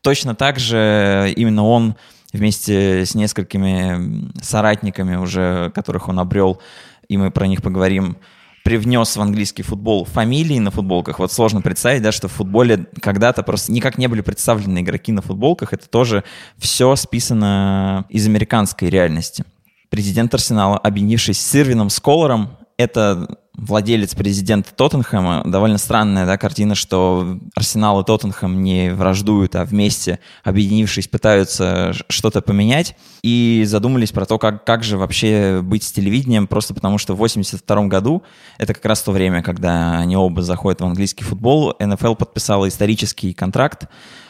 Точно 0.00 0.34
так 0.34 0.58
же 0.58 1.32
именно 1.36 1.64
он 1.64 1.96
вместе 2.32 3.04
с 3.04 3.14
несколькими 3.14 4.32
соратниками 4.42 5.16
уже, 5.16 5.70
которых 5.74 6.08
он 6.08 6.18
обрел, 6.18 6.60
и 7.08 7.16
мы 7.18 7.30
про 7.30 7.46
них 7.46 7.62
поговорим, 7.62 8.16
привнес 8.64 9.16
в 9.16 9.20
английский 9.20 9.62
футбол 9.62 10.04
фамилии 10.04 10.58
на 10.58 10.70
футболках. 10.70 11.18
Вот 11.18 11.32
сложно 11.32 11.60
представить, 11.60 12.02
да, 12.02 12.12
что 12.12 12.28
в 12.28 12.32
футболе 12.32 12.86
когда-то 13.00 13.42
просто 13.42 13.72
никак 13.72 13.98
не 13.98 14.06
были 14.06 14.20
представлены 14.20 14.80
игроки 14.80 15.12
на 15.12 15.22
футболках. 15.22 15.72
Это 15.72 15.88
тоже 15.88 16.24
все 16.58 16.94
списано 16.96 18.04
из 18.08 18.26
американской 18.26 18.88
реальности. 18.88 19.44
Президент 19.90 20.32
Арсенала, 20.32 20.78
объединившись 20.78 21.40
с 21.40 21.54
Ирвином 21.54 21.90
Сколором, 21.90 22.56
это 22.78 23.38
владелец, 23.54 24.14
президент 24.14 24.72
Тоттенхэма. 24.76 25.42
Довольно 25.44 25.78
странная 25.78 26.26
да, 26.26 26.38
картина, 26.38 26.74
что 26.74 27.38
Арсенал 27.54 28.00
и 28.00 28.04
Тоттенхэм 28.04 28.62
не 28.62 28.90
враждуют, 28.90 29.56
а 29.56 29.64
вместе, 29.64 30.20
объединившись, 30.42 31.08
пытаются 31.08 31.92
что-то 32.08 32.40
поменять. 32.40 32.96
И 33.22 33.64
задумались 33.66 34.10
про 34.10 34.26
то, 34.26 34.38
как, 34.38 34.64
как 34.64 34.82
же 34.82 34.96
вообще 34.96 35.60
быть 35.62 35.84
с 35.84 35.92
телевидением, 35.92 36.46
просто 36.46 36.74
потому 36.74 36.98
что 36.98 37.14
в 37.14 37.18
82 37.18 37.86
году, 37.86 38.22
это 38.58 38.74
как 38.74 38.84
раз 38.84 39.02
то 39.02 39.12
время, 39.12 39.42
когда 39.42 39.98
они 39.98 40.16
оба 40.16 40.42
заходят 40.42 40.80
в 40.80 40.84
английский 40.84 41.24
футбол, 41.24 41.74
НФЛ 41.78 42.14
подписала 42.14 42.68
исторический 42.68 43.32
контракт 43.32 43.86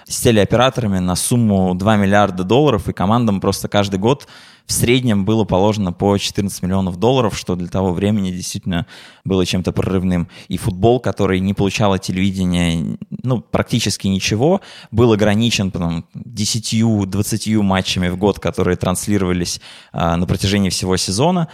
с 0.06 0.20
телеоператорами 0.20 0.98
на 0.98 1.16
сумму 1.16 1.74
2 1.74 1.96
миллиарда 1.96 2.44
долларов, 2.44 2.88
и 2.88 2.92
командам 2.92 3.40
просто 3.40 3.68
каждый 3.68 3.98
год 3.98 4.26
в 4.66 4.72
среднем 4.72 5.24
было 5.24 5.44
положено 5.44 5.92
по 5.92 6.16
14 6.16 6.62
миллионов 6.62 6.96
долларов, 6.96 7.36
что 7.36 7.56
для 7.56 7.68
того 7.68 7.92
времени 7.92 8.30
действительно 8.30 8.86
было 9.24 9.44
чем-то 9.44 9.72
прорывным. 9.72 10.28
И 10.48 10.56
футбол, 10.56 11.00
который 11.00 11.40
не 11.40 11.54
получал 11.54 11.92
от 11.92 12.02
телевидения 12.02 12.96
ну, 13.22 13.40
практически 13.40 14.06
ничего, 14.08 14.60
был 14.90 15.12
ограничен 15.12 15.70
потом 15.70 16.04
10-20 16.14 17.60
матчами 17.62 18.08
в 18.08 18.16
год, 18.16 18.38
которые 18.38 18.76
транслировались 18.76 19.60
а, 19.92 20.16
на 20.16 20.26
протяжении 20.26 20.70
всего 20.70 20.96
сезона. 20.96 21.48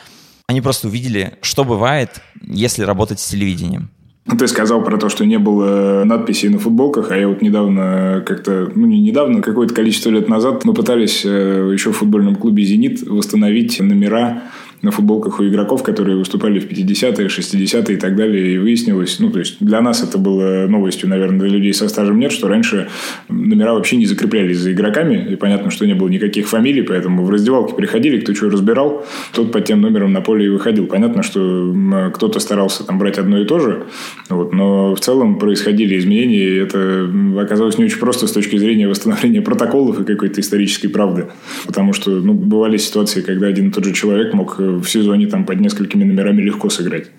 Они 0.47 0.61
просто 0.61 0.89
увидели, 0.89 1.39
что 1.43 1.65
бывает, 1.65 2.23
если 2.43 2.83
работать 2.83 3.21
с 3.21 3.29
телевидением. 3.29 3.91
Ты 4.37 4.47
сказал 4.47 4.85
про 4.85 4.99
то, 4.99 5.09
что 5.09 5.25
не 5.25 5.39
было 5.39 6.03
надписей 6.05 6.51
на 6.51 6.59
футболках, 6.59 7.11
а 7.11 7.17
я 7.17 7.29
вот 7.29 7.41
недавно 7.41 8.23
как-то, 8.27 8.71
ну 8.75 8.87
не 8.87 9.01
недавно, 9.01 9.41
какое-то 9.41 9.75
количество 9.75 10.11
лет 10.11 10.29
назад 10.29 10.67
мы 10.67 10.75
пытались 10.75 11.23
э, 11.25 11.71
еще 11.73 11.93
в 11.93 11.97
футбольном 11.97 12.37
клубе 12.37 12.63
«Зенит» 12.63 13.03
восстановить 13.03 13.81
номера 13.81 14.43
на 14.83 14.91
футболках 14.91 15.41
у 15.41 15.45
игроков, 15.47 15.83
которые 15.83 16.17
выступали 16.17 16.61
в 16.61 16.69
50-е, 16.69 17.27
60-е 17.27 17.97
и 17.97 18.01
так 18.01 18.17
далее. 18.17 18.55
И 18.55 18.59
выяснилось, 18.59 19.19
ну, 19.19 19.31
то 19.31 19.39
есть 19.39 19.57
для 19.61 19.81
нас 19.81 20.03
это 20.03 20.19
было 20.19 20.67
новостью, 20.69 21.09
наверное, 21.09 21.41
для 21.41 21.49
людей 21.49 21.73
со 21.75 21.89
стажем 21.89 22.19
нет, 22.19 22.33
что 22.33 22.49
раньше 22.49 22.89
номера 23.29 23.75
вообще 23.75 23.97
не 23.97 24.07
закреплялись 24.07 24.59
за 24.59 24.73
игроками. 24.73 25.29
И 25.33 25.37
понятно, 25.37 25.71
что 25.71 25.87
не 25.87 25.95
было 25.95 26.09
никаких 26.09 26.49
фамилий, 26.49 26.83
поэтому 26.83 27.25
в 27.25 27.31
раздевалке 27.31 27.75
приходили, 27.75 28.21
кто 28.21 28.35
что 28.35 28.51
разбирал, 28.51 29.05
тот 29.33 29.53
под 29.53 29.65
тем 29.65 29.81
номером 29.81 30.13
на 30.13 30.21
поле 30.21 30.47
и 30.47 30.49
выходил. 30.49 30.87
Понятно, 30.87 31.23
что 31.23 31.75
кто-то 32.15 32.39
старался 32.41 32.85
там 32.85 32.99
брать 32.99 33.19
одно 33.19 33.41
и 33.41 33.45
то 33.45 33.59
же, 33.59 33.87
вот, 34.29 34.53
но 34.53 34.95
в 34.95 35.01
целом 35.01 35.39
происходили 35.39 35.99
изменения, 35.99 36.37
и 36.37 36.57
это 36.57 37.11
оказалось 37.41 37.79
не 37.79 37.85
очень 37.85 37.99
просто 37.99 38.27
с 38.27 38.33
точки 38.33 38.57
зрения 38.57 38.89
восстановления 38.89 39.41
протоколов 39.43 40.01
и 40.01 40.05
какой-то 40.05 40.41
исторической 40.41 40.89
правды. 40.89 41.27
Потому 41.67 41.93
что 41.93 42.11
ну, 42.11 42.35
бывали 42.35 42.77
ситуации, 42.77 43.23
когда 43.23 43.47
один 43.47 43.69
и 43.69 43.73
тот 43.73 43.85
же 43.85 43.93
человек 43.93 44.35
мог 44.35 44.61
в 44.77 44.87
сезоне 44.87 45.27
там 45.27 45.45
под 45.45 45.61
несколькими 45.61 46.05
номерами 46.05 46.43
легко 46.43 46.69
сыграть. 46.69 47.11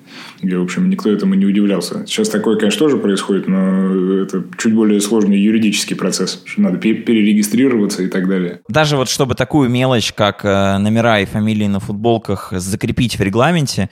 Где, 0.41 0.57
в 0.57 0.63
общем, 0.63 0.89
никто 0.89 1.11
этому 1.11 1.35
не 1.35 1.45
удивлялся. 1.45 2.05
Сейчас 2.05 2.29
такое, 2.29 2.57
конечно, 2.57 2.79
тоже 2.79 2.97
происходит, 2.97 3.47
но 3.47 4.21
это 4.21 4.43
чуть 4.57 4.73
более 4.73 5.01
сложный 5.01 5.39
юридический 5.39 5.95
процесс, 5.95 6.41
что 6.45 6.61
надо 6.61 6.77
перерегистрироваться 6.77 8.03
и 8.03 8.07
так 8.07 8.27
далее. 8.27 8.61
Даже 8.67 8.95
вот 8.95 9.09
чтобы 9.09 9.35
такую 9.35 9.69
мелочь, 9.69 10.13
как 10.13 10.45
э, 10.45 10.77
номера 10.77 11.19
и 11.19 11.25
фамилии 11.25 11.67
на 11.67 11.79
футболках 11.79 12.53
закрепить 12.53 13.17
в 13.17 13.21
регламенте, 13.21 13.89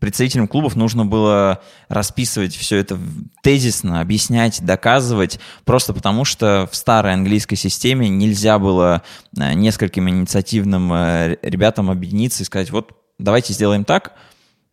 представителям 0.00 0.46
клубов 0.46 0.76
нужно 0.76 1.04
было 1.04 1.62
расписывать 1.88 2.54
все 2.54 2.76
это 2.76 2.98
тезисно, 3.42 4.00
объяснять, 4.00 4.64
доказывать, 4.64 5.40
просто 5.64 5.92
потому 5.92 6.24
что 6.24 6.68
в 6.70 6.76
старой 6.76 7.12
английской 7.12 7.56
системе 7.56 8.08
нельзя 8.08 8.58
было 8.58 9.02
э, 9.38 9.54
нескольким 9.54 10.08
инициативным 10.08 10.92
э, 10.92 11.36
ребятам 11.42 11.90
объединиться 11.90 12.42
и 12.42 12.46
сказать, 12.46 12.70
вот 12.70 12.92
давайте 13.22 13.52
сделаем 13.52 13.84
так, 13.84 14.14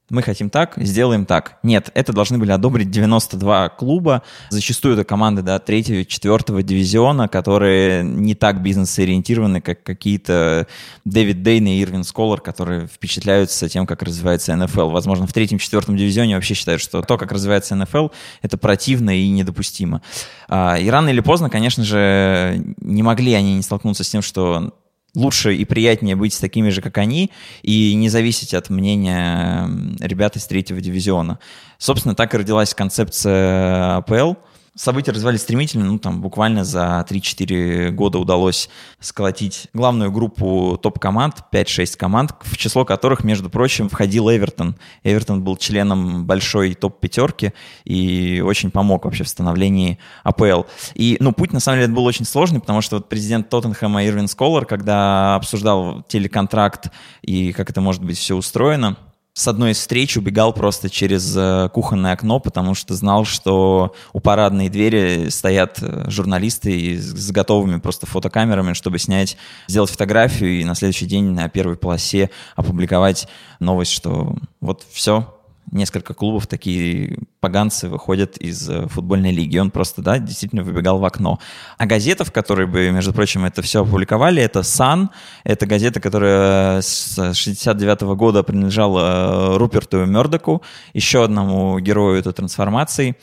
мы 0.10 0.22
хотим 0.22 0.50
так, 0.50 0.76
сделаем 0.78 1.26
так. 1.26 1.58
Нет, 1.64 1.92
это 1.94 2.14
должны 2.14 2.38
были 2.38 2.52
одобрить 2.52 2.90
92 2.90 3.70
клуба. 3.70 4.24
Зачастую 4.50 4.94
это 4.94 5.04
команды 5.04 5.42
да, 5.42 5.60
третьего, 5.60 6.06
четвертого 6.06 6.64
дивизиона, 6.64 7.28
которые 7.28 8.04
не 8.06 8.34
так 8.34 8.62
бизнес-ориентированы, 8.62 9.60
как 9.60 9.84
какие-то 9.84 10.68
Дэвид 11.04 11.44
Дейн 11.44 11.68
и 11.68 11.84
Ирвин 11.84 12.06
Сколар, 12.06 12.40
которые 12.40 12.88
впечатляются 12.88 13.68
тем, 13.68 13.86
как 13.86 14.02
развивается 14.02 14.56
НФЛ. 14.56 14.92
Возможно, 14.92 15.28
в 15.28 15.34
третьем, 15.34 15.60
четвертом 15.60 15.98
дивизионе 15.98 16.36
вообще 16.36 16.54
считают, 16.54 16.82
что 16.82 17.02
то, 17.02 17.18
как 17.18 17.34
развивается 17.34 17.76
НФЛ, 17.76 18.08
это 18.42 18.58
противно 18.58 19.10
и 19.10 19.28
недопустимо. 19.28 20.02
А, 20.48 20.78
и 20.78 20.90
рано 20.90 21.10
или 21.10 21.20
поздно, 21.20 21.50
конечно 21.50 21.84
же, 21.84 22.64
не 22.80 23.04
могли 23.04 23.34
они 23.34 23.56
не 23.56 23.62
столкнуться 23.62 24.06
с 24.06 24.10
тем, 24.10 24.22
что 24.22 24.74
лучше 25.16 25.56
и 25.56 25.66
приятнее 25.66 26.16
быть 26.16 26.40
такими 26.40 26.70
же, 26.70 26.82
как 26.82 26.98
они, 26.98 27.32
и 27.62 27.94
не 27.96 28.10
зависеть 28.10 28.54
от 28.54 28.70
мнения 28.70 29.70
ребят 30.00 30.36
из 30.36 30.46
третьего 30.46 30.82
дивизиона. 30.82 31.40
Собственно, 31.78 32.16
так 32.16 32.34
и 32.34 32.38
родилась 32.38 32.74
концепция 32.74 33.98
АПЛ— 33.98 34.34
События 34.78 35.12
развивались 35.12 35.42
стремительно, 35.42 35.86
ну, 35.86 35.98
там, 35.98 36.22
буквально 36.22 36.64
за 36.64 37.04
3-4 37.10 37.90
года 37.90 38.20
удалось 38.20 38.70
сколотить 39.00 39.70
главную 39.74 40.12
группу 40.12 40.80
топ-команд, 40.82 41.38
5-6 41.52 41.98
команд, 41.98 42.36
в 42.42 42.56
число 42.58 42.86
которых, 42.86 43.24
между 43.24 43.50
прочим, 43.50 43.90
входил 43.90 44.30
Эвертон. 44.30 44.76
Эвертон 45.04 45.44
был 45.44 45.58
членом 45.58 46.26
большой 46.26 46.76
топ-пятерки 46.76 47.54
и 47.86 48.44
очень 48.46 48.70
помог 48.70 49.06
вообще 49.06 49.24
в 49.24 49.30
становлении 49.30 49.98
АПЛ. 50.24 50.66
И, 50.94 51.18
ну, 51.20 51.32
путь, 51.32 51.54
на 51.54 51.60
самом 51.60 51.80
деле, 51.80 51.92
был 51.92 52.06
очень 52.06 52.26
сложный, 52.26 52.60
потому 52.60 52.82
что 52.82 52.98
вот 52.98 53.10
президент 53.10 53.50
Тоттенхэма 53.50 54.06
Ирвин 54.06 54.28
Сколар, 54.28 54.68
когда 54.68 55.36
обсуждал 55.36 56.04
телеконтракт 56.08 56.92
и 57.24 57.52
как 57.52 57.72
это 57.72 57.82
может 57.82 58.04
быть 58.04 58.20
все 58.20 58.36
устроено, 58.36 58.96
с 59.38 59.48
одной 59.48 59.72
из 59.72 59.78
встреч 59.78 60.18
убегал 60.18 60.52
просто 60.52 60.90
через 60.90 61.36
э, 61.38 61.70
кухонное 61.72 62.14
окно, 62.14 62.40
потому 62.40 62.74
что 62.74 62.96
знал, 62.96 63.24
что 63.24 63.94
у 64.12 64.20
парадной 64.20 64.68
двери 64.68 65.30
стоят 65.30 65.78
э, 65.80 66.10
журналисты 66.10 66.98
с 66.98 67.30
готовыми 67.30 67.80
просто 67.80 68.08
фотокамерами, 68.08 68.74
чтобы 68.74 68.98
снять, 68.98 69.38
сделать 69.68 69.92
фотографию 69.92 70.60
и 70.60 70.64
на 70.64 70.74
следующий 70.74 71.06
день 71.06 71.26
на 71.26 71.50
первой 71.50 71.78
полосе 71.78 72.32
опубликовать 72.56 73.28
новость, 73.60 73.92
что 73.92 74.36
вот 74.60 74.84
все, 74.92 75.37
несколько 75.72 76.14
клубов, 76.14 76.48
такие 76.48 77.18
поганцы 77.40 77.90
выходят 77.90 78.38
из 78.38 78.70
э, 78.70 78.88
футбольной 78.88 79.32
лиги. 79.32 79.58
Он 79.58 79.72
просто, 79.72 80.02
да, 80.02 80.20
действительно 80.20 80.64
выбегал 80.64 81.00
в 81.00 81.06
окно. 81.06 81.40
А 81.78 81.86
газета, 81.86 82.24
в 82.24 82.32
которой 82.32 82.68
бы, 82.68 82.90
между 82.92 83.14
прочим, 83.14 83.46
это 83.46 83.62
все 83.62 83.82
опубликовали, 83.82 84.42
это 84.42 84.64
«Сан». 84.64 85.10
Это 85.44 85.66
газета, 85.66 86.00
которая 86.00 86.82
с 86.82 87.34
69 87.34 88.02
-го 88.02 88.16
года 88.16 88.44
принадлежала 88.44 89.54
э, 89.54 89.58
Руперту 89.58 90.06
Мёрдоку, 90.06 90.62
еще 90.94 91.24
одному 91.24 91.80
герою 91.80 92.20
этой 92.20 92.34
трансформации. 92.34 93.16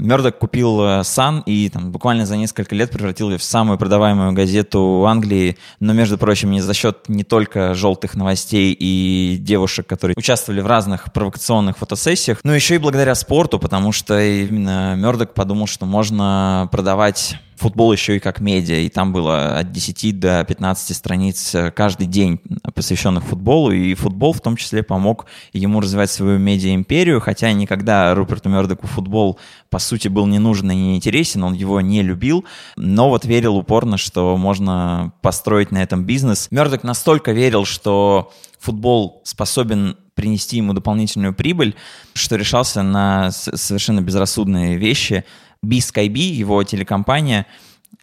Мердок 0.00 0.38
купил 0.38 0.82
э, 0.82 1.04
Сан 1.04 1.42
и 1.46 1.68
там, 1.68 1.92
буквально 1.92 2.26
за 2.26 2.36
несколько 2.36 2.74
лет 2.74 2.90
превратил 2.90 3.30
ее 3.30 3.38
в 3.38 3.42
самую 3.42 3.78
продаваемую 3.78 4.32
газету 4.32 5.04
Англии, 5.06 5.58
но, 5.78 5.92
между 5.92 6.18
прочим, 6.18 6.50
не 6.50 6.60
за 6.60 6.74
счет 6.74 7.08
не 7.08 7.22
только 7.22 7.74
желтых 7.74 8.14
новостей 8.14 8.76
и 8.78 9.36
девушек, 9.38 9.86
которые 9.86 10.14
участвовали 10.16 10.60
в 10.60 10.66
разных 10.66 11.12
провокационных 11.12 11.78
фотосессиях, 11.78 12.40
но 12.42 12.54
еще 12.54 12.76
и 12.76 12.78
благодаря 12.78 13.14
спорту, 13.14 13.58
потому 13.58 13.92
что 13.92 14.20
именно 14.20 14.94
Мердок 14.96 15.34
подумал, 15.34 15.66
что 15.66 15.86
можно 15.86 16.68
продавать 16.72 17.36
футбол 17.60 17.92
еще 17.92 18.16
и 18.16 18.20
как 18.20 18.40
медиа, 18.40 18.76
и 18.76 18.88
там 18.88 19.12
было 19.12 19.58
от 19.58 19.70
10 19.70 20.18
до 20.18 20.44
15 20.44 20.96
страниц 20.96 21.54
э, 21.54 21.70
каждый 21.70 22.06
день, 22.06 22.40
посвященных 22.74 23.24
футболу, 23.24 23.70
и 23.70 23.92
футбол 23.94 24.32
в 24.32 24.40
том 24.40 24.56
числе 24.56 24.82
помог 24.82 25.26
ему 25.52 25.80
развивать 25.80 26.10
свою 26.10 26.38
медиа-империю, 26.38 27.20
хотя 27.20 27.52
никогда 27.52 28.14
Руперту 28.14 28.48
Мердоку 28.48 28.86
футбол, 28.86 29.38
по 29.68 29.78
сути, 29.78 30.08
был 30.08 30.26
не 30.26 30.38
нужен 30.38 30.70
и 30.70 30.74
не 30.74 30.96
интересен, 30.96 31.44
он 31.44 31.52
его 31.52 31.82
не 31.82 32.02
любил, 32.02 32.46
но 32.76 33.10
вот 33.10 33.26
верил 33.26 33.56
упорно, 33.56 33.98
что 33.98 34.36
можно 34.38 35.12
построить 35.20 35.70
на 35.70 35.82
этом 35.82 36.04
бизнес. 36.04 36.48
Мердок 36.50 36.82
настолько 36.82 37.32
верил, 37.32 37.66
что 37.66 38.32
футбол 38.58 39.20
способен 39.24 39.96
принести 40.14 40.56
ему 40.56 40.72
дополнительную 40.72 41.34
прибыль, 41.34 41.74
что 42.14 42.36
решался 42.36 42.82
на 42.82 43.30
совершенно 43.32 44.00
безрассудные 44.00 44.76
вещи, 44.76 45.24
BSkyB, 45.64 46.18
его 46.18 46.62
телекомпания, 46.64 47.46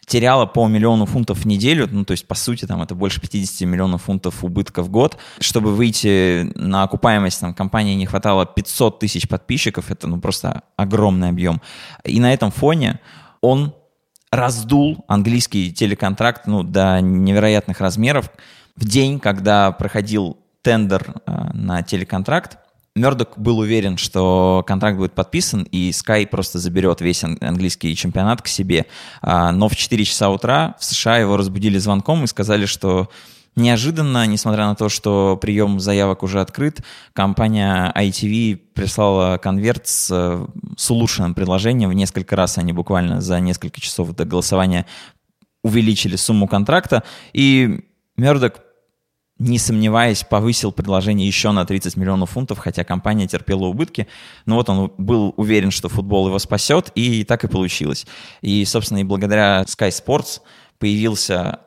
теряла 0.06 0.46
по 0.46 0.66
миллиону 0.66 1.06
фунтов 1.06 1.38
в 1.38 1.46
неделю, 1.46 1.88
ну, 1.90 2.04
то 2.04 2.12
есть, 2.12 2.26
по 2.26 2.34
сути, 2.34 2.64
там, 2.66 2.82
это 2.82 2.94
больше 2.94 3.20
50 3.20 3.68
миллионов 3.68 4.04
фунтов 4.04 4.42
убытка 4.42 4.82
в 4.82 4.90
год. 4.90 5.18
Чтобы 5.38 5.74
выйти 5.74 6.50
на 6.54 6.82
окупаемость, 6.82 7.40
там, 7.40 7.54
компании 7.54 7.94
не 7.94 8.06
хватало 8.06 8.46
500 8.46 8.98
тысяч 8.98 9.28
подписчиков, 9.28 9.90
это, 9.90 10.06
ну, 10.06 10.20
просто 10.20 10.62
огромный 10.76 11.28
объем. 11.28 11.60
И 12.04 12.20
на 12.20 12.32
этом 12.32 12.50
фоне 12.50 13.00
он 13.40 13.74
раздул 14.30 15.04
английский 15.08 15.72
телеконтракт, 15.72 16.46
ну, 16.46 16.62
до 16.62 17.00
невероятных 17.00 17.80
размеров. 17.80 18.30
В 18.76 18.84
день, 18.84 19.20
когда 19.20 19.72
проходил 19.72 20.38
тендер 20.62 21.14
э, 21.26 21.32
на 21.52 21.82
телеконтракт, 21.82 22.58
Мердок 22.98 23.38
был 23.38 23.58
уверен, 23.58 23.96
что 23.96 24.64
контракт 24.66 24.98
будет 24.98 25.12
подписан, 25.12 25.62
и 25.62 25.90
Sky 25.90 26.26
просто 26.26 26.58
заберет 26.58 27.00
весь 27.00 27.24
английский 27.24 27.94
чемпионат 27.96 28.42
к 28.42 28.48
себе. 28.48 28.86
А, 29.22 29.52
но 29.52 29.68
в 29.68 29.76
4 29.76 30.04
часа 30.04 30.30
утра 30.30 30.74
в 30.78 30.84
США 30.84 31.18
его 31.18 31.36
разбудили 31.36 31.78
звонком 31.78 32.24
и 32.24 32.26
сказали, 32.26 32.66
что 32.66 33.08
Неожиданно, 33.58 34.24
несмотря 34.24 34.66
на 34.66 34.76
то, 34.76 34.88
что 34.88 35.36
прием 35.40 35.80
заявок 35.80 36.22
уже 36.22 36.40
открыт, 36.40 36.80
компания 37.12 37.92
ITV 37.96 38.54
прислала 38.72 39.36
конверт 39.38 39.88
с, 39.88 40.46
с 40.76 40.90
улучшенным 40.92 41.34
предложением. 41.34 41.90
В 41.90 41.94
несколько 41.94 42.36
раз 42.36 42.56
они 42.58 42.72
буквально 42.72 43.20
за 43.20 43.40
несколько 43.40 43.80
часов 43.80 44.14
до 44.14 44.24
голосования 44.24 44.86
увеличили 45.64 46.14
сумму 46.14 46.46
контракта. 46.46 47.02
И 47.32 47.80
Мердок 48.16 48.60
не 49.38 49.58
сомневаясь, 49.58 50.24
повысил 50.24 50.72
предложение 50.72 51.26
еще 51.26 51.52
на 51.52 51.64
30 51.64 51.96
миллионов 51.96 52.30
фунтов, 52.30 52.58
хотя 52.58 52.84
компания 52.84 53.28
терпела 53.28 53.66
убытки. 53.66 54.08
Но 54.46 54.56
вот 54.56 54.68
он 54.68 54.92
был 54.98 55.32
уверен, 55.36 55.70
что 55.70 55.88
футбол 55.88 56.26
его 56.26 56.38
спасет, 56.38 56.90
и 56.94 57.24
так 57.24 57.44
и 57.44 57.48
получилось. 57.48 58.06
И, 58.40 58.64
собственно, 58.64 58.98
и 58.98 59.04
благодаря 59.04 59.62
Sky 59.62 59.90
Sports 59.90 60.40
появился 60.78 61.60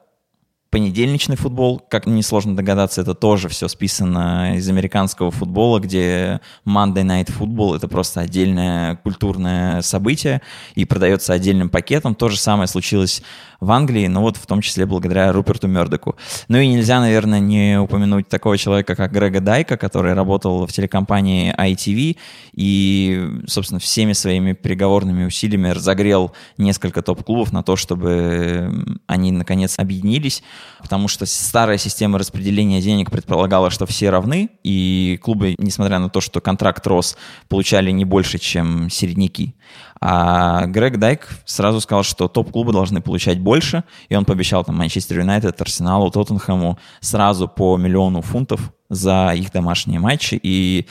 понедельничный 0.71 1.35
футбол, 1.35 1.79
как 1.89 2.07
несложно 2.07 2.55
догадаться, 2.55 3.01
это 3.01 3.13
тоже 3.13 3.49
все 3.49 3.67
списано 3.67 4.55
из 4.55 4.67
американского 4.69 5.29
футбола, 5.29 5.79
где 5.79 6.39
Monday 6.65 7.03
Night 7.03 7.29
Football— 7.37 7.75
это 7.77 7.89
просто 7.89 8.21
отдельное 8.21 8.95
культурное 8.95 9.81
событие 9.81 10.41
и 10.75 10.85
продается 10.85 11.33
отдельным 11.33 11.69
пакетом. 11.69 12.15
То 12.15 12.29
же 12.29 12.39
самое 12.39 12.67
случилось 12.67 13.21
в 13.59 13.69
Англии, 13.69 14.07
но 14.07 14.21
вот 14.21 14.37
в 14.37 14.45
том 14.47 14.61
числе 14.61 14.85
благодаря 14.85 15.31
Руперту 15.33 15.67
Мердоку. 15.67 16.15
Ну 16.47 16.57
и 16.57 16.67
нельзя, 16.67 17.01
наверное, 17.01 17.39
не 17.39 17.79
упомянуть 17.79 18.29
такого 18.29 18.57
человека, 18.57 18.95
как 18.95 19.11
Грега 19.11 19.41
Дайка, 19.41 19.75
который 19.75 20.13
работал 20.13 20.65
в 20.65 20.71
телекомпании 20.71 21.53
ITV 21.55 22.17
и, 22.53 23.29
собственно, 23.45 23.79
всеми 23.79 24.13
своими 24.13 24.53
переговорными 24.53 25.25
усилиями 25.25 25.69
разогрел 25.69 26.31
несколько 26.57 27.01
топ-клубов 27.01 27.51
на 27.51 27.61
то, 27.61 27.75
чтобы 27.75 28.97
они, 29.05 29.31
наконец, 29.31 29.77
объединились, 29.77 30.41
потому 30.81 31.07
что 31.07 31.25
старая 31.25 31.77
система 31.77 32.17
распределения 32.19 32.81
денег 32.81 33.11
предполагала, 33.11 33.69
что 33.69 33.85
все 33.85 34.09
равны, 34.09 34.49
и 34.63 35.19
клубы, 35.21 35.55
несмотря 35.57 35.99
на 35.99 36.09
то, 36.09 36.21
что 36.21 36.41
контракт 36.41 36.85
рос, 36.87 37.17
получали 37.47 37.91
не 37.91 38.05
больше, 38.05 38.37
чем 38.37 38.89
середняки. 38.89 39.55
А 39.99 40.65
Грег 40.65 40.97
Дайк 40.97 41.29
сразу 41.45 41.79
сказал, 41.79 42.03
что 42.03 42.27
топ-клубы 42.27 42.73
должны 42.73 43.01
получать 43.01 43.39
больше, 43.39 43.83
и 44.09 44.15
он 44.15 44.25
пообещал 44.25 44.63
там 44.63 44.75
Манчестер 44.77 45.19
Юнайтед, 45.19 45.61
Арсеналу, 45.61 46.09
Тоттенхэму 46.09 46.79
сразу 46.99 47.47
по 47.47 47.77
миллиону 47.77 48.21
фунтов 48.21 48.73
за 48.89 49.33
их 49.35 49.51
домашние 49.51 49.99
матчи, 49.99 50.39
и 50.41 50.87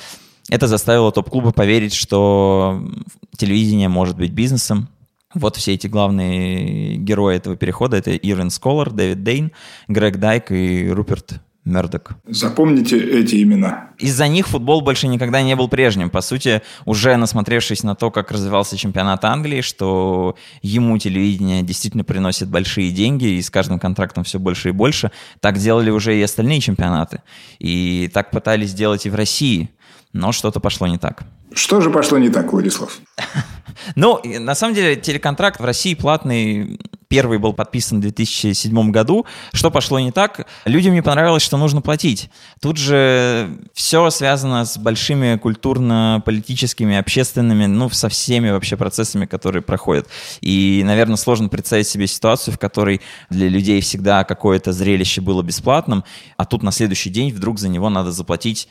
это 0.49 0.67
заставило 0.67 1.13
топ-клубы 1.13 1.53
поверить, 1.53 1.95
что 1.95 2.83
телевидение 3.37 3.89
может 3.89 4.17
быть 4.17 4.33
бизнесом, 4.33 4.89
вот 5.35 5.57
все 5.57 5.75
эти 5.75 5.87
главные 5.87 6.97
герои 6.97 7.37
этого 7.37 7.57
перехода. 7.57 7.97
Это 7.97 8.13
Ирен 8.13 8.51
Сколар, 8.51 8.91
Дэвид 8.91 9.23
Дейн, 9.23 9.53
Грег 9.89 10.17
Дайк 10.17 10.51
и 10.51 10.89
Руперт 10.91 11.41
Мердок. 11.65 12.13
Запомните 12.27 12.99
эти 12.99 13.43
имена. 13.43 13.91
Из-за 13.99 14.29
них 14.29 14.49
футбол 14.49 14.81
больше 14.81 15.07
никогда 15.07 15.43
не 15.43 15.55
был 15.55 15.69
прежним. 15.69 16.09
По 16.09 16.23
сути, 16.23 16.63
уже 16.87 17.17
насмотревшись 17.17 17.83
на 17.83 17.95
то, 17.95 18.11
как 18.11 18.33
развивался 18.33 18.77
чемпионат 18.77 19.25
Англии, 19.25 19.61
что 19.61 20.37
ему 20.63 20.97
телевидение 20.99 21.63
действительно 21.63 22.03
приносит 22.03 22.49
большие 22.49 22.91
деньги, 22.91 23.27
и 23.27 23.43
с 23.43 23.51
каждым 23.51 23.79
контрактом 23.79 24.25
все 24.25 24.39
больше 24.39 24.71
и 24.71 24.73
больше, 24.73 25.13
так 25.41 25.59
делали 25.59 25.91
уже 25.91 26.19
и 26.19 26.23
остальные 26.23 26.61
чемпионаты. 26.61 27.23
И 27.59 28.11
так 28.13 28.31
пытались 28.31 28.73
делать 28.73 29.05
и 29.05 29.11
в 29.11 29.15
России, 29.15 29.71
но 30.13 30.33
что-то 30.33 30.61
пошло 30.61 30.87
не 30.87 30.99
так. 30.99 31.25
Что 31.53 31.81
же 31.81 31.91
пошло 31.91 32.19
не 32.19 32.31
так, 32.31 32.53
Владислав? 32.53 32.99
Ну, 33.95 34.21
на 34.25 34.55
самом 34.55 34.75
деле, 34.75 34.97
телеконтракт 34.97 35.61
в 35.61 35.65
России 35.65 35.95
платный 35.95 36.79
первый 37.11 37.39
был 37.39 37.53
подписан 37.53 37.99
в 37.99 38.03
2007 38.03 38.91
году. 38.93 39.27
Что 39.53 39.73
пошло 39.73 39.99
не 39.99 40.13
так? 40.13 40.47
Людям 40.65 40.95
не 40.95 41.03
понравилось, 41.03 41.43
что 41.43 41.57
нужно 41.57 41.83
платить. 41.83 42.31
Тут 42.63 42.77
же 42.77 43.59
все 43.75 44.09
связано 44.11 44.65
с 44.65 44.79
большими 44.79 45.37
культурно-политическими, 45.37 46.97
общественными, 46.97 47.67
ну, 47.67 47.91
со 47.91 48.09
всеми 48.09 48.51
вообще 48.51 48.77
процессами, 48.77 49.27
которые 49.27 49.61
проходят. 49.61 50.07
И, 50.41 50.83
наверное, 50.85 51.17
сложно 51.17 51.49
представить 51.49 51.89
себе 51.89 52.07
ситуацию, 52.07 52.55
в 52.55 52.59
которой 52.61 53.01
для 53.29 53.49
людей 53.49 53.81
всегда 53.81 54.23
какое-то 54.23 54.73
зрелище 54.73 55.21
было 55.21 55.43
бесплатным, 55.43 56.05
а 56.37 56.45
тут 56.45 56.63
на 56.63 56.71
следующий 56.71 57.11
день 57.11 57.33
вдруг 57.33 57.59
за 57.59 57.69
него 57.69 57.91
надо 57.91 58.13
заплатить 58.13 58.69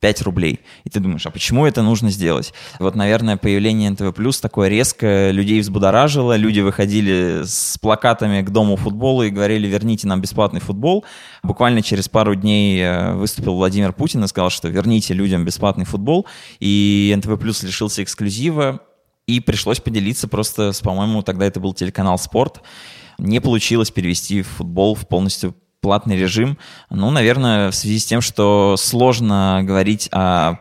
5 0.00 0.22
рублей. 0.22 0.60
И 0.84 0.90
ты 0.90 0.98
думаешь, 0.98 1.26
а 1.26 1.30
почему 1.30 1.66
это 1.66 1.82
нужно 1.82 2.10
сделать? 2.10 2.52
Вот, 2.78 2.94
наверное, 2.94 3.36
появление 3.36 3.90
НТВ 3.90 4.14
Плюс 4.14 4.40
такое 4.40 4.68
резко 4.68 5.30
людей 5.30 5.60
взбудоражило. 5.60 6.36
Люди 6.36 6.60
выходили 6.60 7.42
с 7.44 7.78
плакатами 7.78 8.42
к 8.42 8.50
дому 8.50 8.76
футбола 8.76 9.24
и 9.24 9.30
говорили, 9.30 9.68
верните 9.68 10.08
нам 10.08 10.20
бесплатный 10.20 10.60
футбол. 10.60 11.04
Буквально 11.42 11.82
через 11.82 12.08
пару 12.08 12.34
дней 12.34 12.80
э, 12.80 13.14
выступил 13.14 13.54
Владимир 13.54 13.92
Путин 13.92 14.24
и 14.24 14.28
сказал, 14.28 14.50
что 14.50 14.68
верните 14.68 15.12
людям 15.12 15.44
бесплатный 15.44 15.84
футбол. 15.84 16.26
И 16.60 17.14
НТВ 17.16 17.38
Плюс 17.38 17.62
лишился 17.62 18.02
эксклюзива. 18.02 18.80
И 19.26 19.38
пришлось 19.38 19.80
поделиться 19.80 20.26
просто 20.26 20.72
с, 20.72 20.80
по-моему, 20.80 21.22
тогда 21.22 21.46
это 21.46 21.60
был 21.60 21.72
телеканал 21.72 22.18
«Спорт». 22.18 22.62
Не 23.18 23.40
получилось 23.40 23.90
перевести 23.90 24.42
футбол 24.42 24.94
в 24.94 25.06
полностью 25.06 25.54
платный 25.80 26.16
режим. 26.16 26.58
Ну, 26.90 27.10
наверное, 27.10 27.70
в 27.70 27.74
связи 27.74 27.98
с 27.98 28.04
тем, 28.04 28.20
что 28.20 28.76
сложно 28.78 29.60
говорить 29.64 30.08
о 30.12 30.56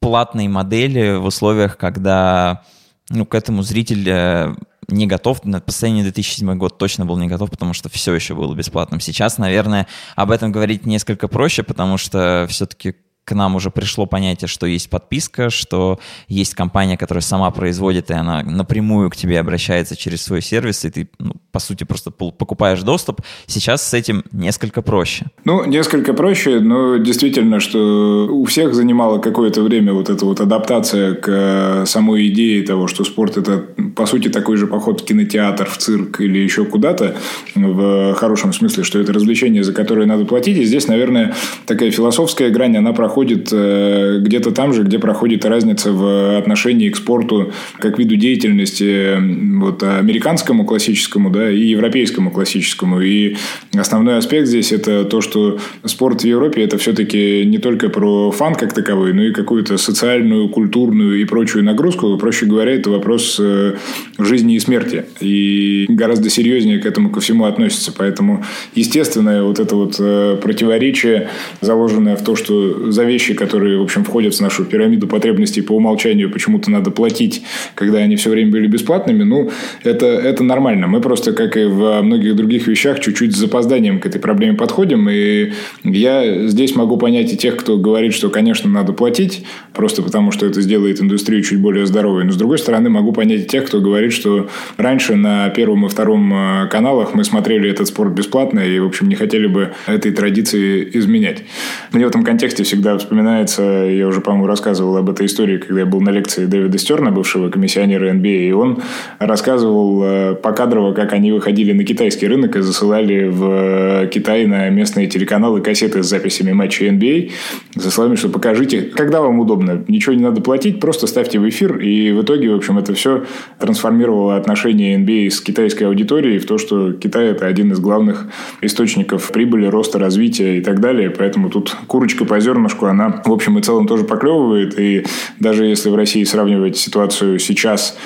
платной 0.00 0.48
модели 0.48 1.16
в 1.16 1.26
условиях, 1.26 1.76
когда 1.76 2.62
ну, 3.10 3.26
к 3.26 3.34
этому 3.34 3.62
зритель 3.62 4.08
э, 4.08 4.54
не 4.88 5.06
готов. 5.06 5.44
На 5.44 5.60
последний 5.60 6.02
2007 6.02 6.56
год 6.56 6.78
точно 6.78 7.04
был 7.06 7.18
не 7.18 7.28
готов, 7.28 7.50
потому 7.50 7.74
что 7.74 7.88
все 7.88 8.14
еще 8.14 8.34
было 8.34 8.54
бесплатным. 8.54 9.00
Сейчас, 9.00 9.38
наверное, 9.38 9.86
об 10.16 10.30
этом 10.30 10.52
говорить 10.52 10.86
несколько 10.86 11.28
проще, 11.28 11.62
потому 11.62 11.98
что 11.98 12.46
все-таки 12.48 12.96
к 13.24 13.32
нам 13.32 13.54
уже 13.54 13.70
пришло 13.70 14.06
понятие, 14.06 14.48
что 14.48 14.66
есть 14.66 14.90
подписка, 14.90 15.50
что 15.50 16.00
есть 16.26 16.54
компания, 16.54 16.96
которая 16.96 17.22
сама 17.22 17.50
производит, 17.50 18.10
и 18.10 18.14
она 18.14 18.42
напрямую 18.42 19.08
к 19.10 19.16
тебе 19.16 19.38
обращается 19.38 19.94
через 19.94 20.22
свой 20.22 20.42
сервис, 20.42 20.84
и 20.84 20.90
ты, 20.90 21.08
ну, 21.18 21.34
по 21.52 21.60
сути, 21.60 21.84
просто 21.84 22.10
покупаешь 22.10 22.82
доступ. 22.82 23.20
Сейчас 23.46 23.86
с 23.86 23.94
этим 23.94 24.24
несколько 24.32 24.82
проще. 24.82 25.26
Ну, 25.44 25.64
несколько 25.64 26.12
проще, 26.12 26.58
но 26.60 26.96
действительно, 26.96 27.60
что 27.60 28.26
у 28.30 28.44
всех 28.46 28.74
занимало 28.74 29.18
какое-то 29.18 29.62
время 29.62 29.92
вот 29.92 30.10
эта 30.10 30.24
вот 30.24 30.40
адаптация 30.40 31.14
к 31.14 31.28
э, 31.28 31.86
самой 31.86 32.28
идее 32.28 32.64
того, 32.64 32.88
что 32.88 33.04
спорт– 33.04 33.36
это, 33.36 33.64
по 33.94 34.06
сути, 34.06 34.28
такой 34.28 34.56
же 34.56 34.66
поход 34.66 35.02
в 35.02 35.04
кинотеатр, 35.04 35.66
в 35.66 35.76
цирк 35.76 36.20
или 36.20 36.38
еще 36.38 36.64
куда-то, 36.64 37.16
в 37.54 38.14
хорошем 38.14 38.52
смысле, 38.52 38.82
что 38.82 38.98
это 38.98 39.12
развлечение, 39.12 39.62
за 39.62 39.72
которое 39.72 40.06
надо 40.06 40.24
платить. 40.24 40.58
И 40.58 40.64
здесь, 40.64 40.88
наверное, 40.88 41.34
такая 41.66 41.90
философская 41.90 42.50
грань, 42.50 42.76
она 42.76 42.92
проходит 42.92 43.09
проходит 43.10 43.48
э, 43.50 44.18
где-то 44.20 44.52
там 44.52 44.72
же, 44.72 44.84
где 44.84 45.00
проходит 45.00 45.44
разница 45.44 45.90
в 45.90 46.38
отношении 46.38 46.90
к 46.90 46.96
спорту 46.96 47.52
как 47.80 47.98
виду 47.98 48.14
деятельности 48.14 49.16
вот, 49.58 49.82
американскому 49.82 50.64
классическому 50.64 51.30
да, 51.30 51.50
и 51.50 51.58
европейскому 51.58 52.30
классическому. 52.30 53.00
И 53.00 53.34
основной 53.76 54.16
аспект 54.16 54.46
здесь 54.46 54.70
это 54.70 55.04
то, 55.04 55.20
что 55.20 55.58
спорт 55.84 56.22
в 56.22 56.24
Европе 56.24 56.62
это 56.62 56.78
все-таки 56.78 57.44
не 57.44 57.58
только 57.58 57.88
про 57.88 58.30
фан 58.30 58.54
как 58.54 58.74
таковой, 58.74 59.12
но 59.12 59.24
и 59.24 59.32
какую-то 59.32 59.76
социальную, 59.76 60.48
культурную 60.48 61.20
и 61.20 61.24
прочую 61.24 61.64
нагрузку. 61.64 62.16
Проще 62.16 62.46
говоря, 62.46 62.72
это 62.72 62.90
вопрос 62.90 63.38
э, 63.40 63.74
жизни 64.18 64.54
и 64.54 64.60
смерти. 64.60 65.04
И 65.20 65.86
гораздо 65.88 66.30
серьезнее 66.30 66.78
к 66.78 66.86
этому 66.86 67.10
ко 67.10 67.18
всему 67.18 67.46
относится. 67.46 67.92
Поэтому, 67.92 68.44
естественно, 68.76 69.42
вот 69.42 69.58
это 69.58 69.74
вот 69.74 69.96
э, 69.98 70.38
противоречие, 70.40 71.28
заложенное 71.60 72.14
в 72.14 72.22
то, 72.22 72.36
что 72.36 72.90
за 73.00 73.06
вещи, 73.06 73.32
которые, 73.32 73.78
в 73.78 73.82
общем, 73.82 74.04
входят 74.04 74.34
в 74.34 74.40
нашу 74.40 74.66
пирамиду 74.66 75.06
потребностей 75.06 75.62
по 75.62 75.72
умолчанию, 75.72 76.30
почему-то 76.30 76.70
надо 76.70 76.90
платить, 76.90 77.42
когда 77.74 77.98
они 77.98 78.16
все 78.16 78.28
время 78.28 78.52
были 78.52 78.66
бесплатными, 78.66 79.22
ну, 79.22 79.50
это, 79.84 80.06
это 80.06 80.44
нормально. 80.44 80.86
Мы 80.86 81.00
просто, 81.00 81.32
как 81.32 81.56
и 81.56 81.64
во 81.64 82.02
многих 82.02 82.36
других 82.36 82.66
вещах, 82.66 83.00
чуть-чуть 83.00 83.34
с 83.34 83.38
запозданием 83.38 84.00
к 84.00 84.06
этой 84.06 84.20
проблеме 84.20 84.54
подходим. 84.54 85.08
И 85.08 85.52
я 85.82 86.46
здесь 86.46 86.76
могу 86.76 86.98
понять 86.98 87.32
и 87.32 87.38
тех, 87.38 87.56
кто 87.56 87.78
говорит, 87.78 88.12
что, 88.12 88.28
конечно, 88.28 88.68
надо 88.68 88.92
платить, 88.92 89.46
просто 89.72 90.02
потому 90.02 90.30
что 90.30 90.44
это 90.44 90.60
сделает 90.60 91.00
индустрию 91.00 91.42
чуть 91.42 91.58
более 91.58 91.86
здоровой. 91.86 92.24
Но, 92.24 92.32
с 92.32 92.36
другой 92.36 92.58
стороны, 92.58 92.90
могу 92.90 93.12
понять 93.12 93.40
и 93.40 93.46
тех, 93.46 93.64
кто 93.64 93.80
говорит, 93.80 94.12
что 94.12 94.50
раньше 94.76 95.16
на 95.16 95.48
первом 95.48 95.86
и 95.86 95.88
втором 95.88 96.34
э, 96.34 96.68
каналах 96.68 97.14
мы 97.14 97.24
смотрели 97.24 97.70
этот 97.70 97.88
спорт 97.88 98.12
бесплатно 98.12 98.60
и, 98.60 98.78
в 98.78 98.86
общем, 98.86 99.08
не 99.08 99.14
хотели 99.14 99.46
бы 99.46 99.72
этой 99.86 100.12
традиции 100.12 100.86
изменять. 100.92 101.44
Мне 101.92 102.04
в 102.04 102.08
этом 102.08 102.24
контексте 102.24 102.62
всегда 102.62 102.89
вспоминается, 102.98 103.62
я 103.62 104.06
уже, 104.06 104.20
по-моему, 104.20 104.46
рассказывал 104.46 104.96
об 104.96 105.10
этой 105.10 105.26
истории, 105.26 105.58
когда 105.58 105.80
я 105.80 105.86
был 105.86 106.00
на 106.00 106.10
лекции 106.10 106.46
Дэвида 106.46 106.78
Стерна, 106.78 107.10
бывшего 107.10 107.50
комиссионера 107.50 108.12
NBA, 108.12 108.48
и 108.48 108.52
он 108.52 108.82
рассказывал 109.18 110.02
э, 110.04 110.34
покадрово, 110.34 110.92
как 110.92 111.12
они 111.12 111.32
выходили 111.32 111.72
на 111.72 111.84
китайский 111.84 112.26
рынок 112.26 112.56
и 112.56 112.60
засылали 112.60 113.28
в 113.28 114.06
Китай 114.08 114.46
на 114.46 114.68
местные 114.70 115.06
телеканалы 115.06 115.60
кассеты 115.60 116.02
с 116.02 116.06
записями 116.06 116.52
матчей 116.52 116.88
NBA, 116.88 117.30
со 117.76 117.90
словами, 117.90 118.16
что 118.16 118.28
покажите, 118.28 118.82
когда 118.82 119.20
вам 119.20 119.40
удобно, 119.40 119.84
ничего 119.88 120.14
не 120.14 120.22
надо 120.22 120.40
платить, 120.40 120.80
просто 120.80 121.06
ставьте 121.06 121.38
в 121.38 121.48
эфир, 121.48 121.78
и 121.78 122.12
в 122.12 122.22
итоге, 122.22 122.50
в 122.50 122.56
общем, 122.56 122.78
это 122.78 122.94
все 122.94 123.24
трансформировало 123.58 124.36
отношения 124.36 124.96
NBA 124.96 125.30
с 125.30 125.40
китайской 125.40 125.84
аудиторией 125.84 126.38
в 126.38 126.46
то, 126.46 126.58
что 126.58 126.92
Китай– 126.92 127.26
это 127.30 127.46
один 127.46 127.72
из 127.72 127.80
главных 127.80 128.26
источников 128.60 129.30
прибыли, 129.32 129.66
роста, 129.66 129.98
развития 129.98 130.58
и 130.58 130.60
так 130.60 130.80
далее, 130.80 131.10
поэтому 131.10 131.50
тут 131.50 131.76
курочка 131.86 132.24
по 132.24 132.40
зернышку, 132.40 132.79
она, 132.88 133.22
в 133.24 133.32
общем 133.32 133.58
и 133.58 133.62
целом, 133.62 133.86
тоже 133.86 134.04
поклевывает, 134.04 134.78
и 134.78 135.04
даже 135.38 135.66
если 135.66 135.90
в 135.90 135.94
России 135.94 136.24
сравнивать 136.24 136.76
ситуацию 136.76 137.38
сейчас 137.38 137.96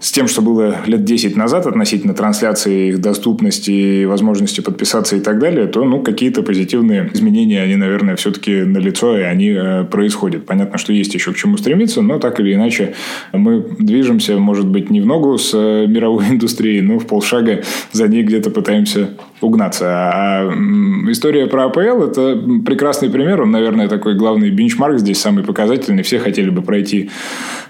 с 0.00 0.12
тем, 0.12 0.28
что 0.28 0.42
было 0.42 0.76
лет 0.86 1.04
10 1.04 1.36
назад 1.36 1.66
относительно 1.66 2.14
трансляции, 2.14 2.90
их 2.90 3.00
доступности, 3.00 4.04
возможности 4.04 4.60
подписаться 4.60 5.16
и 5.16 5.20
так 5.20 5.40
далее, 5.40 5.66
то 5.66 5.84
ну, 5.84 6.02
какие-то 6.02 6.42
позитивные 6.42 7.10
изменения, 7.12 7.62
они, 7.62 7.74
наверное, 7.74 8.14
все-таки 8.14 8.62
налицо, 8.62 9.18
и 9.18 9.22
они 9.22 9.50
э, 9.50 9.84
происходят. 9.84 10.46
Понятно, 10.46 10.78
что 10.78 10.92
есть 10.92 11.14
еще 11.14 11.32
к 11.32 11.36
чему 11.36 11.56
стремиться, 11.56 12.00
но 12.00 12.20
так 12.20 12.38
или 12.38 12.54
иначе 12.54 12.94
мы 13.32 13.60
движемся, 13.78 14.38
может 14.38 14.68
быть, 14.68 14.88
не 14.88 15.00
в 15.00 15.06
ногу 15.06 15.36
с 15.36 15.50
э, 15.54 15.86
мировой 15.88 16.26
индустрией, 16.30 16.80
но 16.80 17.00
в 17.00 17.06
полшага 17.06 17.64
за 17.90 18.06
ней 18.06 18.22
где-то 18.22 18.50
пытаемся 18.50 19.10
угнаться. 19.40 19.86
А 19.88 20.52
история 21.10 21.46
про 21.46 21.66
АПЛ– 21.66 22.02
это 22.04 22.36
прекрасный 22.64 23.10
пример. 23.10 23.42
Он, 23.42 23.50
наверное, 23.50 23.88
такой 23.88 24.14
главный 24.14 24.50
бенчмарк 24.50 24.98
здесь, 24.98 25.20
самый 25.20 25.44
показательный. 25.44 26.02
Все 26.02 26.18
хотели 26.18 26.50
бы 26.50 26.62
пройти 26.62 27.10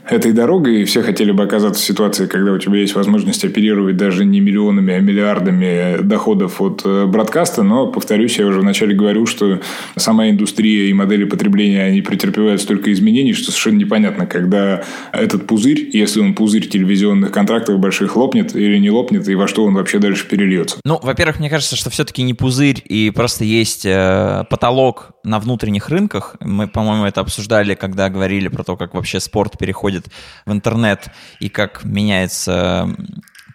этой 0.09 0.33
дорогой, 0.33 0.83
и 0.83 0.85
все 0.85 1.02
хотели 1.02 1.33
бы 1.33 1.42
оказаться 1.42 1.83
в 1.83 1.85
ситуации, 1.85 2.26
когда 2.26 2.52
у 2.52 2.59
тебя 2.59 2.78
есть 2.78 2.94
возможность 2.94 3.44
оперировать 3.44 3.96
даже 3.96 4.24
не 4.24 4.40
миллионами, 4.40 4.94
а 4.94 5.00
миллиардами 5.00 6.02
доходов 6.02 6.61
от 6.61 6.83
э, 6.85 7.07
бродкаста. 7.07 7.62
Но, 7.62 7.88
повторюсь, 7.88 8.38
я 8.38 8.46
уже 8.46 8.61
вначале 8.61 8.94
говорил, 8.94 9.26
что 9.26 9.61
сама 9.96 10.31
индустрия 10.31 10.88
и 10.88 10.93
модели 10.93 11.24
потребления, 11.24 11.82
они 11.82 12.01
претерпевают 12.01 12.62
столько 12.62 12.90
изменений, 12.93 13.34
что 13.34 13.51
совершенно 13.51 13.78
непонятно, 13.78 14.26
когда 14.26 14.82
этот 15.12 15.47
пузырь, 15.47 15.90
если 15.93 16.20
он 16.20 16.34
пузырь 16.34 16.66
телевизионных 16.66 17.30
контрактов 17.30 17.78
больших, 17.78 18.16
лопнет 18.16 18.57
или 18.57 18.78
не 18.78 18.90
лопнет, 18.90 19.28
и 19.28 19.34
во 19.34 19.47
что 19.47 19.64
он 19.64 19.74
вообще 19.74 19.99
дальше 19.99 20.26
перельется. 20.26 20.78
Ну, 20.84 20.99
во-первых, 21.03 21.38
мне 21.38 21.51
кажется, 21.51 21.57
кажется, 21.59 21.74
что 21.74 21.90
все-таки 21.90 22.22
не 22.22 22.34
пузырь 22.34 22.80
и 22.84 23.11
просто 23.11 23.42
есть 23.42 23.84
э, 23.84 24.44
потолок 24.48 25.11
на 25.24 25.40
внутренних 25.40 25.88
рынках. 25.88 26.36
Мы, 26.38 26.68
по-моему, 26.68 27.04
это 27.04 27.20
обсуждали, 27.20 27.74
когда 27.74 28.09
говорили 28.09 28.46
про 28.46 28.62
то, 28.62 28.76
как 28.76 28.94
вообще 28.94 29.18
спорт 29.18 29.59
переходит 29.59 30.06
в 30.46 30.52
интернет 30.52 31.09
и 31.40 31.48
как 31.48 31.82
меняется 31.82 32.88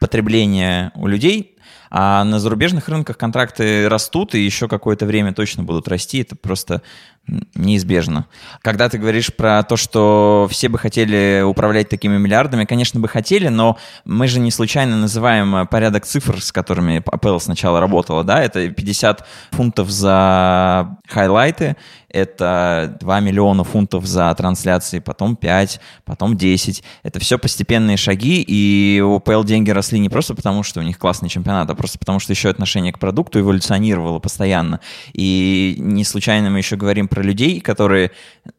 потребление 0.01 0.91
у 0.95 1.07
людей. 1.07 1.55
А 1.91 2.25
на 2.25 2.39
зарубежных 2.39 2.89
рынках 2.89 3.17
контракты 3.17 3.87
растут 3.87 4.35
и 4.35 4.43
еще 4.43 4.67
какое-то 4.67 5.05
время 5.05 5.33
точно 5.33 5.63
будут 5.63 5.87
расти. 5.87 6.23
Это 6.23 6.35
просто 6.35 6.81
неизбежно. 7.55 8.25
Когда 8.61 8.89
ты 8.89 8.97
говоришь 8.97 9.33
про 9.33 9.63
то, 9.63 9.77
что 9.77 10.47
все 10.51 10.67
бы 10.67 10.77
хотели 10.77 11.41
управлять 11.41 11.89
такими 11.89 12.17
миллиардами, 12.17 12.65
конечно, 12.65 12.99
бы 12.99 13.07
хотели, 13.07 13.47
но 13.47 13.77
мы 14.03 14.27
же 14.27 14.39
не 14.39 14.51
случайно 14.51 14.97
называем 14.97 15.65
порядок 15.67 16.05
цифр, 16.05 16.41
с 16.41 16.51
которыми 16.51 16.97
Apple 16.99 17.39
сначала 17.39 17.79
работала, 17.79 18.23
да, 18.23 18.43
это 18.43 18.69
50 18.69 19.25
фунтов 19.51 19.89
за 19.89 20.97
хайлайты, 21.07 21.77
это 22.13 22.95
2 22.99 23.19
миллиона 23.21 23.63
фунтов 23.63 24.05
за 24.05 24.33
трансляции, 24.35 24.99
потом 24.99 25.35
5, 25.35 25.81
потом 26.05 26.37
10. 26.37 26.83
Это 27.01 27.19
все 27.19 27.39
постепенные 27.39 27.97
шаги, 27.97 28.43
и 28.47 29.01
у 29.01 29.19
ПЛ 29.19 29.43
деньги 29.43 29.71
росли 29.71 29.99
не 29.99 30.09
просто 30.09 30.35
потому, 30.35 30.61
что 30.61 30.79
у 30.79 30.83
них 30.83 30.99
классный 30.99 31.27
чемпионат, 31.29 31.69
а 31.69 31.75
просто 31.75 31.97
потому, 31.97 32.19
что 32.19 32.31
еще 32.31 32.49
отношение 32.49 32.93
к 32.93 32.99
продукту 32.99 33.39
эволюционировало 33.39 34.19
постоянно. 34.19 34.79
И 35.13 35.75
не 35.79 36.03
случайно 36.03 36.51
мы 36.51 36.59
еще 36.59 36.75
говорим 36.75 37.07
про 37.13 37.21
людей, 37.21 37.61
которые 37.61 38.09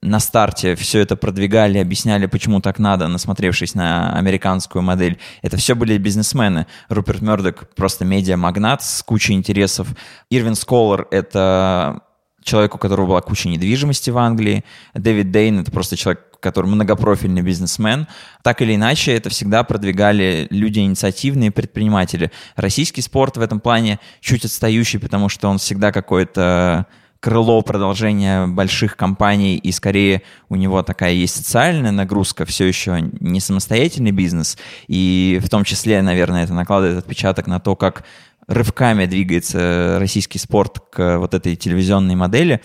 на 0.00 0.20
старте 0.20 0.76
все 0.76 1.00
это 1.00 1.16
продвигали, 1.16 1.78
объясняли, 1.78 2.26
почему 2.26 2.60
так 2.60 2.78
надо, 2.78 3.08
насмотревшись 3.08 3.74
на 3.74 4.16
американскую 4.16 4.80
модель. 4.80 5.18
Это 5.42 5.56
все 5.56 5.74
были 5.74 5.98
бизнесмены. 5.98 6.68
Руперт 6.88 7.20
Мердок 7.20 7.68
просто 7.74 8.04
медиа-магнат 8.04 8.80
с 8.80 9.02
кучей 9.02 9.32
интересов. 9.32 9.88
Ирвин 10.30 10.54
Сколлар— 10.54 11.08
это 11.10 12.02
человек, 12.44 12.76
у 12.76 12.78
которого 12.78 13.06
была 13.06 13.20
куча 13.22 13.48
недвижимости 13.48 14.10
в 14.10 14.18
Англии. 14.18 14.64
Дэвид 14.94 15.32
Дейн— 15.32 15.58
это 15.60 15.72
просто 15.72 15.96
человек, 15.96 16.22
который 16.38 16.66
многопрофильный 16.66 17.42
бизнесмен. 17.42 18.06
Так 18.44 18.62
или 18.62 18.76
иначе, 18.76 19.16
это 19.16 19.30
всегда 19.30 19.64
продвигали 19.64 20.46
люди 20.50 20.78
инициативные, 20.78 21.50
предприниматели. 21.50 22.30
Российский 22.54 23.02
спорт 23.02 23.36
в 23.36 23.40
этом 23.40 23.58
плане 23.58 23.98
чуть 24.20 24.44
отстающий, 24.44 25.00
потому 25.00 25.28
что 25.28 25.48
он 25.48 25.58
всегда 25.58 25.90
какой-то 25.90 26.86
крыло 27.24 27.62
продолжения 27.62 28.46
больших 28.46 28.98
компаний, 28.98 29.56
и 29.56 29.72
скорее 29.72 30.20
у 30.50 30.56
него 30.56 30.82
такая 30.82 31.14
есть 31.14 31.34
социальная 31.34 31.90
нагрузка, 31.90 32.44
все 32.44 32.66
еще 32.66 33.00
не 33.18 33.40
самостоятельный 33.40 34.10
бизнес, 34.10 34.58
и 34.88 35.40
в 35.42 35.48
том 35.48 35.64
числе, 35.64 36.02
наверное, 36.02 36.44
это 36.44 36.52
накладывает 36.52 36.98
отпечаток 36.98 37.46
на 37.46 37.60
то, 37.60 37.76
как 37.76 38.04
рывками 38.46 39.06
двигается 39.06 39.96
российский 39.98 40.38
спорт 40.38 40.80
к 40.92 41.16
вот 41.16 41.32
этой 41.32 41.56
телевизионной 41.56 42.14
модели, 42.14 42.60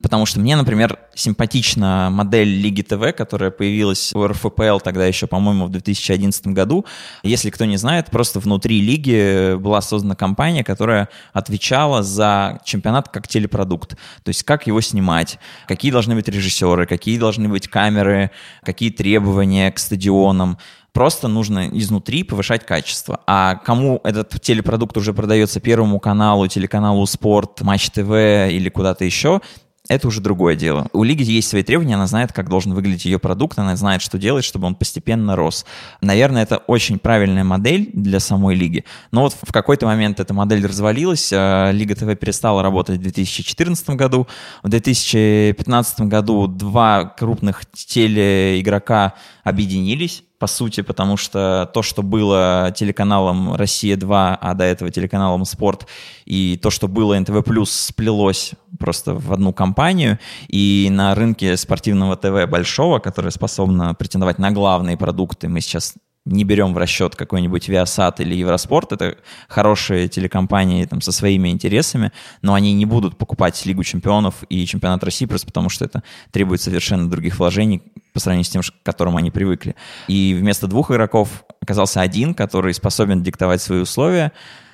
Потому 0.00 0.26
что 0.26 0.38
мне, 0.38 0.54
например, 0.54 0.96
симпатична 1.14 2.08
модель 2.12 2.48
Лиги 2.48 2.82
ТВ, 2.82 3.16
которая 3.16 3.50
появилась 3.50 4.12
у 4.14 4.24
РФПЛ 4.28 4.78
тогда 4.78 5.04
еще, 5.04 5.26
по-моему, 5.26 5.66
в 5.66 5.70
2011 5.70 6.46
году. 6.48 6.86
Если 7.24 7.50
кто 7.50 7.64
не 7.64 7.76
знает, 7.76 8.06
просто 8.06 8.38
внутри 8.38 8.80
лиги 8.80 9.56
была 9.56 9.80
создана 9.80 10.14
компания, 10.14 10.62
которая 10.62 11.08
отвечала 11.32 12.04
за 12.04 12.60
чемпионат 12.64 13.08
как 13.08 13.26
телепродукт. 13.26 13.96
То 14.22 14.28
есть 14.28 14.44
как 14.44 14.68
его 14.68 14.80
снимать, 14.80 15.40
какие 15.66 15.90
должны 15.90 16.14
быть 16.14 16.28
режиссеры, 16.28 16.86
какие 16.86 17.18
должны 17.18 17.48
быть 17.48 17.66
камеры, 17.66 18.30
какие 18.62 18.90
требования 18.90 19.72
к 19.72 19.80
стадионам 19.80 20.58
просто 20.92 21.28
нужно 21.28 21.68
изнутри 21.68 22.24
повышать 22.24 22.66
качество. 22.66 23.20
А 23.26 23.56
кому 23.56 24.00
этот 24.02 24.40
телепродукт 24.40 24.96
уже 24.96 25.12
продается 25.12 25.60
Первому 25.60 26.00
каналу, 26.00 26.48
телеканалу 26.48 27.06
Спорт, 27.06 27.60
Матч 27.60 27.90
ТВ 27.90 28.10
или 28.10 28.68
куда-то 28.68 29.04
еще, 29.04 29.40
это 29.88 30.08
уже 30.08 30.20
другое 30.20 30.54
дело. 30.54 30.88
У 30.92 31.02
лиги 31.02 31.22
есть 31.22 31.48
свои 31.48 31.62
требования, 31.62 31.94
она 31.94 32.06
знает, 32.06 32.32
как 32.32 32.48
должен 32.48 32.74
выглядеть 32.74 33.06
ее 33.06 33.18
продукт, 33.18 33.58
она 33.58 33.74
знает, 33.76 34.02
что 34.02 34.18
делать, 34.18 34.44
чтобы 34.44 34.66
он 34.66 34.74
постепенно 34.74 35.34
рос. 35.34 35.64
Наверное, 36.00 36.42
это 36.42 36.58
очень 36.58 36.98
правильная 36.98 37.44
модель 37.44 37.90
для 37.92 38.20
самой 38.20 38.54
лиги. 38.54 38.84
Но 39.10 39.22
вот 39.22 39.36
в 39.40 39.52
какой-то 39.52 39.86
момент 39.86 40.20
эта 40.20 40.34
модель 40.34 40.64
развалилась, 40.66 41.30
а 41.32 41.70
Лига 41.70 41.94
ТВ 41.94 42.18
перестала 42.18 42.62
работать 42.62 42.98
в 42.98 43.02
2014 43.02 43.90
году. 43.90 44.26
В 44.62 44.68
2015 44.68 46.00
году 46.02 46.46
два 46.46 47.04
крупных 47.04 47.62
телеигрока 47.72 49.14
объединились 49.42 50.22
по 50.38 50.46
сути, 50.46 50.82
потому 50.82 51.16
что 51.16 51.68
то, 51.74 51.82
что 51.82 52.02
было 52.02 52.72
телеканалом 52.74 53.54
«Россия-2», 53.54 54.38
а 54.40 54.54
до 54.54 54.64
этого 54.64 54.90
телеканалом 54.90 55.44
«Спорт», 55.44 55.86
и 56.26 56.58
то, 56.62 56.70
что 56.70 56.86
было 56.86 57.18
НТВ+, 57.18 57.42
сплелось 57.66 58.52
просто 58.78 59.14
в 59.14 59.32
одну 59.32 59.52
компанию, 59.52 60.18
и 60.46 60.88
на 60.90 61.14
рынке 61.14 61.56
спортивного 61.56 62.16
ТВ 62.16 62.48
большого, 62.48 63.00
которое 63.00 63.30
способно 63.30 63.94
претендовать 63.94 64.38
на 64.38 64.52
главные 64.52 64.96
продукты, 64.96 65.48
мы 65.48 65.60
сейчас 65.60 65.94
не 66.24 66.44
берем 66.44 66.74
в 66.74 66.78
расчет 66.78 67.16
какой-нибудь 67.16 67.68
Viasat 67.68 68.16
или 68.18 68.34
Евроспорт, 68.34 68.92
это 68.92 69.16
хорошие 69.48 70.08
телекомпании 70.08 70.84
там, 70.84 71.00
со 71.00 71.10
своими 71.10 71.48
интересами, 71.48 72.12
но 72.42 72.54
они 72.54 72.74
не 72.74 72.84
будут 72.84 73.16
покупать 73.16 73.64
Лигу 73.64 73.82
чемпионов 73.82 74.44
и 74.48 74.66
чемпионат 74.66 75.02
России 75.02 75.26
просто 75.26 75.46
потому, 75.46 75.68
что 75.68 75.84
это 75.84 76.02
требует 76.30 76.60
совершенно 76.60 77.08
других 77.08 77.38
вложений 77.38 77.82
по 78.18 78.20
сравнению 78.20 78.44
с 78.46 78.48
тем, 78.48 78.62
к 78.62 78.84
которым 78.84 79.16
они 79.16 79.30
привыкли. 79.30 79.76
И 80.08 80.34
вместо 80.36 80.66
двух 80.66 80.90
игроков 80.90 81.44
оказался 81.60 82.00
один, 82.00 82.34
который 82.34 82.74
способен 82.74 83.22
диктовать 83.22 83.62
свои 83.62 83.78
условия, 83.78 84.32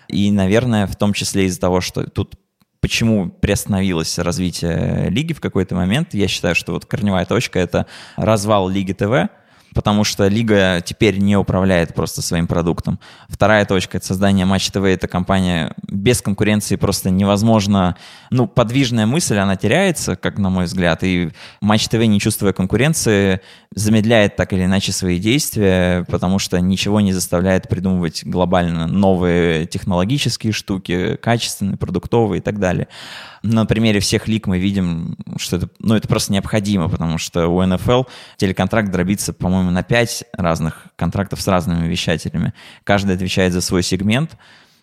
и, 0.08 0.30
наверное, 0.30 0.86
в 0.86 0.96
том 0.96 1.12
числе 1.12 1.44
из-за 1.44 1.60
того, 1.60 1.82
что 1.82 2.04
тут 2.04 2.36
почему 2.80 3.28
приостановилось 3.28 4.18
развитие 4.18 5.10
лиги 5.10 5.34
в 5.34 5.42
какой-то 5.42 5.74
момент. 5.74 6.14
Я 6.14 6.26
считаю, 6.26 6.54
что 6.54 6.72
вот 6.72 6.86
корневая 6.86 7.26
точка— 7.26 7.58
это 7.60 7.86
развал 8.16 8.68
Лиги 8.68 8.92
ТВ, 8.92 9.28
потому 9.74 10.04
что 10.04 10.28
лига 10.28 10.80
теперь 10.80 11.18
не 11.18 11.36
управляет 11.36 11.94
просто 11.94 12.22
своим 12.22 12.46
продуктом. 12.46 13.00
Вторая 13.28 13.66
точка— 13.66 13.96
это 13.98 14.06
создание 14.06 14.46
Матч 14.46 14.70
ТВ. 14.70 14.84
Это 14.84 15.08
компания 15.08 15.74
без 15.88 16.22
конкуренции 16.22 16.76
просто 16.76 17.10
невозможно. 17.10 17.96
Ну, 18.30 18.46
подвижная 18.46 19.06
мысль, 19.06 19.36
она 19.36 19.56
теряется, 19.56 20.16
как 20.16 20.38
на 20.38 20.48
мой 20.48 20.64
взгляд, 20.64 21.02
и 21.02 21.30
Матч 21.60 21.88
ТВ, 21.88 21.96
не 21.96 22.20
чувствуя 22.20 22.52
конкуренции, 22.52 23.40
замедляет 23.74 24.36
так 24.36 24.52
или 24.52 24.64
иначе 24.64 24.92
свои 24.92 25.18
действия, 25.18 26.04
потому 26.08 26.38
что 26.38 26.60
ничего 26.60 27.00
не 27.00 27.12
заставляет 27.12 27.68
придумывать 27.68 28.24
глобально 28.24 28.86
новые 28.86 29.66
технологические 29.66 30.52
штуки, 30.52 31.16
качественные, 31.16 31.76
продуктовые 31.76 32.38
и 32.38 32.42
так 32.42 32.60
далее 32.60 32.86
на 33.44 33.66
примере 33.66 34.00
всех 34.00 34.26
лиг 34.26 34.46
мы 34.46 34.58
видим, 34.58 35.16
что 35.36 35.56
это, 35.56 35.68
ну, 35.78 35.94
это 35.94 36.08
просто 36.08 36.32
необходимо, 36.32 36.88
потому 36.88 37.18
что 37.18 37.46
у 37.48 37.64
НФЛ 37.64 38.04
телеконтракт 38.38 38.90
дробится, 38.90 39.32
по-моему, 39.32 39.70
на 39.70 39.82
5 39.82 40.24
разных 40.32 40.86
контрактов 40.96 41.40
с 41.40 41.46
разными 41.46 41.86
вещателями. 41.86 42.54
Каждый 42.84 43.14
отвечает 43.14 43.52
за 43.52 43.60
свой 43.60 43.82
сегмент, 43.82 44.36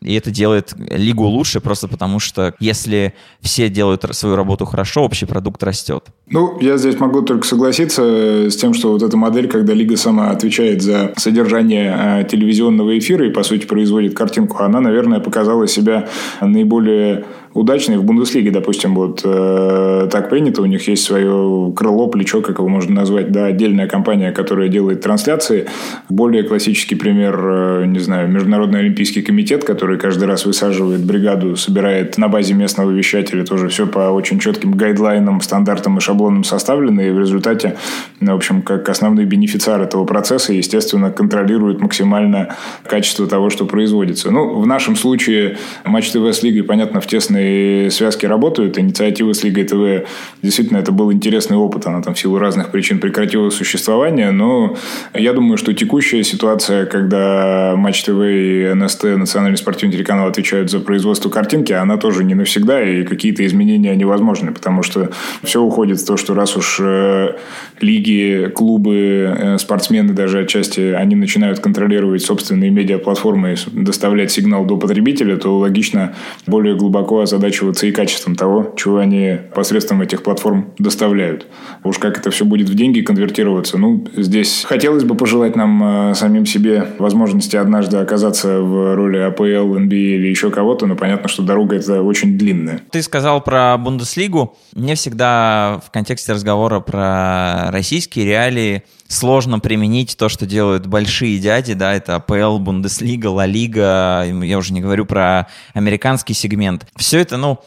И 0.04 0.16
это 0.16 0.32
делает 0.32 0.74
лигу 0.78 1.26
лучше, 1.26 1.60
просто 1.60 1.88
потому 1.88 2.18
что 2.18 2.56
если 2.60 3.14
все 3.40 3.70
делают 3.70 4.04
свою 4.16 4.36
работу 4.36 4.66
хорошо, 4.66 5.04
общий 5.04 5.28
продукт 5.28 5.62
растет. 5.62 6.06
Ну, 6.28 6.60
я 6.60 6.78
здесь 6.78 7.00
могу 7.00 7.22
только 7.22 7.46
согласиться 7.46 8.50
с 8.50 8.56
тем, 8.56 8.74
что 8.74 8.94
вот 8.94 9.04
эта 9.04 9.16
модель, 9.16 9.48
когда 9.48 9.74
лига 9.74 9.98
сама 9.98 10.32
отвечает 10.32 10.82
за 10.82 11.14
содержание 11.18 11.94
а, 11.94 12.24
телевизионного 12.24 12.98
эфира 12.98 13.28
и, 13.28 13.32
по 13.32 13.44
сути, 13.44 13.68
производит 13.68 14.16
картинку, 14.16 14.64
она, 14.64 14.82
наверное, 14.82 15.20
показала 15.20 15.68
себя 15.68 16.10
наиболее 16.42 17.26
удачные 17.54 18.00
в 18.00 18.04
Бундеслиге, 18.04 18.52
допустим, 18.52 18.96
вот 18.96 19.22
э, 19.24 20.08
так 20.12 20.30
принято, 20.30 20.62
у 20.62 20.66
них 20.66 20.88
есть 20.88 21.04
свое 21.04 21.74
крыло, 21.76 22.08
плечо, 22.08 22.42
как 22.42 22.60
его 22.60 22.68
можно 22.68 22.96
назвать, 22.96 23.32
да, 23.32 23.46
отдельная 23.46 23.88
компания, 23.88 24.32
которая 24.32 24.70
делает 24.70 25.02
трансляции. 25.02 25.68
Более 26.10 26.44
классический 26.44 26.96
пример, 26.96 27.40
э, 27.44 27.86
не 27.88 28.00
знаю, 28.00 28.30
Международный 28.30 28.80
Олимпийский 28.80 29.22
комитет, 29.22 29.64
который 29.64 29.98
каждый 29.98 30.26
раз 30.26 30.46
высаживает 30.46 31.04
бригаду, 31.04 31.56
собирает 31.56 32.18
на 32.18 32.28
базе 32.28 32.54
местного 32.54 32.92
вещателя, 32.92 33.44
тоже 33.44 33.68
все 33.68 33.86
по 33.86 34.12
очень 34.12 34.40
четким 34.40 34.72
гайдлайнам, 34.72 35.42
стандартам 35.42 35.98
и 35.98 36.02
шаблонам 36.02 36.44
составлено, 36.44 37.02
и 37.02 37.12
в 37.12 37.20
результате, 37.20 37.78
в 38.20 38.32
общем, 38.32 38.62
как 38.62 38.88
основной 38.88 39.26
бенефициар 39.26 39.82
этого 39.82 40.06
процесса, 40.06 40.54
естественно, 40.54 41.12
контролирует 41.12 41.82
максимально 41.82 42.56
качество 42.88 43.28
того, 43.28 43.50
что 43.50 43.66
производится. 43.66 44.32
Ну, 44.32 44.60
в 44.60 44.66
нашем 44.66 44.96
случае 44.96 45.58
Матч 45.86 46.12
ТВ 46.12 46.26
с 46.26 46.44
Лигой, 46.44 46.64
понятно, 46.64 47.02
в 47.02 47.08
тесной 47.08 47.41
классные 47.42 47.92
связки 47.92 48.26
работают. 48.26 48.78
Инициатива 48.78 49.34
с 49.34 49.44
Лигой 49.44 49.64
ТВ, 49.64 50.08
действительно, 50.42 50.78
это 50.78 50.92
был 50.92 51.12
интересный 51.12 51.58
опыт. 51.58 51.88
Она 51.88 52.02
там 52.02 52.14
в 52.14 52.20
силу 52.20 52.38
разных 52.38 52.72
причин 52.72 53.00
прекратила 53.00 53.50
существование. 53.50 54.32
Но 54.32 54.76
я 55.14 55.34
думаю, 55.34 55.58
что 55.58 55.74
текущая 55.74 56.24
ситуация, 56.24 56.86
когда 56.86 57.74
Матч 57.76 58.04
ТВ 58.04 58.22
и 58.22 58.72
НСТ, 58.74 59.04
Национальный 59.18 59.58
спортивный 59.58 59.96
телеканал, 59.96 60.28
отвечают 60.28 60.70
за 60.70 60.80
производство 60.80 61.30
картинки, 61.30 61.74
она 61.74 61.98
тоже 61.98 62.24
не 62.24 62.36
навсегда, 62.36 62.82
и 62.82 63.04
какие-то 63.04 63.46
изменения 63.46 63.96
невозможны, 63.96 64.52
потому 64.52 64.84
что 64.84 65.10
все 65.44 65.62
уходит 65.62 66.00
в 66.00 66.06
то, 66.06 66.18
что 66.18 66.34
раз 66.34 66.56
уж 66.58 66.80
э, 66.80 67.36
лиги, 67.82 68.52
клубы, 68.54 69.36
э, 69.38 69.58
спортсмены 69.58 70.14
даже 70.14 70.40
отчасти, 70.40 70.94
они 70.94 71.16
начинают 71.16 71.60
контролировать 71.60 72.22
собственные 72.22 72.70
медиаплатформы 72.70 73.54
и 73.54 73.56
доставлять 73.72 74.32
сигнал 74.32 74.66
до 74.66 74.78
потребителя, 74.78 75.38
то 75.38 75.58
логично 75.58 76.14
более 76.48 76.76
глубоко 76.76 77.22
озадачиваться 77.32 77.88
и 77.88 77.92
качеством 77.92 78.36
того, 78.36 78.74
чего 78.78 78.98
они 78.98 79.38
посредством 79.54 80.02
этих 80.02 80.24
платформ 80.24 80.74
доставляют. 80.78 81.48
Уж 81.84 81.98
как 81.98 82.18
это 82.18 82.32
все 82.32 82.46
будет 82.46 82.70
в 82.70 82.76
деньги 82.76 83.02
конвертироваться, 83.02 83.78
ну, 83.78 84.06
здесь 84.16 84.64
хотелось 84.68 85.04
бы 85.04 85.16
пожелать 85.16 85.56
нам 85.56 86.12
э, 86.12 86.16
самим 86.16 86.46
себе 86.46 86.88
возможности 87.00 87.56
однажды 87.56 87.98
оказаться 87.98 88.60
в 88.62 88.96
роли 88.96 89.18
АПЛ, 89.18 89.78
NBA 89.78 90.16
или 90.16 90.28
еще 90.28 90.52
кого-то, 90.52 90.86
но 90.86 90.96
понятно, 90.96 91.30
что 91.30 91.44
дорога 91.44 91.76
это 91.76 92.02
очень 92.02 92.38
длинная. 92.38 92.82
Ты 92.92 93.02
сказал 93.02 93.42
про 93.42 93.78
Бундеслигу. 93.78 94.58
Мне 94.76 94.96
всегда 94.96 95.82
в 95.86 95.92
контексте 95.92 96.34
разговора 96.34 96.80
про 96.80 97.72
российские 97.72 98.26
реалии 98.26 98.84
сложно 99.12 99.60
применить 99.60 100.16
то, 100.18 100.30
что 100.30 100.46
делают 100.46 100.88
большие 100.88 101.38
дяди, 101.38 101.74
да, 101.74 101.94
это 101.94 102.16
АПЛ, 102.16 102.58
Бундеслига, 102.60 103.28
Ла 103.28 103.46
Лига, 103.46 104.24
я 104.24 104.58
уже 104.58 104.74
не 104.74 104.82
говорю 104.82 105.06
про 105.06 105.48
американский 105.74 106.34
сегмент. 106.34 106.88
Все 106.96 107.20
это, 107.20 107.38
ну, 107.38 107.60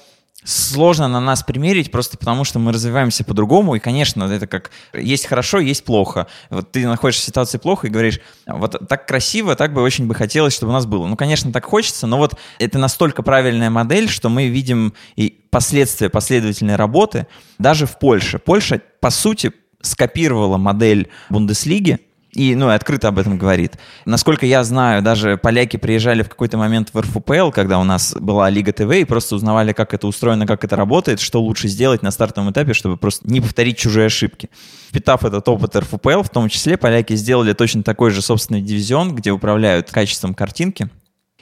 сложно 0.44 1.08
на 1.08 1.20
нас 1.20 1.42
примерить 1.42 1.90
просто 1.90 2.16
потому, 2.16 2.44
что 2.44 2.58
мы 2.58 2.72
развиваемся 2.72 3.24
по-другому, 3.24 3.74
и, 3.74 3.78
конечно, 3.78 4.24
это 4.24 4.46
как 4.46 4.70
есть 4.94 5.26
хорошо, 5.26 5.58
есть 5.58 5.84
плохо. 5.84 6.26
Вот 6.48 6.72
ты 6.72 6.86
находишься 6.86 7.22
в 7.22 7.26
ситуации 7.26 7.58
плохо 7.58 7.86
и 7.86 7.90
говоришь, 7.90 8.20
вот 8.46 8.76
так 8.88 9.06
красиво, 9.06 9.54
так 9.54 9.74
бы 9.74 9.82
очень 9.82 10.06
бы 10.06 10.14
хотелось, 10.14 10.54
чтобы 10.54 10.70
у 10.70 10.74
нас 10.74 10.86
было. 10.86 11.06
Ну, 11.06 11.16
конечно, 11.16 11.52
так 11.52 11.64
хочется, 11.66 12.06
но 12.06 12.18
вот 12.18 12.34
это 12.58 12.78
настолько 12.78 13.22
правильная 13.22 13.70
модель, 13.70 14.08
что 14.08 14.28
мы 14.28 14.48
видим 14.48 14.94
и 15.16 15.28
последствия 15.50 16.08
последовательной 16.08 16.76
работы 16.76 17.26
даже 17.58 17.86
в 17.86 17.98
Польше. 17.98 18.38
Польша, 18.38 18.80
по 19.00 19.10
сути, 19.10 19.52
скопировала 19.84 20.56
модель 20.56 21.08
Бундеслиги, 21.30 22.00
и, 22.34 22.56
ну, 22.56 22.68
открыто 22.68 23.08
об 23.08 23.18
этом 23.18 23.38
говорит. 23.38 23.78
Насколько 24.06 24.44
я 24.44 24.64
знаю, 24.64 25.02
даже 25.02 25.36
поляки 25.36 25.76
приезжали 25.76 26.22
в 26.22 26.28
какой-то 26.28 26.58
момент 26.58 26.90
в 26.92 27.00
РФПЛ, 27.00 27.50
когда 27.50 27.78
у 27.78 27.84
нас 27.84 28.14
была 28.18 28.50
Лига 28.50 28.72
ТВ, 28.72 28.90
и 28.90 29.04
просто 29.04 29.36
узнавали, 29.36 29.72
как 29.72 29.94
это 29.94 30.08
устроено, 30.08 30.46
как 30.46 30.64
это 30.64 30.74
работает, 30.74 31.20
что 31.20 31.40
лучше 31.40 31.68
сделать 31.68 32.02
на 32.02 32.10
стартовом 32.10 32.50
этапе, 32.50 32.74
чтобы 32.74 32.96
просто 32.96 33.28
не 33.30 33.40
повторить 33.40 33.78
чужие 33.78 34.06
ошибки. 34.06 34.50
Впитав 34.88 35.24
этот 35.24 35.48
опыт 35.48 35.76
РФПЛ, 35.76 36.22
в 36.22 36.28
том 36.28 36.48
числе 36.48 36.76
поляки 36.76 37.14
сделали 37.14 37.52
точно 37.52 37.84
такой 37.84 38.10
же 38.10 38.20
собственный 38.20 38.62
дивизион, 38.62 39.14
где 39.14 39.30
управляют 39.30 39.92
качеством 39.92 40.34
картинки. 40.34 40.88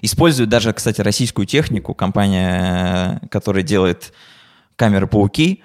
Используют 0.03 0.51
даже, 0.51 0.73
кстати, 0.75 1.01
российскую 1.01 1.47
технику, 1.47 1.95
компания, 1.95 3.21
которая 3.31 3.63
делает 3.63 4.13
камеры 4.77 5.07
пауки, 5.07 5.63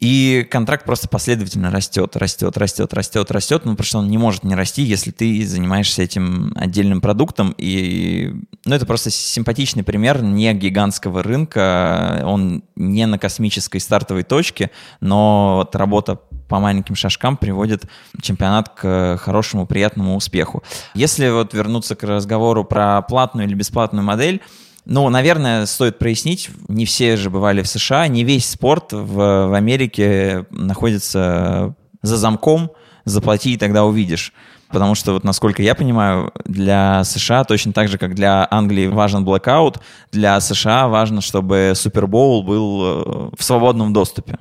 и 0.00 0.46
контракт 0.50 0.84
просто 0.84 1.08
последовательно 1.08 1.70
растет, 1.70 2.16
растет, 2.16 2.56
растет, 2.56 2.92
растет, 2.92 3.30
растет, 3.30 3.64
ну, 3.64 3.72
потому 3.72 3.86
что 3.86 3.98
он 3.98 4.08
не 4.08 4.18
может 4.18 4.44
не 4.44 4.54
расти, 4.54 4.82
если 4.82 5.10
ты 5.10 5.46
занимаешься 5.46 6.02
этим 6.02 6.52
отдельным 6.56 7.00
продуктом. 7.00 7.54
И, 7.58 8.34
ну, 8.64 8.74
это 8.74 8.86
просто 8.86 9.10
симпатичный 9.10 9.82
пример 9.82 10.22
не 10.22 10.52
гигантского 10.54 11.22
рынка, 11.22 12.22
он 12.24 12.64
не 12.76 13.06
на 13.06 13.18
космической 13.18 13.78
стартовой 13.78 14.22
точке, 14.22 14.70
но 15.00 15.56
вот 15.56 15.74
работа 15.76 16.20
по 16.48 16.60
маленьким 16.60 16.94
шажкам 16.94 17.36
приводит 17.36 17.86
чемпионат 18.22 18.68
к 18.68 19.16
хорошему, 19.18 19.66
приятному 19.66 20.16
успеху. 20.16 20.62
Если 20.94 21.28
вот 21.28 21.54
вернуться 21.54 21.96
к 21.96 22.02
разговору 22.04 22.64
про 22.64 23.02
платную 23.02 23.46
или 23.46 23.54
бесплатную 23.54 24.04
модель, 24.04 24.42
ну, 24.86 25.08
наверное, 25.08 25.66
стоит 25.66 25.98
прояснить, 25.98 26.48
не 26.68 26.86
все 26.86 27.16
же 27.16 27.28
бывали 27.28 27.62
в 27.62 27.68
США, 27.68 28.06
не 28.06 28.22
весь 28.22 28.48
спорт 28.48 28.92
в, 28.92 29.14
в 29.48 29.54
Америке 29.54 30.46
находится 30.50 31.74
за 32.02 32.16
замком, 32.16 32.70
заплати 33.04 33.54
и 33.54 33.56
тогда 33.56 33.84
увидишь. 33.84 34.32
Потому 34.68 34.94
что, 34.94 35.12
вот 35.12 35.24
насколько 35.24 35.62
я 35.62 35.74
понимаю, 35.74 36.32
для 36.44 37.04
США 37.04 37.44
точно 37.44 37.72
так 37.72 37.88
же, 37.88 37.98
как 37.98 38.14
для 38.14 38.46
Англии 38.50 38.86
важен 38.86 39.24
блокаут, 39.24 39.78
для 40.12 40.40
США 40.40 40.88
важно, 40.88 41.20
чтобы 41.20 41.72
Супербоул 41.74 42.42
был 42.42 42.82
э, 42.82 43.30
в 43.36 43.44
свободном 43.44 43.92
доступе. 43.92 44.38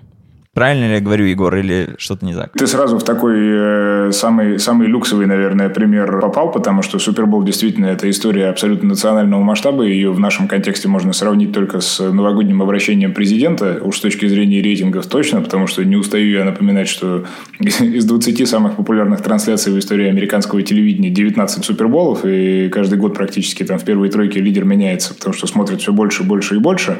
Правильно 0.55 0.85
ли 0.85 0.93
я 0.93 1.01
говорю, 1.01 1.25
Егор, 1.25 1.53
или 1.53 1.95
что-то 1.97 2.25
не 2.25 2.33
так? 2.33 2.53
Ты 2.53 2.65
сразу 2.65 2.97
в 2.97 3.03
такой 3.03 3.35
э, 3.37 4.11
самый, 4.13 4.57
самый 4.57 4.87
люксовый, 4.87 5.25
наверное, 5.25 5.67
пример 5.67 6.21
попал, 6.21 6.49
потому 6.49 6.81
что 6.81 6.97
Супербол 6.97 7.43
действительно 7.43 7.87
это 7.87 8.09
история 8.09 8.47
абсолютно 8.47 8.87
национального 8.87 9.41
масштаба. 9.43 9.83
Ее 9.83 10.13
в 10.13 10.19
нашем 10.21 10.47
контексте 10.47 10.87
можно 10.87 11.11
сравнить 11.11 11.51
только 11.51 11.81
с 11.81 11.99
новогодним 11.99 12.61
обращением 12.61 13.13
президента, 13.13 13.81
уж 13.83 13.97
с 13.97 13.99
точки 13.99 14.27
зрения 14.27 14.61
рейтингов 14.61 15.07
точно, 15.07 15.41
потому 15.41 15.67
что 15.67 15.83
не 15.83 15.97
устаю 15.97 16.31
я 16.31 16.45
напоминать, 16.45 16.87
что 16.87 17.25
из 17.59 18.05
20 18.05 18.47
самых 18.47 18.77
популярных 18.77 19.21
трансляций 19.21 19.73
в 19.73 19.77
истории 19.77 20.07
американского 20.07 20.61
телевидения 20.61 21.09
19 21.09 21.65
Суперболов, 21.65 22.23
и 22.23 22.69
каждый 22.69 22.97
год 22.97 23.13
практически 23.13 23.63
там 23.63 23.77
в 23.77 23.83
первой 23.83 24.07
тройке 24.07 24.39
лидер 24.39 24.63
меняется, 24.63 25.15
потому 25.15 25.33
что 25.33 25.47
смотрят 25.47 25.81
все 25.81 25.91
больше, 25.91 26.23
больше 26.23 26.55
и 26.55 26.59
больше. 26.59 26.99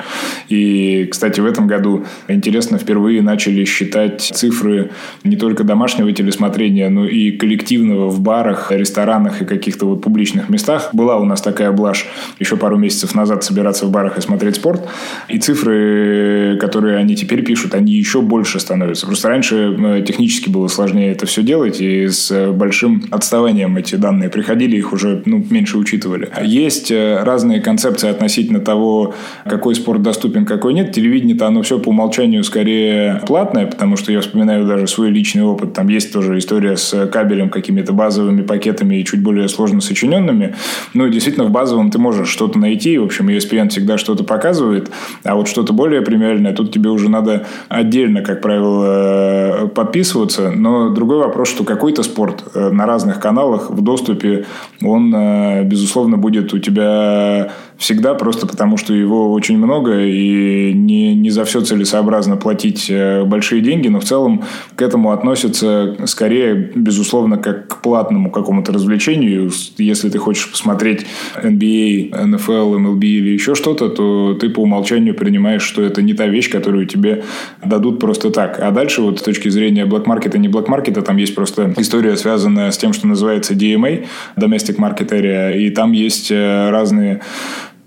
И, 0.50 1.08
кстати, 1.10 1.40
в 1.40 1.46
этом 1.46 1.68
году 1.68 2.04
интересно 2.28 2.78
впервые 2.78 3.22
начали 3.22 3.45
начали 3.46 3.66
считать 3.66 4.22
цифры 4.22 4.92
не 5.24 5.36
только 5.36 5.64
домашнего 5.64 6.12
телесмотрения, 6.12 6.90
но 6.90 7.06
и 7.06 7.32
коллективного 7.32 8.10
в 8.10 8.20
барах, 8.20 8.72
ресторанах 8.72 9.42
и 9.42 9.46
каких-то 9.46 9.86
вот 9.86 10.02
публичных 10.02 10.50
местах. 10.50 10.90
Была 10.94 11.18
у 11.18 11.26
нас 11.26 11.42
такая 11.42 11.72
блажь 11.72 12.08
еще 12.40 12.58
пару 12.58 12.78
месяцев 12.78 13.16
назад 13.16 13.44
собираться 13.44 13.86
в 13.86 13.92
барах 13.92 14.18
и 14.18 14.22
смотреть 14.22 14.56
спорт. 14.56 14.88
И 15.30 15.38
цифры, 15.38 16.58
которые 16.60 16.98
они 16.98 17.16
теперь 17.16 17.44
пишут, 17.44 17.76
они 17.76 17.94
еще 17.94 18.22
больше 18.22 18.60
становятся. 18.60 19.06
Просто 19.06 19.30
раньше 19.30 19.76
э, 19.78 20.04
технически 20.06 20.50
было 20.50 20.68
сложнее 20.68 21.12
это 21.12 21.26
все 21.26 21.44
делать, 21.44 21.82
и 21.82 22.08
с 22.08 22.52
большим 22.52 23.04
отставанием 23.12 23.78
эти 23.78 23.96
данные 23.96 24.30
приходили, 24.30 24.76
их 24.76 24.94
уже 24.94 25.22
ну, 25.26 25.44
меньше 25.50 25.78
учитывали. 25.78 26.30
Есть 26.44 26.92
э, 26.92 27.22
разные 27.24 27.62
концепции 27.62 28.10
относительно 28.10 28.60
того, 28.60 29.14
какой 29.46 29.76
спорт 29.76 30.02
доступен, 30.02 30.46
какой 30.46 30.74
нет. 30.74 30.92
Телевидение-то 30.92 31.48
оно 31.48 31.62
все 31.62 31.80
по 31.80 31.90
умолчанию 31.90 32.44
скорее 32.44 33.22
платная, 33.36 33.66
потому 33.66 33.98
что 33.98 34.14
я 34.14 34.22
вспоминаю 34.22 34.66
даже 34.66 34.88
свой 34.88 35.10
личный 35.10 35.44
опыт. 35.44 35.74
Там 35.74 35.90
есть 35.90 36.14
тоже 36.14 36.38
история 36.38 36.78
с 36.78 37.06
кабелем, 37.08 37.50
какими-то 37.50 37.92
базовыми 37.92 38.44
пакетами 38.44 38.96
и 38.96 39.04
чуть 39.04 39.22
более 39.22 39.50
сложно 39.50 39.82
сочиненными. 39.82 40.56
Ну, 40.94 41.10
действительно, 41.10 41.46
в 41.46 41.52
базовом 41.52 41.92
ты 41.92 42.00
можешь 42.00 42.30
что-то 42.30 42.58
найти. 42.58 42.98
В 42.98 43.04
общем, 43.04 43.28
ESPN 43.28 43.68
всегда 43.68 43.98
что-то 43.98 44.24
показывает. 44.24 44.90
А 45.26 45.36
вот 45.36 45.50
что-то 45.50 45.74
более 45.74 46.02
премиальное, 46.02 46.54
тут 46.54 46.72
тебе 46.72 46.90
уже 46.90 47.10
надо 47.10 47.46
отдельно, 47.68 48.22
как 48.22 48.40
правило, 48.40 49.68
подписываться. 49.68 50.52
Но 50.52 50.92
другой 50.92 51.18
вопрос, 51.18 51.50
что 51.50 51.66
какой-то 51.66 52.04
спорт 52.04 52.42
э, 52.54 52.70
на 52.70 52.86
разных 52.86 53.20
каналах 53.20 53.70
в 53.70 53.82
доступе, 53.82 54.46
он, 54.82 55.14
э, 55.14 55.64
безусловно, 55.66 56.16
будет 56.16 56.54
у 56.54 56.60
тебя 56.60 57.52
всегда, 57.78 58.14
просто 58.14 58.48
потому 58.48 58.78
что 58.78 58.94
его 58.94 59.32
очень 59.32 59.58
много, 59.58 60.02
и 60.02 60.74
не, 60.74 61.16
не 61.16 61.30
за 61.30 61.46
все 61.46 61.62
целесообразно 61.62 62.38
платить 62.38 62.88
э, 62.90 63.24
большие 63.26 63.62
деньги, 63.62 63.88
но 63.88 64.00
в 64.00 64.06
целом 64.06 64.44
к 64.76 64.82
этому 64.82 65.12
относятся 65.12 65.96
скорее, 66.06 66.72
безусловно, 66.76 67.38
как 67.38 67.68
к 67.68 67.82
платному 67.82 68.32
какому-то 68.32 68.72
развлечению. 68.72 69.52
Если 69.78 70.10
ты 70.10 70.18
хочешь 70.18 70.50
посмотреть 70.50 71.06
NBA, 71.42 72.12
NFL, 72.12 72.78
MLB 72.78 73.04
или 73.04 73.30
еще 73.30 73.56
что-то, 73.56 73.90
то 73.90 74.38
ты 74.40 74.50
по 74.50 74.62
умолчанию 74.62 75.16
принимаешь, 75.16 75.64
что 75.64 75.82
это 75.82 76.02
не 76.02 76.14
та 76.14 76.28
вещь, 76.28 76.50
которую 76.50 76.86
тебе 76.86 77.24
дадут 77.64 78.00
просто 78.00 78.30
так. 78.30 78.60
А 78.62 78.72
дальше 78.72 79.02
вот 79.02 79.20
с 79.20 79.22
точки 79.22 79.50
зрения 79.50 79.86
market, 79.86 80.38
не 80.38 80.48
market, 80.48 81.02
там 81.02 81.18
есть 81.18 81.36
просто 81.36 81.74
история, 81.78 82.16
связанная 82.16 82.72
с 82.72 82.78
тем, 82.78 82.94
что 82.94 83.08
называется 83.08 83.54
DMA, 83.54 84.06
Domestic 84.38 84.78
Market 84.78 85.10
Area, 85.10 85.58
и 85.58 85.70
там 85.70 85.92
есть 85.92 86.32
э, 86.32 86.70
разные 86.70 87.22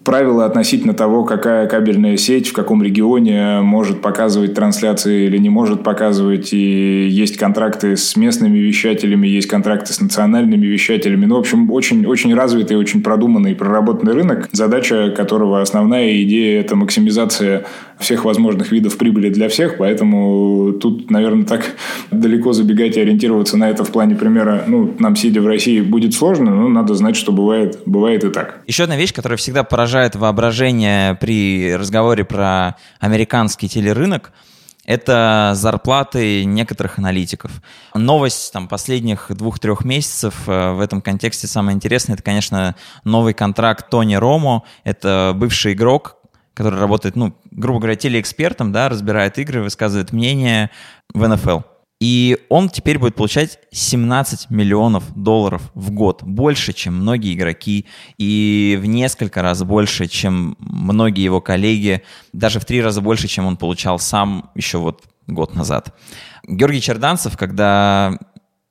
правила 0.08 0.46
относительно 0.46 0.94
того, 0.94 1.24
какая 1.24 1.66
кабельная 1.66 2.16
сеть 2.16 2.48
в 2.48 2.54
каком 2.54 2.82
регионе 2.82 3.60
может 3.60 4.00
показывать 4.00 4.54
трансляции 4.54 5.26
или 5.26 5.36
не 5.36 5.50
может 5.50 5.82
показывать. 5.82 6.54
И 6.54 7.08
есть 7.10 7.36
контракты 7.36 7.94
с 7.94 8.16
местными 8.16 8.56
вещателями, 8.56 9.28
есть 9.28 9.48
контракты 9.48 9.92
с 9.92 10.00
национальными 10.00 10.64
вещателями. 10.64 11.26
Ну, 11.26 11.36
в 11.36 11.40
общем, 11.40 11.70
очень, 11.70 12.06
очень 12.06 12.34
развитый, 12.34 12.78
очень 12.78 13.02
продуманный 13.02 13.54
проработанный 13.54 14.14
рынок, 14.14 14.48
задача 14.50 15.12
которого 15.14 15.60
основная 15.60 16.22
идея– 16.22 16.58
это 16.62 16.74
максимизация 16.74 17.66
всех 18.00 18.24
возможных 18.24 18.72
видов 18.72 18.96
прибыли 18.96 19.28
для 19.30 19.48
всех, 19.48 19.78
поэтому 19.78 20.72
тут, 20.72 21.10
наверное, 21.10 21.44
так 21.44 21.76
далеко 22.10 22.52
забегать 22.52 22.96
и 22.96 23.00
ориентироваться 23.00 23.56
на 23.56 23.68
это 23.70 23.84
в 23.84 23.90
плане 23.90 24.14
примера, 24.14 24.64
ну, 24.66 24.94
нам, 24.98 25.16
сидя 25.16 25.40
в 25.40 25.46
России, 25.46 25.80
будет 25.80 26.14
сложно, 26.14 26.54
но 26.54 26.68
надо 26.68 26.94
знать, 26.94 27.16
что 27.16 27.32
бывает, 27.32 27.80
бывает 27.86 28.24
и 28.24 28.30
так. 28.30 28.62
Еще 28.66 28.84
одна 28.84 28.96
вещь, 28.96 29.12
которая 29.12 29.36
всегда 29.36 29.64
поражает 29.64 30.16
воображение 30.16 31.14
при 31.14 31.74
разговоре 31.74 32.24
про 32.24 32.76
американский 33.00 33.68
телерынок– 33.68 34.32
это 34.88 35.52
зарплаты 35.54 36.46
некоторых 36.46 36.98
аналитиков. 36.98 37.50
Новость 37.92 38.50
там, 38.54 38.68
последних 38.68 39.26
двух-трех 39.28 39.84
месяцев 39.84 40.34
э, 40.46 40.72
в 40.72 40.80
этом 40.80 41.02
контексте 41.02 41.46
самое 41.46 41.76
интересное, 41.76 42.14
это, 42.14 42.22
конечно, 42.22 42.74
новый 43.04 43.34
контракт 43.34 43.90
Тони 43.90 44.14
Ромо. 44.14 44.64
Это 44.84 45.34
бывший 45.36 45.74
игрок, 45.74 46.16
который 46.58 46.80
работает, 46.80 47.14
ну, 47.14 47.36
грубо 47.52 47.78
говоря, 47.78 47.94
телеэкспертом, 47.94 48.72
да, 48.72 48.88
разбирает 48.88 49.38
игры, 49.38 49.62
высказывает 49.62 50.12
мнение 50.12 50.70
в 51.14 51.24
НФЛ. 51.24 51.60
И 52.00 52.36
он 52.48 52.68
теперь 52.68 52.98
будет 52.98 53.14
получать 53.14 53.60
17 53.70 54.50
миллионов 54.50 55.04
долларов 55.14 55.62
в 55.74 55.92
год. 55.92 56.24
Больше, 56.24 56.72
чем 56.72 56.94
многие 56.94 57.34
игроки. 57.34 57.86
И 58.18 58.76
в 58.82 58.86
несколько 58.86 59.40
раз 59.40 59.62
больше, 59.62 60.08
чем 60.08 60.56
многие 60.58 61.22
его 61.22 61.40
коллеги. 61.40 62.02
Даже 62.32 62.58
в 62.58 62.64
три 62.64 62.82
раза 62.82 63.00
больше, 63.02 63.28
чем 63.28 63.46
он 63.46 63.56
получал 63.56 64.00
сам 64.00 64.50
еще 64.56 64.78
вот 64.78 65.04
год 65.28 65.54
назад. 65.54 65.94
Георгий 66.42 66.80
Черданцев, 66.80 67.36
когда 67.36 68.18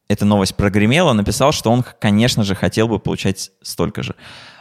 эта 0.09 0.25
новость 0.25 0.55
прогремела, 0.55 1.13
написал, 1.13 1.53
что 1.53 1.71
он, 1.71 1.85
конечно 1.99 2.43
же, 2.43 2.53
хотел 2.53 2.89
бы 2.89 2.99
получать 2.99 3.51
столько 3.61 4.03
же. 4.03 4.15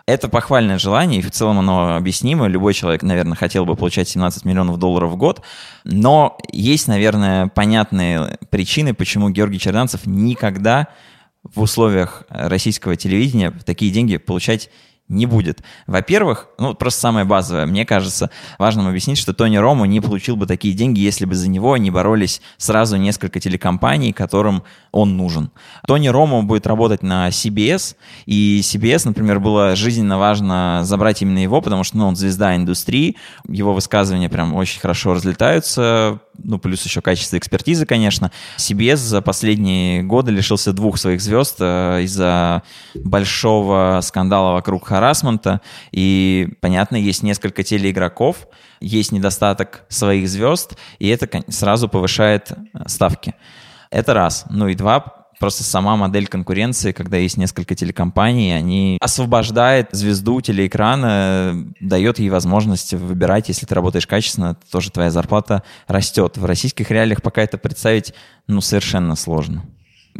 Это 0.06 0.28
похвальное 0.28 0.78
желание, 0.78 1.18
и 1.18 1.22
в 1.22 1.32
целом 1.32 1.58
оно 1.58 1.96
объяснимо. 1.96 2.46
Любой 2.46 2.74
человек, 2.74 3.02
наверное, 3.02 3.34
хотел 3.34 3.66
бы 3.66 3.74
получать 3.74 4.08
17 4.08 4.44
миллионов 4.44 4.78
долларов 4.78 5.10
в 5.10 5.16
год. 5.16 5.42
Но 5.82 6.38
есть, 6.52 6.86
наверное, 6.86 7.48
понятные 7.48 8.38
причины, 8.48 8.94
почему 8.94 9.30
Георгий 9.30 9.58
Черданцев 9.58 10.06
никогда 10.06 10.88
в 11.42 11.60
условиях 11.60 12.22
российского 12.28 12.94
телевидения 12.94 13.50
такие 13.64 13.90
деньги 13.90 14.16
получать 14.16 14.70
не 15.08 15.26
будет. 15.26 15.62
Во-первых, 15.86 16.48
ну, 16.58 16.74
просто 16.74 17.00
самое 17.00 17.24
базовое, 17.24 17.66
мне 17.66 17.84
кажется, 17.84 18.30
важным 18.58 18.88
объяснить, 18.88 19.18
что 19.18 19.32
Тони 19.32 19.56
Рому 19.56 19.84
не 19.84 20.00
получил 20.00 20.36
бы 20.36 20.46
такие 20.46 20.74
деньги, 20.74 21.00
если 21.00 21.24
бы 21.24 21.34
за 21.34 21.48
него 21.48 21.76
не 21.76 21.90
боролись 21.90 22.40
сразу 22.56 22.96
несколько 22.96 23.38
телекомпаний, 23.38 24.12
которым 24.12 24.64
он 24.96 25.18
нужен. 25.18 25.50
Тони 25.86 26.08
Рому 26.08 26.42
будет 26.42 26.66
работать 26.66 27.02
на 27.02 27.28
CBS, 27.28 27.96
и 28.24 28.60
CBS, 28.62 29.02
например, 29.04 29.40
было 29.40 29.76
жизненно 29.76 30.18
важно 30.18 30.80
забрать 30.84 31.20
именно 31.20 31.38
его, 31.38 31.60
потому 31.60 31.84
что 31.84 31.98
ну, 31.98 32.06
он 32.06 32.16
звезда 32.16 32.56
индустрии, 32.56 33.16
его 33.46 33.74
высказывания 33.74 34.30
прям 34.30 34.54
очень 34.54 34.80
хорошо 34.80 35.12
разлетаются, 35.12 36.20
ну, 36.42 36.58
плюс 36.58 36.82
еще 36.86 37.02
качество 37.02 37.36
экспертизы, 37.36 37.84
конечно. 37.84 38.32
CBS 38.56 38.96
за 38.96 39.20
последние 39.20 40.02
годы 40.02 40.32
лишился 40.32 40.72
двух 40.72 40.96
своих 40.96 41.20
звезд 41.20 41.56
э, 41.60 42.02
из-за 42.04 42.62
большого 42.94 44.00
скандала 44.02 44.52
вокруг 44.52 44.86
харасмента. 44.86 45.60
И, 45.92 46.48
понятно, 46.60 46.96
есть 46.96 47.22
несколько 47.22 47.62
телеигроков, 47.62 48.48
есть 48.80 49.12
недостаток 49.12 49.84
своих 49.88 50.26
звезд, 50.28 50.78
и 50.98 51.08
это 51.08 51.28
сразу 51.48 51.86
повышает 51.86 52.52
э, 52.52 52.88
ставки. 52.88 53.34
Это 53.90 54.14
раз. 54.14 54.44
Ну 54.50 54.68
и 54.68 54.74
два, 54.74 55.26
просто 55.38 55.64
сама 55.64 55.96
модель 55.96 56.26
конкуренции, 56.26 56.92
когда 56.92 57.16
есть 57.16 57.36
несколько 57.36 57.74
телекомпаний, 57.74 58.56
они 58.56 58.98
освобождает 59.00 59.88
звезду 59.92 60.40
телеэкрана, 60.40 61.66
дает 61.80 62.18
ей 62.18 62.30
возможность 62.30 62.94
выбирать, 62.94 63.48
если 63.48 63.66
ты 63.66 63.74
работаешь 63.74 64.06
качественно, 64.06 64.56
тоже 64.70 64.90
твоя 64.90 65.10
зарплата 65.10 65.62
растет. 65.86 66.36
В 66.36 66.44
российских 66.44 66.90
реалиях 66.90 67.22
пока 67.22 67.42
это 67.42 67.58
представить, 67.58 68.14
ну, 68.46 68.60
совершенно 68.60 69.16
сложно. 69.16 69.64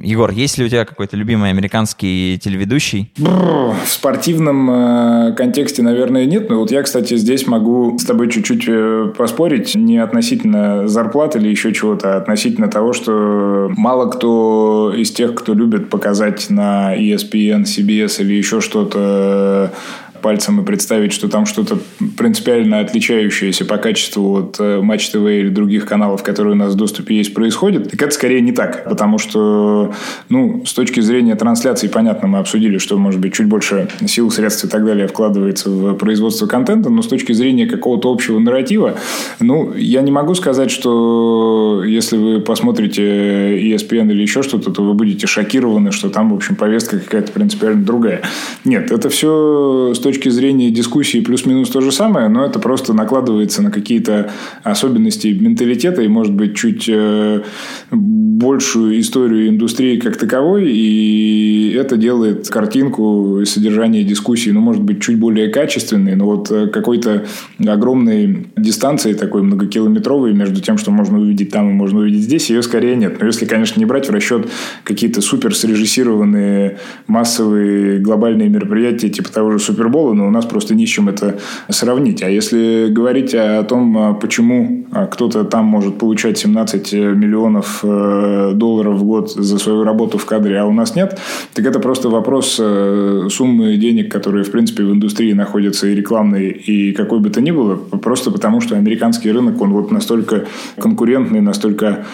Егор, 0.02 0.30
есть 0.30 0.58
ли 0.58 0.64
у 0.64 0.68
тебя 0.68 0.84
какой-то 0.84 1.16
любимый 1.16 1.50
американский 1.50 2.38
телеведущий? 2.42 3.12
В 3.16 3.76
спортивном 3.86 4.70
э, 4.70 5.34
контексте, 5.34 5.82
наверное, 5.82 6.26
нет. 6.26 6.50
Но 6.50 6.60
вот 6.60 6.70
я, 6.70 6.82
кстати, 6.82 7.16
здесь 7.16 7.46
могу 7.46 7.98
с 7.98 8.04
тобой 8.04 8.30
чуть-чуть 8.30 8.64
э, 8.68 9.12
поспорить 9.16 9.74
не 9.74 9.98
относительно 9.98 10.88
зарплат 10.88 11.36
или 11.36 11.48
еще 11.48 11.72
чего-то, 11.72 12.14
а 12.14 12.16
относительно 12.18 12.68
того, 12.68 12.92
что 12.92 13.70
мало 13.76 14.10
кто 14.10 14.92
из 14.96 15.10
тех, 15.12 15.34
кто 15.34 15.54
любит 15.54 15.88
показать 15.88 16.50
на 16.50 16.96
ESPN, 16.96 17.64
CBS 17.64 18.20
или 18.20 18.34
еще 18.34 18.60
что-то 18.60 19.72
пальцем 20.20 20.60
и 20.60 20.64
представить, 20.64 21.12
что 21.12 21.28
там 21.28 21.46
что-то 21.46 21.78
принципиально 22.16 22.80
отличающееся 22.80 23.64
по 23.64 23.76
качеству 23.76 24.38
от 24.38 24.56
э, 24.58 24.80
Матч 24.80 25.08
ТВ 25.10 25.16
или 25.16 25.48
других 25.48 25.86
каналов, 25.86 26.22
которые 26.22 26.54
у 26.54 26.56
нас 26.56 26.74
в 26.74 26.76
доступе 26.76 27.16
есть, 27.16 27.34
происходит, 27.34 27.90
так 27.90 28.02
это 28.02 28.10
скорее 28.10 28.40
не 28.40 28.52
так. 28.52 28.84
Потому 28.88 29.18
что, 29.18 29.92
ну, 30.28 30.64
с 30.66 30.72
точки 30.72 31.00
зрения 31.00 31.34
трансляции, 31.34 31.88
понятно, 31.88 32.28
мы 32.28 32.38
обсудили, 32.38 32.78
что, 32.78 32.98
может 32.98 33.20
быть, 33.20 33.34
чуть 33.34 33.46
больше 33.46 33.88
сил, 34.06 34.30
средств 34.30 34.64
и 34.64 34.68
так 34.68 34.84
далее 34.84 35.06
вкладывается 35.08 35.70
в 35.70 35.94
производство 35.94 36.46
контента, 36.46 36.90
но 36.90 37.02
с 37.02 37.08
точки 37.08 37.32
зрения 37.32 37.66
какого-то 37.66 38.10
общего 38.10 38.38
нарратива, 38.38 38.96
ну, 39.40 39.74
я 39.74 40.02
не 40.02 40.10
могу 40.10 40.34
сказать, 40.34 40.70
что 40.70 41.82
если 41.84 42.16
вы 42.16 42.40
посмотрите 42.40 43.02
ESPN 43.02 44.10
или 44.10 44.22
еще 44.22 44.42
что-то, 44.42 44.70
то 44.70 44.82
вы 44.82 44.94
будете 44.94 45.26
шокированы, 45.26 45.92
что 45.92 46.10
там, 46.10 46.30
в 46.30 46.34
общем, 46.34 46.56
повестка 46.56 46.98
какая-то 46.98 47.32
принципиально 47.32 47.84
другая. 47.84 48.22
Нет, 48.64 48.90
это 48.90 49.08
все 49.08 49.92
с 49.94 49.98
точки 50.06 50.28
зрения 50.28 50.70
дискуссии 50.70 51.18
плюс-минус 51.18 51.68
то 51.68 51.80
же 51.80 51.90
самое, 51.90 52.28
но 52.28 52.44
это 52.44 52.60
просто 52.60 52.92
накладывается 52.92 53.60
на 53.60 53.72
какие-то 53.72 54.30
особенности 54.62 55.26
менталитета 55.26 56.02
и, 56.02 56.06
может 56.06 56.32
быть, 56.32 56.54
чуть 56.54 56.88
э, 56.88 57.42
большую 57.90 59.00
историю 59.00 59.48
индустрии 59.48 59.98
как 59.98 60.16
таковой, 60.16 60.70
и 60.70 61.72
это 61.76 61.96
делает 61.96 62.48
картинку 62.48 63.40
и 63.40 63.46
содержание 63.46 64.04
дискуссии, 64.04 64.50
ну, 64.50 64.60
может 64.60 64.82
быть, 64.82 65.02
чуть 65.02 65.18
более 65.18 65.48
качественной, 65.48 66.14
но 66.14 66.26
вот 66.26 66.52
э, 66.52 66.68
какой-то 66.68 67.24
огромной 67.66 68.46
дистанции 68.56 69.12
такой 69.12 69.42
многокилометровой 69.42 70.32
между 70.34 70.60
тем, 70.60 70.78
что 70.78 70.92
можно 70.92 71.18
увидеть 71.18 71.50
там 71.50 71.70
и 71.70 71.72
можно 71.72 71.98
увидеть 71.98 72.22
здесь, 72.22 72.48
ее 72.48 72.62
скорее 72.62 72.94
нет. 72.94 73.20
Но 73.20 73.26
если, 73.26 73.44
конечно, 73.44 73.80
не 73.80 73.86
брать 73.86 74.08
в 74.08 74.12
расчет 74.12 74.46
какие-то 74.84 75.20
супер 75.20 75.52
срежиссированные 75.52 76.78
массовые 77.08 77.98
глобальные 77.98 78.48
мероприятия, 78.48 79.08
типа 79.08 79.32
того 79.32 79.50
же 79.50 79.58
Супербола, 79.58 79.95
Супербола, 79.96 80.14
но 80.14 80.26
у 80.26 80.30
нас 80.30 80.46
просто 80.46 80.74
не 80.74 80.86
с 80.86 80.88
чем 80.88 81.08
это 81.08 81.38
сравнить. 81.68 82.22
А 82.22 82.28
если 82.28 82.88
говорить 82.90 83.34
о 83.34 83.62
том, 83.62 83.96
а, 83.98 84.14
почему 84.14 84.86
а, 84.92 85.06
кто-то 85.06 85.44
там 85.44 85.64
может 85.64 85.98
получать 85.98 86.38
17 86.38 86.92
миллионов 86.92 87.80
э, 87.82 88.52
долларов 88.54 88.98
в 88.98 89.04
год 89.04 89.30
за 89.30 89.58
свою 89.58 89.84
работу 89.84 90.18
в 90.18 90.26
кадре, 90.26 90.58
а 90.58 90.66
у 90.66 90.72
нас 90.72 90.96
нет, 90.96 91.18
так 91.54 91.66
это 91.66 91.80
просто 91.80 92.08
вопрос 92.08 92.60
э, 92.60 93.28
суммы 93.30 93.76
денег, 93.76 94.12
которые, 94.12 94.44
в 94.44 94.50
принципе, 94.50 94.84
в 94.84 94.92
индустрии 94.92 95.32
находятся 95.32 95.86
и 95.86 95.94
рекламной, 95.94 96.50
и 96.50 96.92
какой 96.92 97.20
бы 97.20 97.30
то 97.30 97.40
ни 97.40 97.50
было, 97.50 97.76
просто 97.76 98.30
потому 98.30 98.60
что 98.60 98.76
американский 98.76 99.32
рынок, 99.32 99.60
он 99.60 99.72
вот 99.72 99.90
настолько 99.90 100.44
конкурентный, 100.78 101.40
настолько 101.40 102.04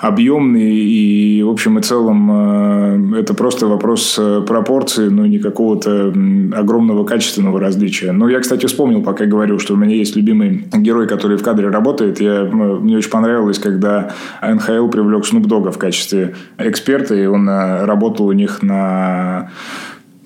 объемный, 0.00 0.74
и 0.74 1.42
в 1.42 1.50
общем 1.50 1.78
и 1.78 1.82
целом 1.82 3.16
э, 3.16 3.20
это 3.20 3.34
просто 3.34 3.66
вопрос 3.66 4.18
пропорции, 4.46 5.08
но 5.08 5.26
не 5.26 5.38
какого-то 5.38 6.08
огромного 6.52 7.04
качественного 7.04 7.60
различия. 7.60 8.12
Но 8.12 8.28
я, 8.28 8.40
кстати, 8.40 8.66
вспомнил, 8.66 9.02
пока 9.02 9.26
говорил, 9.26 9.58
что 9.58 9.74
у 9.74 9.76
меня 9.76 9.94
есть 9.94 10.16
любимый 10.16 10.64
герой, 10.72 11.06
который 11.06 11.36
в 11.36 11.42
кадре 11.42 11.68
работает. 11.68 12.20
Я, 12.20 12.44
мне 12.44 12.96
очень 12.96 13.10
понравилось, 13.10 13.58
когда 13.58 14.12
НХЛ 14.42 14.88
привлек 14.88 15.26
Снуп 15.26 15.46
Дога 15.46 15.70
в 15.70 15.78
качестве 15.78 16.34
эксперта, 16.58 17.14
и 17.14 17.26
он 17.26 17.48
э, 17.48 17.84
работал 17.84 18.26
у 18.26 18.32
них 18.32 18.62
на 18.62 19.50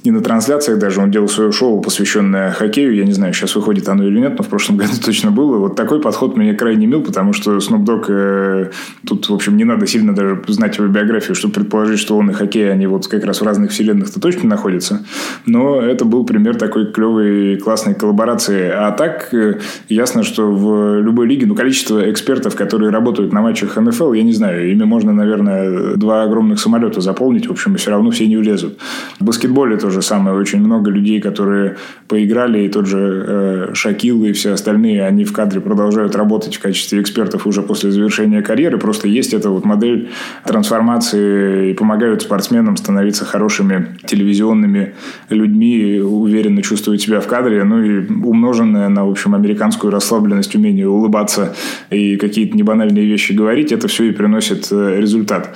и 0.04 0.10
на 0.10 0.20
трансляциях 0.20 0.78
даже 0.78 1.00
он 1.00 1.10
делал 1.10 1.28
свое 1.28 1.50
шоу, 1.50 1.80
посвященное 1.80 2.52
хоккею. 2.52 2.94
Я 2.94 3.04
не 3.04 3.12
знаю, 3.12 3.32
сейчас 3.32 3.56
выходит 3.56 3.88
оно 3.88 4.06
или 4.06 4.20
нет, 4.20 4.34
но 4.36 4.44
в 4.44 4.48
прошлом 4.48 4.76
году 4.76 4.92
точно 5.02 5.30
было. 5.30 5.56
Вот 5.56 5.76
такой 5.76 5.98
подход 5.98 6.36
мне 6.36 6.52
крайне 6.52 6.86
мил, 6.86 7.02
потому 7.02 7.32
что 7.32 7.56
Snoop 7.56 8.04
э, 8.08 8.70
тут, 9.06 9.26
в 9.30 9.34
общем, 9.34 9.56
не 9.56 9.64
надо 9.64 9.86
сильно 9.86 10.14
даже 10.14 10.42
знать 10.48 10.76
его 10.76 10.88
биографию, 10.88 11.34
чтобы 11.34 11.54
предположить, 11.54 11.98
что 11.98 12.18
он 12.18 12.30
и 12.30 12.34
хоккей, 12.34 12.70
они 12.70 12.86
вот 12.86 13.08
как 13.08 13.24
раз 13.24 13.40
в 13.40 13.44
разных 13.44 13.70
вселенных-то 13.70 14.20
точно 14.20 14.46
находятся. 14.46 15.06
Но 15.46 15.80
это 15.80 16.04
был 16.04 16.26
пример 16.26 16.56
такой 16.56 16.92
клевой, 16.92 17.56
классной 17.56 17.94
коллаборации. 17.94 18.68
А 18.68 18.90
так, 18.90 19.32
э, 19.32 19.60
ясно, 19.88 20.22
что 20.22 20.52
в 20.52 21.00
любой 21.00 21.26
лиге, 21.28 21.46
ну, 21.46 21.54
количество 21.54 22.10
экспертов, 22.10 22.56
которые 22.56 22.90
работают 22.90 23.32
на 23.32 23.40
матчах 23.40 23.76
НФЛ, 23.76 24.12
я 24.12 24.22
не 24.22 24.32
знаю, 24.32 24.70
ими 24.70 24.84
можно, 24.84 25.14
наверное, 25.14 25.96
два 25.96 26.24
огромных 26.24 26.60
самолета 26.60 27.00
заполнить, 27.00 27.46
в 27.46 27.52
общем, 27.52 27.74
и 27.74 27.78
все 27.78 27.90
равно 27.90 28.10
все 28.10 28.26
не 28.26 28.36
влезут. 28.36 28.76
В 29.18 29.24
баскетболе 29.24 29.78
то 29.78 29.93
же 29.94 30.02
самое. 30.02 30.36
Очень 30.36 30.60
много 30.60 30.90
людей, 30.90 31.20
которые 31.20 31.76
поиграли, 32.08 32.64
и 32.64 32.68
тот 32.68 32.86
же 32.86 33.24
э, 33.26 33.70
Шакил 33.74 34.24
и 34.24 34.32
все 34.32 34.52
остальные, 34.52 35.06
они 35.06 35.24
в 35.24 35.32
кадре 35.32 35.60
продолжают 35.60 36.14
работать 36.14 36.56
в 36.56 36.60
качестве 36.60 37.00
экспертов 37.00 37.46
уже 37.46 37.62
после 37.62 37.90
завершения 37.90 38.42
карьеры. 38.42 38.78
Просто 38.78 39.08
есть 39.08 39.32
эта 39.32 39.50
вот 39.50 39.64
модель 39.64 40.10
трансформации 40.44 41.70
и 41.70 41.74
помогают 41.74 42.22
спортсменам 42.22 42.76
становиться 42.76 43.24
хорошими 43.24 43.96
телевизионными 44.06 44.94
людьми, 45.30 46.00
уверенно 46.00 46.62
чувствовать 46.62 47.00
себя 47.00 47.20
в 47.20 47.26
кадре, 47.26 47.64
ну 47.64 47.82
и 47.82 48.06
умноженное 48.06 48.88
на, 48.88 49.06
в 49.06 49.10
общем, 49.10 49.34
американскую 49.34 49.90
расслабленность, 49.90 50.54
умение 50.54 50.88
улыбаться 50.88 51.54
и 51.90 52.16
какие-то 52.16 52.56
небанальные 52.56 53.06
вещи 53.06 53.32
говорить, 53.32 53.72
это 53.72 53.88
все 53.88 54.04
и 54.04 54.12
приносит 54.12 54.68
э, 54.70 55.00
результат. 55.00 55.54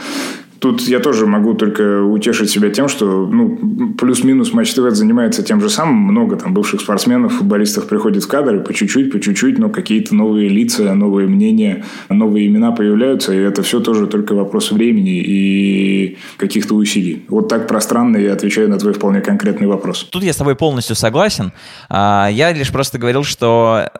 Тут 0.60 0.82
я 0.82 0.98
тоже 0.98 1.26
могу 1.26 1.54
только 1.54 2.02
утешить 2.02 2.50
себя 2.50 2.70
тем, 2.70 2.88
что 2.88 3.26
ну, 3.26 3.94
плюс-минус 3.96 4.52
Матч 4.52 4.72
ТВ 4.74 4.90
занимается 4.90 5.42
тем 5.42 5.60
же 5.60 5.70
самым. 5.70 5.96
Много 5.96 6.36
там 6.36 6.54
бывших 6.54 6.80
спортсменов, 6.80 7.34
футболистов 7.34 7.86
приходит 7.86 8.24
в 8.24 8.28
кадры 8.28 8.60
по 8.60 8.74
чуть-чуть, 8.74 9.12
по 9.12 9.20
чуть-чуть, 9.20 9.58
но 9.58 9.68
какие-то 9.68 10.14
новые 10.14 10.48
лица, 10.48 10.94
новые 10.94 11.28
мнения, 11.28 11.84
новые 12.08 12.48
имена 12.48 12.72
появляются, 12.72 13.32
и 13.32 13.38
это 13.38 13.62
все 13.62 13.80
тоже 13.80 14.06
только 14.06 14.34
вопрос 14.34 14.72
времени 14.72 15.22
и 15.22 16.18
каких-то 16.36 16.74
усилий. 16.74 17.24
Вот 17.28 17.48
так 17.48 17.68
пространно 17.68 18.16
я 18.16 18.32
отвечаю 18.32 18.68
на 18.68 18.78
твой 18.78 18.92
вполне 18.92 19.20
конкретный 19.20 19.66
вопрос. 19.66 20.08
Тут 20.10 20.22
я 20.24 20.32
с 20.32 20.36
тобой 20.36 20.56
полностью 20.56 20.96
согласен. 20.96 21.52
А, 21.88 22.28
я 22.30 22.52
лишь 22.52 22.72
просто 22.72 22.98
говорил, 22.98 23.22
что 23.22 23.90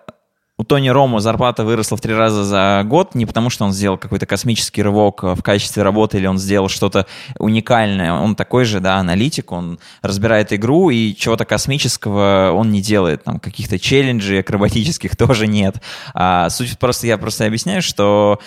у 0.59 0.65
Тони 0.65 0.89
Ромо 0.89 1.21
зарплата 1.21 1.65
выросла 1.65 1.97
в 1.97 2.01
три 2.01 2.13
раза 2.15 2.43
за 2.43 2.83
год, 2.85 3.15
не 3.15 3.27
потому 3.27 3.49
что 3.49 3.65
он 3.65 3.73
сделал 3.73 3.97
какой-то 3.97 4.27
космический 4.27 4.83
рывок 4.83 5.23
в 5.23 5.41
качестве 5.41 5.85
работы 5.85 6.19
или 6.19 6.27
он 6.27 6.37
сделал 6.37 6.69
что-то 6.69 7.07
уникальное. 7.39 8.13
Он 8.13 8.35
такой 8.35 8.65
же, 8.65 8.81
да, 8.81 8.97
аналитик, 8.97 9.53
он 9.53 9.79
разбирает 10.03 10.53
игру, 10.53 10.91
и 10.91 11.15
чего-то 11.15 11.45
космического 11.45 12.51
он 12.53 12.73
не 12.73 12.83
делает. 12.83 13.23
Там 13.23 13.39
каких-то 13.39 13.79
челленджей 13.79 14.41
акробатических 14.41 15.17
тоже 15.17 15.47
нет. 15.47 15.77
А 16.13 16.51
суть 16.51 16.77
просто, 16.79 17.07
я 17.07 17.19
просто 17.19 17.47
объясняю, 17.47 17.81
что 17.81 18.41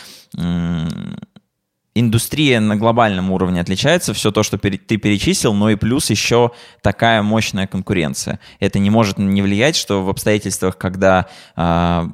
индустрия 1.94 2.60
на 2.60 2.76
глобальном 2.76 3.32
уровне 3.32 3.62
отличается, 3.62 4.14
все 4.14 4.32
то, 4.32 4.44
что 4.44 4.58
ты 4.58 4.70
перечислил, 4.98 5.54
но 5.54 5.70
и 5.70 5.76
плюс 5.76 6.10
еще 6.10 6.52
такая 6.82 7.22
мощная 7.22 7.68
конкуренция. 7.68 8.40
Это 8.60 8.80
не 8.80 8.90
может 8.90 9.18
не 9.18 9.42
влиять, 9.42 9.76
что 9.76 10.04
в 10.04 10.10
обстоятельствах, 10.10 10.78
когда 10.78 11.28
э, 11.56 12.08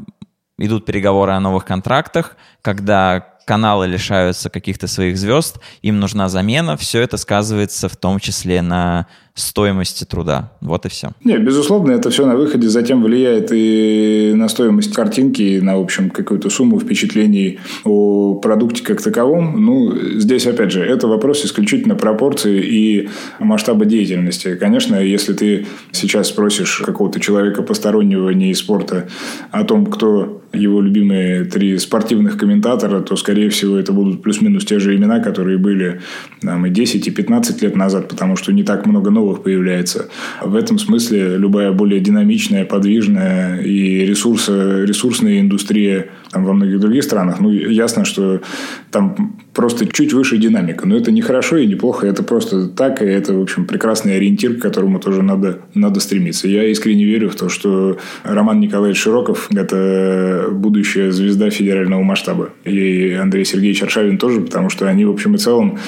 идут 0.57 0.85
переговоры 0.85 1.33
о 1.33 1.39
новых 1.39 1.65
контрактах, 1.65 2.37
когда 2.61 3.36
каналы 3.47 3.87
лишаются 3.87 4.49
каких-то 4.49 4.87
своих 4.87 5.17
звезд, 5.17 5.59
им 5.81 5.99
нужна 5.99 6.27
замена, 6.27 6.75
все 6.75 7.01
это 7.01 7.17
сказывается 7.17 7.87
в 7.87 7.95
том 7.95 8.19
числе 8.19 8.61
на 8.61 9.07
стоимости 9.37 10.03
труда. 10.03 10.51
Вот 10.61 10.85
и 10.85 10.89
все. 10.89 11.11
Не, 11.23 11.37
безусловно, 11.37 11.91
это 11.91 12.09
все 12.09 12.25
на 12.25 12.35
выходе 12.35 12.67
затем 12.67 13.03
влияет 13.03 13.51
и 13.51 14.33
на 14.35 14.49
стоимость 14.49 14.93
картинки, 14.93 15.43
и 15.43 15.61
на, 15.61 15.77
в 15.77 15.81
общем, 15.81 16.09
какую-то 16.09 16.49
сумму 16.49 16.79
впечатлений 16.79 17.59
о 17.85 18.35
продукте 18.35 18.83
как 18.83 19.01
таковом. 19.01 19.63
Ну, 19.63 19.95
здесь, 20.19 20.47
опять 20.47 20.71
же, 20.71 20.83
это 20.83 21.07
вопрос 21.07 21.45
исключительно 21.45 21.95
пропорции 21.95 22.59
и 22.61 23.09
масштаба 23.39 23.85
деятельности. 23.85 24.55
Конечно, 24.55 24.95
если 24.95 25.33
ты 25.33 25.67
сейчас 25.91 26.29
спросишь 26.29 26.81
какого-то 26.83 27.19
человека 27.19 27.61
постороннего, 27.61 28.31
не 28.31 28.49
из 28.49 28.57
спорта, 28.57 29.07
о 29.51 29.63
том, 29.63 29.85
кто 29.85 30.41
его 30.51 30.81
любимые 30.81 31.45
три 31.45 31.77
спортивных 31.77 32.37
комментатора, 32.37 33.01
то, 33.01 33.15
скорее 33.15 33.36
всего, 33.49 33.77
это 33.77 33.93
будут 33.93 34.21
плюс-минус 34.21 34.65
те 34.65 34.79
же 34.79 34.95
имена, 34.95 35.19
которые 35.19 35.57
были 35.57 36.01
там, 36.41 36.65
и 36.65 36.69
10, 36.69 37.07
и 37.07 37.11
15 37.11 37.61
лет 37.61 37.75
назад, 37.75 38.09
потому 38.09 38.35
что 38.35 38.51
не 38.51 38.63
так 38.63 38.85
много 38.85 39.11
новых 39.11 39.43
появляется. 39.43 40.09
В 40.43 40.55
этом 40.55 40.79
смысле 40.79 41.37
любая 41.37 41.71
более 41.71 41.99
динамичная, 41.99 42.65
подвижная 42.65 43.61
и 43.61 44.05
ресурса, 44.05 44.83
ресурсная 44.83 45.39
индустрия 45.39 46.09
там, 46.31 46.45
во 46.45 46.53
многих 46.53 46.79
других 46.79 47.03
странах, 47.03 47.39
ну, 47.39 47.51
ясно, 47.51 48.05
что 48.05 48.41
там 48.91 49.37
просто 49.53 49.85
чуть 49.87 50.13
выше 50.13 50.37
динамика. 50.37 50.87
Но 50.87 50.95
это 50.95 51.11
не 51.11 51.21
хорошо 51.21 51.57
и 51.57 51.65
не 51.65 51.75
плохо, 51.75 52.07
это 52.07 52.23
просто 52.23 52.67
так, 52.67 53.01
и 53.01 53.05
это, 53.05 53.33
в 53.33 53.41
общем, 53.41 53.65
прекрасный 53.65 54.15
ориентир, 54.15 54.55
к 54.55 54.61
которому 54.61 54.99
тоже 54.99 55.23
надо, 55.23 55.59
надо 55.73 55.99
стремиться. 55.99 56.47
Я 56.47 56.65
искренне 56.65 57.05
верю 57.05 57.29
в 57.29 57.35
то, 57.35 57.49
что 57.49 57.97
Роман 58.23 58.59
Николаевич 58.59 59.01
Широков– 59.01 59.47
это 59.51 60.49
будущая 60.51 61.11
звезда 61.11 61.49
федерального 61.49 62.03
масштаба. 62.03 62.49
И 62.65 63.11
Андрей 63.13 63.45
Сергеевич 63.45 63.81
Аршавин 63.83 64.17
тоже, 64.17 64.41
потому 64.41 64.69
что 64.69 64.87
они, 64.87 65.05
в 65.05 65.11
общем 65.11 65.35
и 65.35 65.37
целом, 65.37 65.79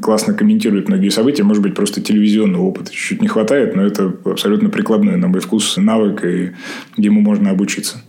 классно 0.00 0.34
комментируют 0.34 0.88
многие 0.88 1.10
события. 1.10 1.42
Может 1.42 1.62
быть, 1.62 1.74
просто 1.74 2.00
телевизионного 2.00 2.62
опыта 2.62 2.90
чуть-чуть 2.92 3.22
не 3.22 3.28
хватает, 3.28 3.76
но 3.76 3.84
это 3.84 4.12
абсолютно 4.24 4.68
прикладной, 4.68 5.16
на 5.16 5.28
мой 5.28 5.40
вкус, 5.40 5.76
навык, 5.76 6.24
и 6.24 6.52
ему 6.96 7.20
можно 7.20 7.50
обучиться. 7.50 8.02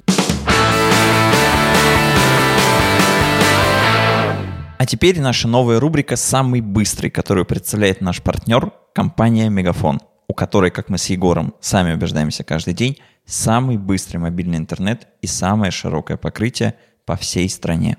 А 4.84 4.86
теперь 4.86 5.22
наша 5.22 5.48
новая 5.48 5.80
рубрика 5.80 6.18
«Самый 6.18 6.60
быстрый», 6.60 7.10
которую 7.10 7.46
представляет 7.46 8.02
наш 8.02 8.22
партнер– 8.22 8.74
компания 8.94 9.48
«Мегафон», 9.48 10.02
у 10.28 10.34
которой, 10.34 10.72
как 10.72 10.90
мы 10.90 10.98
с 10.98 11.06
Егором 11.06 11.54
сами 11.62 11.94
убеждаемся 11.94 12.44
каждый 12.44 12.74
день, 12.74 12.98
самый 13.26 13.78
быстрый 13.78 14.18
мобильный 14.18 14.58
интернет 14.58 15.08
и 15.22 15.28
самое 15.28 15.72
широкое 15.72 16.18
покрытие 16.18 16.76
по 17.06 17.16
всей 17.16 17.48
стране. 17.48 17.96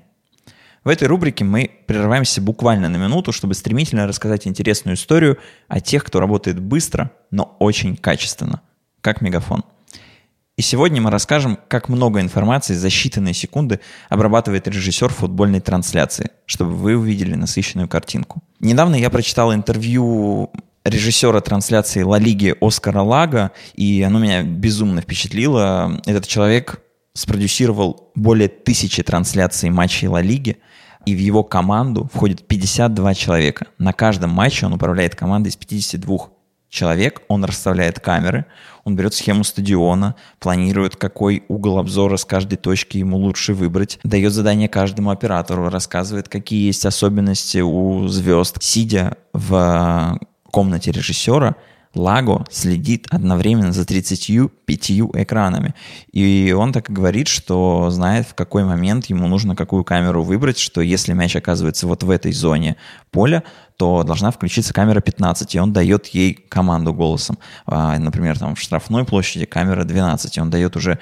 В 0.85 0.91
этой 0.91 1.09
рубрике 1.09 1.43
мы 1.43 1.70
прерываемся 1.87 2.43
буквально 2.43 2.91
на 2.91 2.99
минуту, 2.99 3.32
чтобы 3.32 3.55
стремительно 3.55 4.07
рассказать 4.07 4.47
интересную 4.47 4.97
историю 4.97 5.39
о 5.68 5.80
тех, 5.80 6.05
кто 6.05 6.20
работает 6.20 6.61
быстро, 6.61 7.12
но 7.30 7.57
очень 7.61 7.97
качественно, 7.97 8.61
как 9.01 9.22
Мегафон. 9.22 9.64
И 10.57 10.63
сегодня 10.63 11.03
мы 11.03 11.11
расскажем, 11.11 11.59
как 11.67 11.89
много 11.89 12.21
информации 12.21 12.75
за 12.75 12.87
считанные 12.87 13.33
секунды 13.33 13.81
обрабатывает 14.09 14.69
режиссер 14.69 15.09
футбольной 15.09 15.59
трансляции, 15.59 16.31
чтобы 16.47 16.73
вы 16.75 16.97
увидели 16.97 17.35
насыщенную 17.35 17.89
картинку. 17.89 18.41
Недавно 18.61 18.95
я 18.95 19.11
прочитал 19.11 19.53
интервью 19.53 20.53
режиссера 20.85 21.41
трансляции 21.41 22.03
Ла 22.03 22.21
Лиги 22.21 22.55
Оскара 22.61 23.03
Лага, 23.03 23.51
и 23.75 24.01
оно 24.03 24.21
меня 24.21 24.45
безумно 24.45 25.01
впечатлило. 25.01 26.01
Этот 26.07 26.29
человек 26.29 26.81
спродюсировал 27.15 28.13
более 28.15 28.49
тысячи 28.49 29.03
трансляций 29.03 29.71
матчей 29.71 30.07
Ла 30.07 30.21
Лиги, 30.21 30.59
и 31.05 31.17
в 31.17 31.19
его 31.19 31.43
команду 31.43 32.09
входит 32.15 32.47
52 32.47 33.15
человека. 33.15 33.67
На 33.79 33.93
каждом 33.93 34.31
матче 34.31 34.67
он 34.67 34.73
управляет 34.75 35.17
командой 35.17 35.49
из 35.49 35.57
52 35.57 36.29
человек, 36.75 37.23
он 37.29 37.45
расставляет 37.45 38.01
камеры, 38.01 38.47
он 38.85 38.97
берет 38.97 39.14
схему 39.14 39.45
стадиона, 39.45 40.14
планирует, 40.39 40.97
какой 40.97 41.45
угол 41.49 41.78
обзора 41.78 42.16
с 42.16 42.24
каждой 42.24 42.57
точки 42.57 42.99
ему 42.99 43.16
лучше 43.16 43.55
выбрать, 43.55 43.99
дает 44.05 44.32
задание 44.32 44.68
каждому 44.68 45.11
оператору, 45.11 45.68
рассказывает, 45.70 46.28
какие 46.28 46.66
есть 46.66 46.85
особенности 46.87 47.59
у 47.59 48.07
звезд. 48.09 48.62
Сидя 48.62 49.16
в 49.32 50.18
комнате 50.51 50.93
режиссера, 50.93 51.57
Лаго 51.95 52.45
следит 52.51 53.07
одновременно 53.11 53.72
за 53.72 53.85
35 53.85 54.91
экранами. 55.14 55.74
И 56.12 56.53
он 56.57 56.72
так 56.72 56.91
и 56.91 56.93
говорит, 56.93 57.28
что 57.28 57.89
знает, 57.91 58.26
в 58.26 58.35
какой 58.35 58.64
момент 58.64 59.07
ему 59.07 59.28
нужно 59.28 59.55
какую 59.55 59.85
камеру 59.85 60.24
выбрать, 60.24 60.59
что 60.59 60.80
если 60.80 61.12
мяч 61.12 61.37
оказывается 61.37 61.87
вот 61.87 62.03
в 62.03 62.11
этой 62.11 62.32
зоне 62.32 62.76
поля, 63.12 63.45
то 63.77 64.05
должна 64.05 64.31
включиться 64.31 64.72
камера 64.72 65.01
15, 65.01 65.55
и 65.55 65.59
он 65.59 65.72
дает 65.72 66.07
ей 66.09 66.35
команду 66.35 66.93
голосом. 66.93 67.39
А, 67.66 67.99
например, 67.99 68.39
там 68.39 68.55
в 68.55 68.61
штрафной 68.61 69.05
площади 69.05 69.47
камера 69.47 69.85
12, 69.85 70.37
и 70.37 70.41
он 70.41 70.51
дает 70.51 70.77
уже 70.77 70.99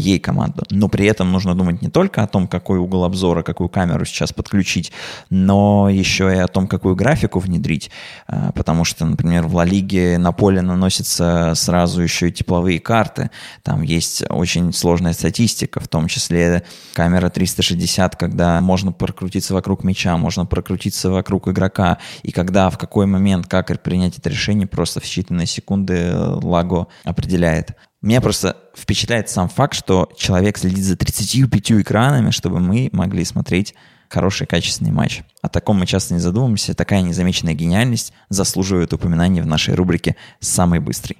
ей 0.00 0.18
команду. 0.18 0.64
Но 0.70 0.88
при 0.88 1.06
этом 1.06 1.32
нужно 1.32 1.54
думать 1.54 1.82
не 1.82 1.88
только 1.88 2.22
о 2.22 2.26
том, 2.26 2.48
какой 2.48 2.78
угол 2.78 3.04
обзора, 3.04 3.42
какую 3.42 3.68
камеру 3.68 4.04
сейчас 4.04 4.32
подключить, 4.32 4.92
но 5.30 5.88
еще 5.88 6.32
и 6.34 6.38
о 6.38 6.48
том, 6.48 6.66
какую 6.66 6.96
графику 6.96 7.38
внедрить. 7.38 7.90
А, 8.26 8.52
потому 8.52 8.84
что, 8.84 9.04
например, 9.04 9.46
в 9.46 9.54
Ла 9.54 9.64
Лиге 9.64 10.18
на 10.18 10.32
поле 10.32 10.62
наносятся 10.62 11.52
сразу 11.54 12.02
еще 12.02 12.28
и 12.28 12.32
тепловые 12.32 12.80
карты. 12.80 13.30
Там 13.62 13.82
есть 13.82 14.24
очень 14.28 14.72
сложная 14.72 15.12
статистика, 15.12 15.80
в 15.80 15.88
том 15.88 16.08
числе 16.08 16.64
камера 16.94 17.28
360, 17.28 18.16
когда 18.16 18.60
можно 18.60 18.92
прокрутиться 18.92 19.54
вокруг 19.54 19.84
мяча, 19.84 20.16
можно 20.16 20.46
прокрутиться 20.46 21.10
вокруг 21.10 21.48
игрока. 21.48 21.98
И 22.22 22.32
когда, 22.32 22.70
в 22.70 22.78
какой 22.78 23.06
момент, 23.06 23.46
как 23.46 23.70
принять 23.82 24.18
это 24.18 24.28
решение, 24.28 24.66
просто 24.66 25.00
в 25.00 25.04
считанные 25.04 25.46
секунды 25.46 26.12
Лаго 26.14 26.88
определяет. 27.04 27.76
Меня 28.02 28.22
просто 28.22 28.56
впечатляет 28.74 29.28
сам 29.28 29.50
факт, 29.50 29.74
что 29.74 30.10
человек 30.16 30.56
следит 30.56 30.84
за 30.84 30.96
35 30.96 31.72
экранами, 31.72 32.30
чтобы 32.30 32.58
мы 32.58 32.88
могли 32.92 33.26
смотреть 33.26 33.74
хороший 34.08 34.46
качественный 34.46 34.90
матч. 34.90 35.22
О 35.42 35.50
таком 35.50 35.78
мы 35.78 35.86
часто 35.86 36.14
не 36.14 36.20
задумываемся. 36.20 36.74
Такая 36.74 37.02
незамеченная 37.02 37.52
гениальность 37.52 38.14
заслуживает 38.30 38.94
упоминания 38.94 39.42
в 39.42 39.46
нашей 39.46 39.74
рубрике 39.74 40.16
«Самый 40.40 40.80
быстрый». 40.80 41.18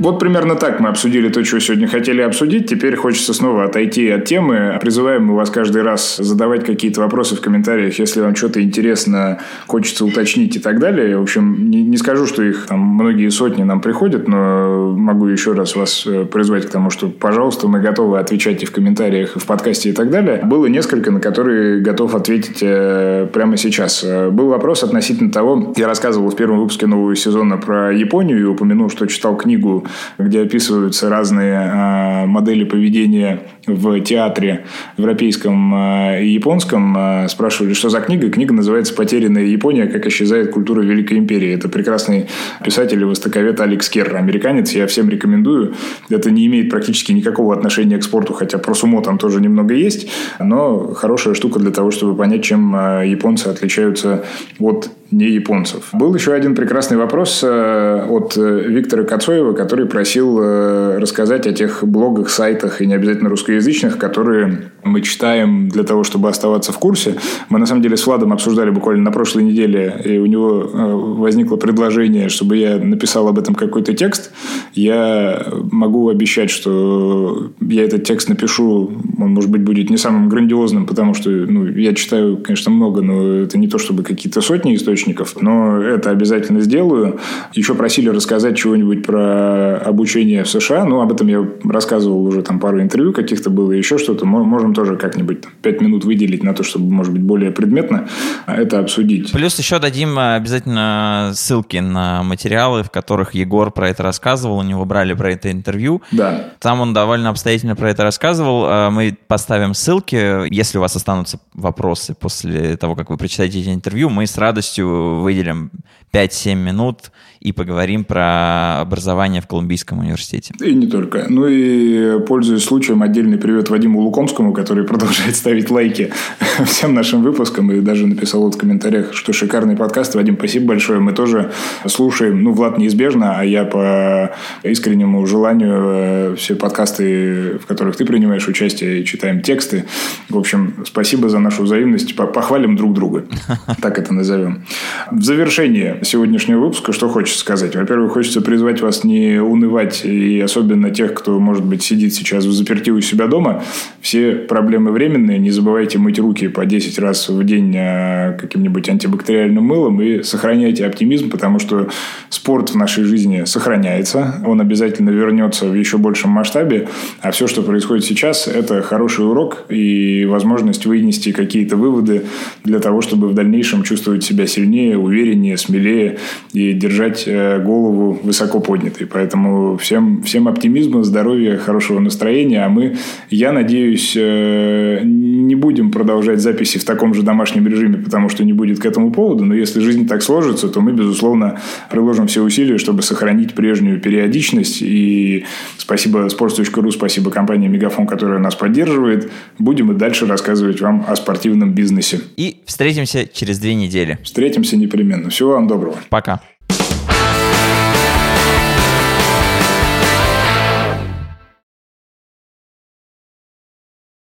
Вот 0.00 0.18
примерно 0.18 0.54
так 0.54 0.80
мы 0.80 0.88
обсудили 0.88 1.28
то, 1.28 1.44
что 1.44 1.60
сегодня 1.60 1.86
хотели 1.86 2.22
обсудить. 2.22 2.66
Теперь 2.66 2.96
хочется 2.96 3.34
снова 3.34 3.64
отойти 3.64 4.08
от 4.08 4.24
темы. 4.24 4.78
Призываем 4.80 5.26
мы 5.26 5.36
вас 5.36 5.50
каждый 5.50 5.82
раз 5.82 6.16
задавать 6.16 6.64
какие-то 6.64 7.02
вопросы 7.02 7.36
в 7.36 7.42
комментариях, 7.42 7.98
если 7.98 8.22
вам 8.22 8.34
что-то 8.34 8.62
интересно, 8.62 9.40
хочется 9.66 10.06
уточнить 10.06 10.56
и 10.56 10.58
так 10.58 10.78
далее. 10.78 11.18
В 11.18 11.22
общем, 11.22 11.68
не, 11.68 11.82
не 11.82 11.98
скажу, 11.98 12.24
что 12.26 12.42
их 12.42 12.64
там 12.66 12.78
многие 12.78 13.28
сотни 13.28 13.62
нам 13.62 13.82
приходят, 13.82 14.26
но 14.26 14.94
могу 14.96 15.26
еще 15.26 15.52
раз 15.52 15.76
вас 15.76 16.06
э, 16.06 16.24
призвать 16.24 16.66
к 16.66 16.70
тому, 16.70 16.88
что, 16.88 17.08
пожалуйста, 17.08 17.68
мы 17.68 17.80
готовы 17.80 18.20
отвечать 18.20 18.62
и 18.62 18.66
в 18.66 18.72
комментариях, 18.72 19.36
и 19.36 19.38
в 19.38 19.44
подкасте 19.44 19.90
и 19.90 19.92
так 19.92 20.08
далее. 20.08 20.40
Было 20.42 20.64
несколько, 20.64 21.10
на 21.10 21.20
которые 21.20 21.80
готов 21.80 22.14
ответить 22.14 22.60
э, 22.62 23.28
прямо 23.30 23.58
сейчас. 23.58 24.02
Э, 24.02 24.30
был 24.30 24.48
вопрос 24.48 24.82
относительно 24.82 25.30
того, 25.30 25.74
я 25.76 25.86
рассказывал 25.86 26.30
в 26.30 26.36
первом 26.36 26.58
выпуске 26.60 26.86
нового 26.86 27.14
сезона 27.16 27.58
про 27.58 27.92
Японию 27.92 28.40
и 28.40 28.44
упомянул, 28.44 28.88
что 28.88 29.04
читал 29.04 29.36
книгу 29.36 29.84
где 30.18 30.42
описываются 30.42 31.08
разные 31.08 31.58
а, 31.58 32.26
модели 32.26 32.64
поведения 32.64 33.40
в 33.66 34.00
театре 34.00 34.64
европейском 34.96 35.74
а, 35.74 36.18
и 36.18 36.28
японском. 36.30 36.94
А, 36.96 37.28
спрашивали, 37.28 37.72
что 37.72 37.88
за 37.88 38.00
книга. 38.00 38.30
Книга 38.30 38.54
называется 38.54 38.94
«Потерянная 38.94 39.44
Япония. 39.44 39.86
Как 39.86 40.06
исчезает 40.06 40.50
культура 40.50 40.82
Великой 40.82 41.18
Империи». 41.18 41.52
Это 41.52 41.68
прекрасный 41.68 42.26
писатель 42.64 43.00
и 43.00 43.04
востоковед 43.04 43.60
Алекс 43.60 43.88
Керр, 43.88 44.16
американец. 44.16 44.72
Я 44.72 44.86
всем 44.86 45.08
рекомендую. 45.08 45.74
Это 46.08 46.30
не 46.30 46.46
имеет 46.46 46.70
практически 46.70 47.12
никакого 47.12 47.54
отношения 47.54 47.98
к 47.98 48.04
спорту, 48.04 48.32
хотя 48.32 48.58
про 48.58 48.74
сумо 48.74 49.02
там 49.02 49.18
тоже 49.18 49.40
немного 49.40 49.74
есть. 49.74 50.10
Но 50.38 50.94
хорошая 50.94 51.34
штука 51.34 51.58
для 51.58 51.70
того, 51.70 51.90
чтобы 51.90 52.16
понять, 52.16 52.44
чем 52.44 52.74
японцы 53.04 53.48
отличаются 53.48 54.24
от 54.58 54.90
не 55.10 55.26
японцев. 55.26 55.88
Был 55.92 56.14
еще 56.14 56.32
один 56.32 56.54
прекрасный 56.54 56.96
вопрос 56.96 57.42
от 57.42 58.36
э, 58.36 58.64
Виктора 58.68 59.02
Кацоева, 59.02 59.54
который 59.54 59.79
просил 59.86 60.38
э, 60.40 60.98
рассказать 60.98 61.46
о 61.46 61.52
тех 61.52 61.84
блогах, 61.84 62.30
сайтах 62.30 62.80
и 62.80 62.86
не 62.86 62.94
обязательно 62.94 63.30
русскоязычных, 63.30 63.98
которые 63.98 64.70
мы 64.84 65.02
читаем 65.02 65.68
для 65.68 65.84
того, 65.84 66.04
чтобы 66.04 66.28
оставаться 66.28 66.72
в 66.72 66.78
курсе. 66.78 67.16
Мы, 67.48 67.58
на 67.58 67.66
самом 67.66 67.82
деле, 67.82 67.96
с 67.96 68.06
Владом 68.06 68.32
обсуждали 68.32 68.70
буквально 68.70 69.02
на 69.04 69.12
прошлой 69.12 69.44
неделе, 69.44 70.00
и 70.04 70.18
у 70.18 70.26
него 70.26 70.70
возникло 71.18 71.56
предложение, 71.56 72.28
чтобы 72.28 72.56
я 72.56 72.78
написал 72.78 73.28
об 73.28 73.38
этом 73.38 73.54
какой-то 73.54 73.94
текст. 73.94 74.32
Я 74.72 75.46
могу 75.70 76.08
обещать, 76.08 76.50
что 76.50 77.50
я 77.60 77.84
этот 77.84 78.04
текст 78.04 78.28
напишу, 78.28 78.90
он, 79.18 79.34
может 79.34 79.50
быть, 79.50 79.62
будет 79.62 79.90
не 79.90 79.96
самым 79.96 80.28
грандиозным, 80.28 80.86
потому 80.86 81.14
что 81.14 81.30
ну, 81.30 81.66
я 81.66 81.94
читаю, 81.94 82.36
конечно, 82.38 82.70
много, 82.70 83.02
но 83.02 83.36
это 83.36 83.58
не 83.58 83.68
то, 83.68 83.78
чтобы 83.78 84.02
какие-то 84.02 84.40
сотни 84.40 84.74
источников, 84.74 85.36
но 85.40 85.80
это 85.80 86.10
обязательно 86.10 86.60
сделаю. 86.60 87.18
Еще 87.54 87.74
просили 87.74 88.08
рассказать 88.08 88.56
чего-нибудь 88.56 89.04
про 89.04 89.69
обучение 89.76 90.44
в 90.44 90.48
США, 90.48 90.84
ну, 90.84 91.00
об 91.00 91.12
этом 91.12 91.26
я 91.28 91.46
рассказывал 91.64 92.24
уже, 92.24 92.42
там 92.42 92.60
пару 92.60 92.80
интервью 92.80 93.12
каких-то 93.12 93.50
было, 93.50 93.72
еще 93.72 93.98
что-то. 93.98 94.26
Можем 94.26 94.74
тоже 94.74 94.96
как-нибудь 94.96 95.44
пять 95.62 95.80
минут 95.80 96.04
выделить 96.04 96.42
на 96.42 96.54
то, 96.54 96.62
чтобы, 96.62 96.90
может 96.90 97.12
быть, 97.12 97.22
более 97.22 97.50
предметно 97.50 98.08
это 98.46 98.78
обсудить. 98.78 99.32
Плюс 99.32 99.58
еще 99.58 99.78
дадим 99.78 100.18
э, 100.18 100.36
обязательно 100.36 101.32
ссылки 101.34 101.78
на 101.78 102.22
материалы, 102.22 102.82
в 102.82 102.90
которых 102.90 103.34
Егор 103.34 103.70
про 103.70 103.88
это 103.88 104.02
рассказывал, 104.02 104.58
у 104.58 104.62
него 104.62 104.84
брали 104.84 105.14
про 105.14 105.32
это 105.32 105.50
интервью. 105.50 106.02
Да. 106.12 106.50
Там 106.58 106.80
он 106.80 106.92
довольно 106.92 107.30
обстоятельно 107.30 107.76
про 107.76 107.90
это 107.90 108.02
рассказывал. 108.02 108.66
Э, 108.66 108.90
мы 108.90 109.16
поставим 109.26 109.74
ссылки. 109.74 110.48
Если 110.52 110.78
у 110.78 110.80
вас 110.80 110.96
останутся 110.96 111.40
вопросы 111.54 112.14
после 112.14 112.76
того, 112.76 112.94
как 112.94 113.10
вы 113.10 113.16
прочитаете 113.16 113.60
эти 113.60 113.68
интервью, 113.70 114.10
мы 114.10 114.26
с 114.26 114.36
радостью 114.36 115.20
выделим 115.20 115.70
5-7 116.12 116.54
минут 116.54 117.12
и 117.40 117.52
поговорим 117.52 118.04
про 118.04 118.80
образование 118.80 119.40
в 119.40 119.46
Колумбийском 119.50 119.98
университете. 119.98 120.54
И 120.64 120.72
не 120.72 120.86
только. 120.86 121.26
Ну 121.28 121.48
и, 121.48 122.20
пользуясь 122.20 122.62
случаем, 122.62 123.02
отдельный 123.02 123.36
привет 123.36 123.68
Вадиму 123.68 124.00
Лукомскому, 124.00 124.52
который 124.52 124.84
продолжает 124.86 125.34
ставить 125.34 125.70
лайки 125.70 126.12
всем 126.66 126.94
нашим 126.94 127.24
выпускам 127.24 127.72
и 127.72 127.80
даже 127.80 128.06
написал 128.06 128.42
вот 128.42 128.54
в 128.54 128.58
комментариях, 128.58 129.12
что 129.12 129.32
шикарный 129.32 129.76
подкаст. 129.76 130.14
Вадим, 130.14 130.36
спасибо 130.36 130.66
большое. 130.66 131.00
Мы 131.00 131.12
тоже 131.14 131.50
слушаем, 131.84 132.44
ну, 132.44 132.52
Влад 132.52 132.78
неизбежно, 132.78 133.40
а 133.40 133.44
я 133.44 133.64
по 133.64 134.30
искреннему 134.62 135.26
желанию 135.26 135.82
э, 135.84 136.34
все 136.36 136.54
подкасты, 136.54 137.58
в 137.58 137.66
которых 137.66 137.96
ты 137.96 138.04
принимаешь 138.04 138.46
участие, 138.46 139.00
и 139.00 139.04
читаем 139.04 139.42
тексты. 139.42 139.84
В 140.28 140.38
общем, 140.38 140.74
спасибо 140.86 141.28
за 141.28 141.40
нашу 141.40 141.64
взаимность. 141.64 142.14
Похвалим 142.14 142.76
друг 142.76 142.94
друга. 142.94 143.24
Так 143.82 143.98
это 143.98 144.12
назовем. 144.12 144.64
В 145.10 145.22
завершение 145.22 146.00
сегодняшнего 146.02 146.60
выпуска 146.60 146.92
что 146.92 147.08
хочется 147.08 147.40
сказать? 147.40 147.74
Во-первых, 147.74 148.12
хочется 148.12 148.42
призвать 148.42 148.80
вас 148.80 149.04
не 149.04 149.39
унывать, 149.42 150.04
и 150.04 150.40
особенно 150.40 150.90
тех, 150.90 151.14
кто, 151.14 151.38
может 151.38 151.64
быть, 151.64 151.82
сидит 151.82 152.14
сейчас 152.14 152.44
в 152.44 152.52
заперти 152.52 152.90
у 152.90 153.00
себя 153.00 153.26
дома. 153.26 153.62
Все 154.00 154.32
проблемы 154.32 154.92
временные. 154.92 155.38
Не 155.38 155.50
забывайте 155.50 155.98
мыть 155.98 156.18
руки 156.18 156.48
по 156.48 156.66
10 156.66 156.98
раз 156.98 157.28
в 157.28 157.44
день 157.44 157.74
а, 157.76 158.32
каким-нибудь 158.32 158.88
антибактериальным 158.88 159.64
мылом 159.64 160.00
и 160.02 160.22
сохраняйте 160.22 160.86
оптимизм, 160.86 161.30
потому 161.30 161.58
что 161.58 161.88
спорт 162.28 162.70
в 162.70 162.76
нашей 162.76 163.04
жизни 163.04 163.44
сохраняется. 163.44 164.42
Он 164.46 164.60
обязательно 164.60 165.10
вернется 165.10 165.66
в 165.66 165.74
еще 165.74 165.98
большем 165.98 166.30
масштабе. 166.30 166.88
А 167.20 167.30
все, 167.30 167.46
что 167.46 167.62
происходит 167.62 168.04
сейчас, 168.04 168.48
это 168.48 168.82
хороший 168.82 169.26
урок 169.26 169.64
и 169.68 170.24
возможность 170.26 170.86
вынести 170.86 171.32
какие-то 171.32 171.76
выводы 171.76 172.24
для 172.64 172.78
того, 172.78 173.00
чтобы 173.00 173.28
в 173.28 173.34
дальнейшем 173.34 173.82
чувствовать 173.82 174.24
себя 174.24 174.46
сильнее, 174.46 174.98
увереннее, 174.98 175.56
смелее 175.56 176.18
и 176.52 176.72
держать 176.72 177.24
э, 177.26 177.62
голову 177.62 178.18
высоко 178.22 178.60
поднятой. 178.60 179.06
Поэтому 179.06 179.29
всем, 179.78 180.22
всем 180.22 180.48
оптимизма, 180.48 181.02
здоровья, 181.02 181.56
хорошего 181.56 182.00
настроения. 182.00 182.64
А 182.64 182.68
мы, 182.68 182.96
я 183.28 183.52
надеюсь, 183.52 184.14
э, 184.16 185.00
не 185.02 185.54
будем 185.54 185.90
продолжать 185.90 186.40
записи 186.40 186.78
в 186.78 186.84
таком 186.84 187.14
же 187.14 187.22
домашнем 187.22 187.66
режиме, 187.66 187.98
потому 187.98 188.28
что 188.28 188.44
не 188.44 188.52
будет 188.52 188.78
к 188.80 188.86
этому 188.86 189.12
повода. 189.12 189.44
Но 189.44 189.54
если 189.54 189.80
жизнь 189.80 190.06
так 190.06 190.22
сложится, 190.22 190.68
то 190.68 190.80
мы, 190.80 190.92
безусловно, 190.92 191.60
приложим 191.90 192.26
все 192.26 192.42
усилия, 192.42 192.78
чтобы 192.78 193.02
сохранить 193.02 193.54
прежнюю 193.54 194.00
периодичность. 194.00 194.82
И 194.82 195.44
спасибо 195.78 196.26
sports.ru, 196.26 196.90
спасибо 196.90 197.30
компании 197.30 197.68
Мегафон, 197.68 198.06
которая 198.06 198.38
нас 198.38 198.54
поддерживает. 198.54 199.30
Будем 199.58 199.92
и 199.92 199.94
дальше 199.94 200.26
рассказывать 200.26 200.80
вам 200.80 201.04
о 201.08 201.16
спортивном 201.16 201.74
бизнесе. 201.74 202.20
И 202.36 202.58
встретимся 202.64 203.26
через 203.26 203.58
две 203.58 203.74
недели. 203.74 204.18
Встретимся 204.22 204.76
непременно. 204.76 205.30
Всего 205.30 205.52
вам 205.52 205.66
доброго. 205.66 205.96
Пока. 206.08 206.40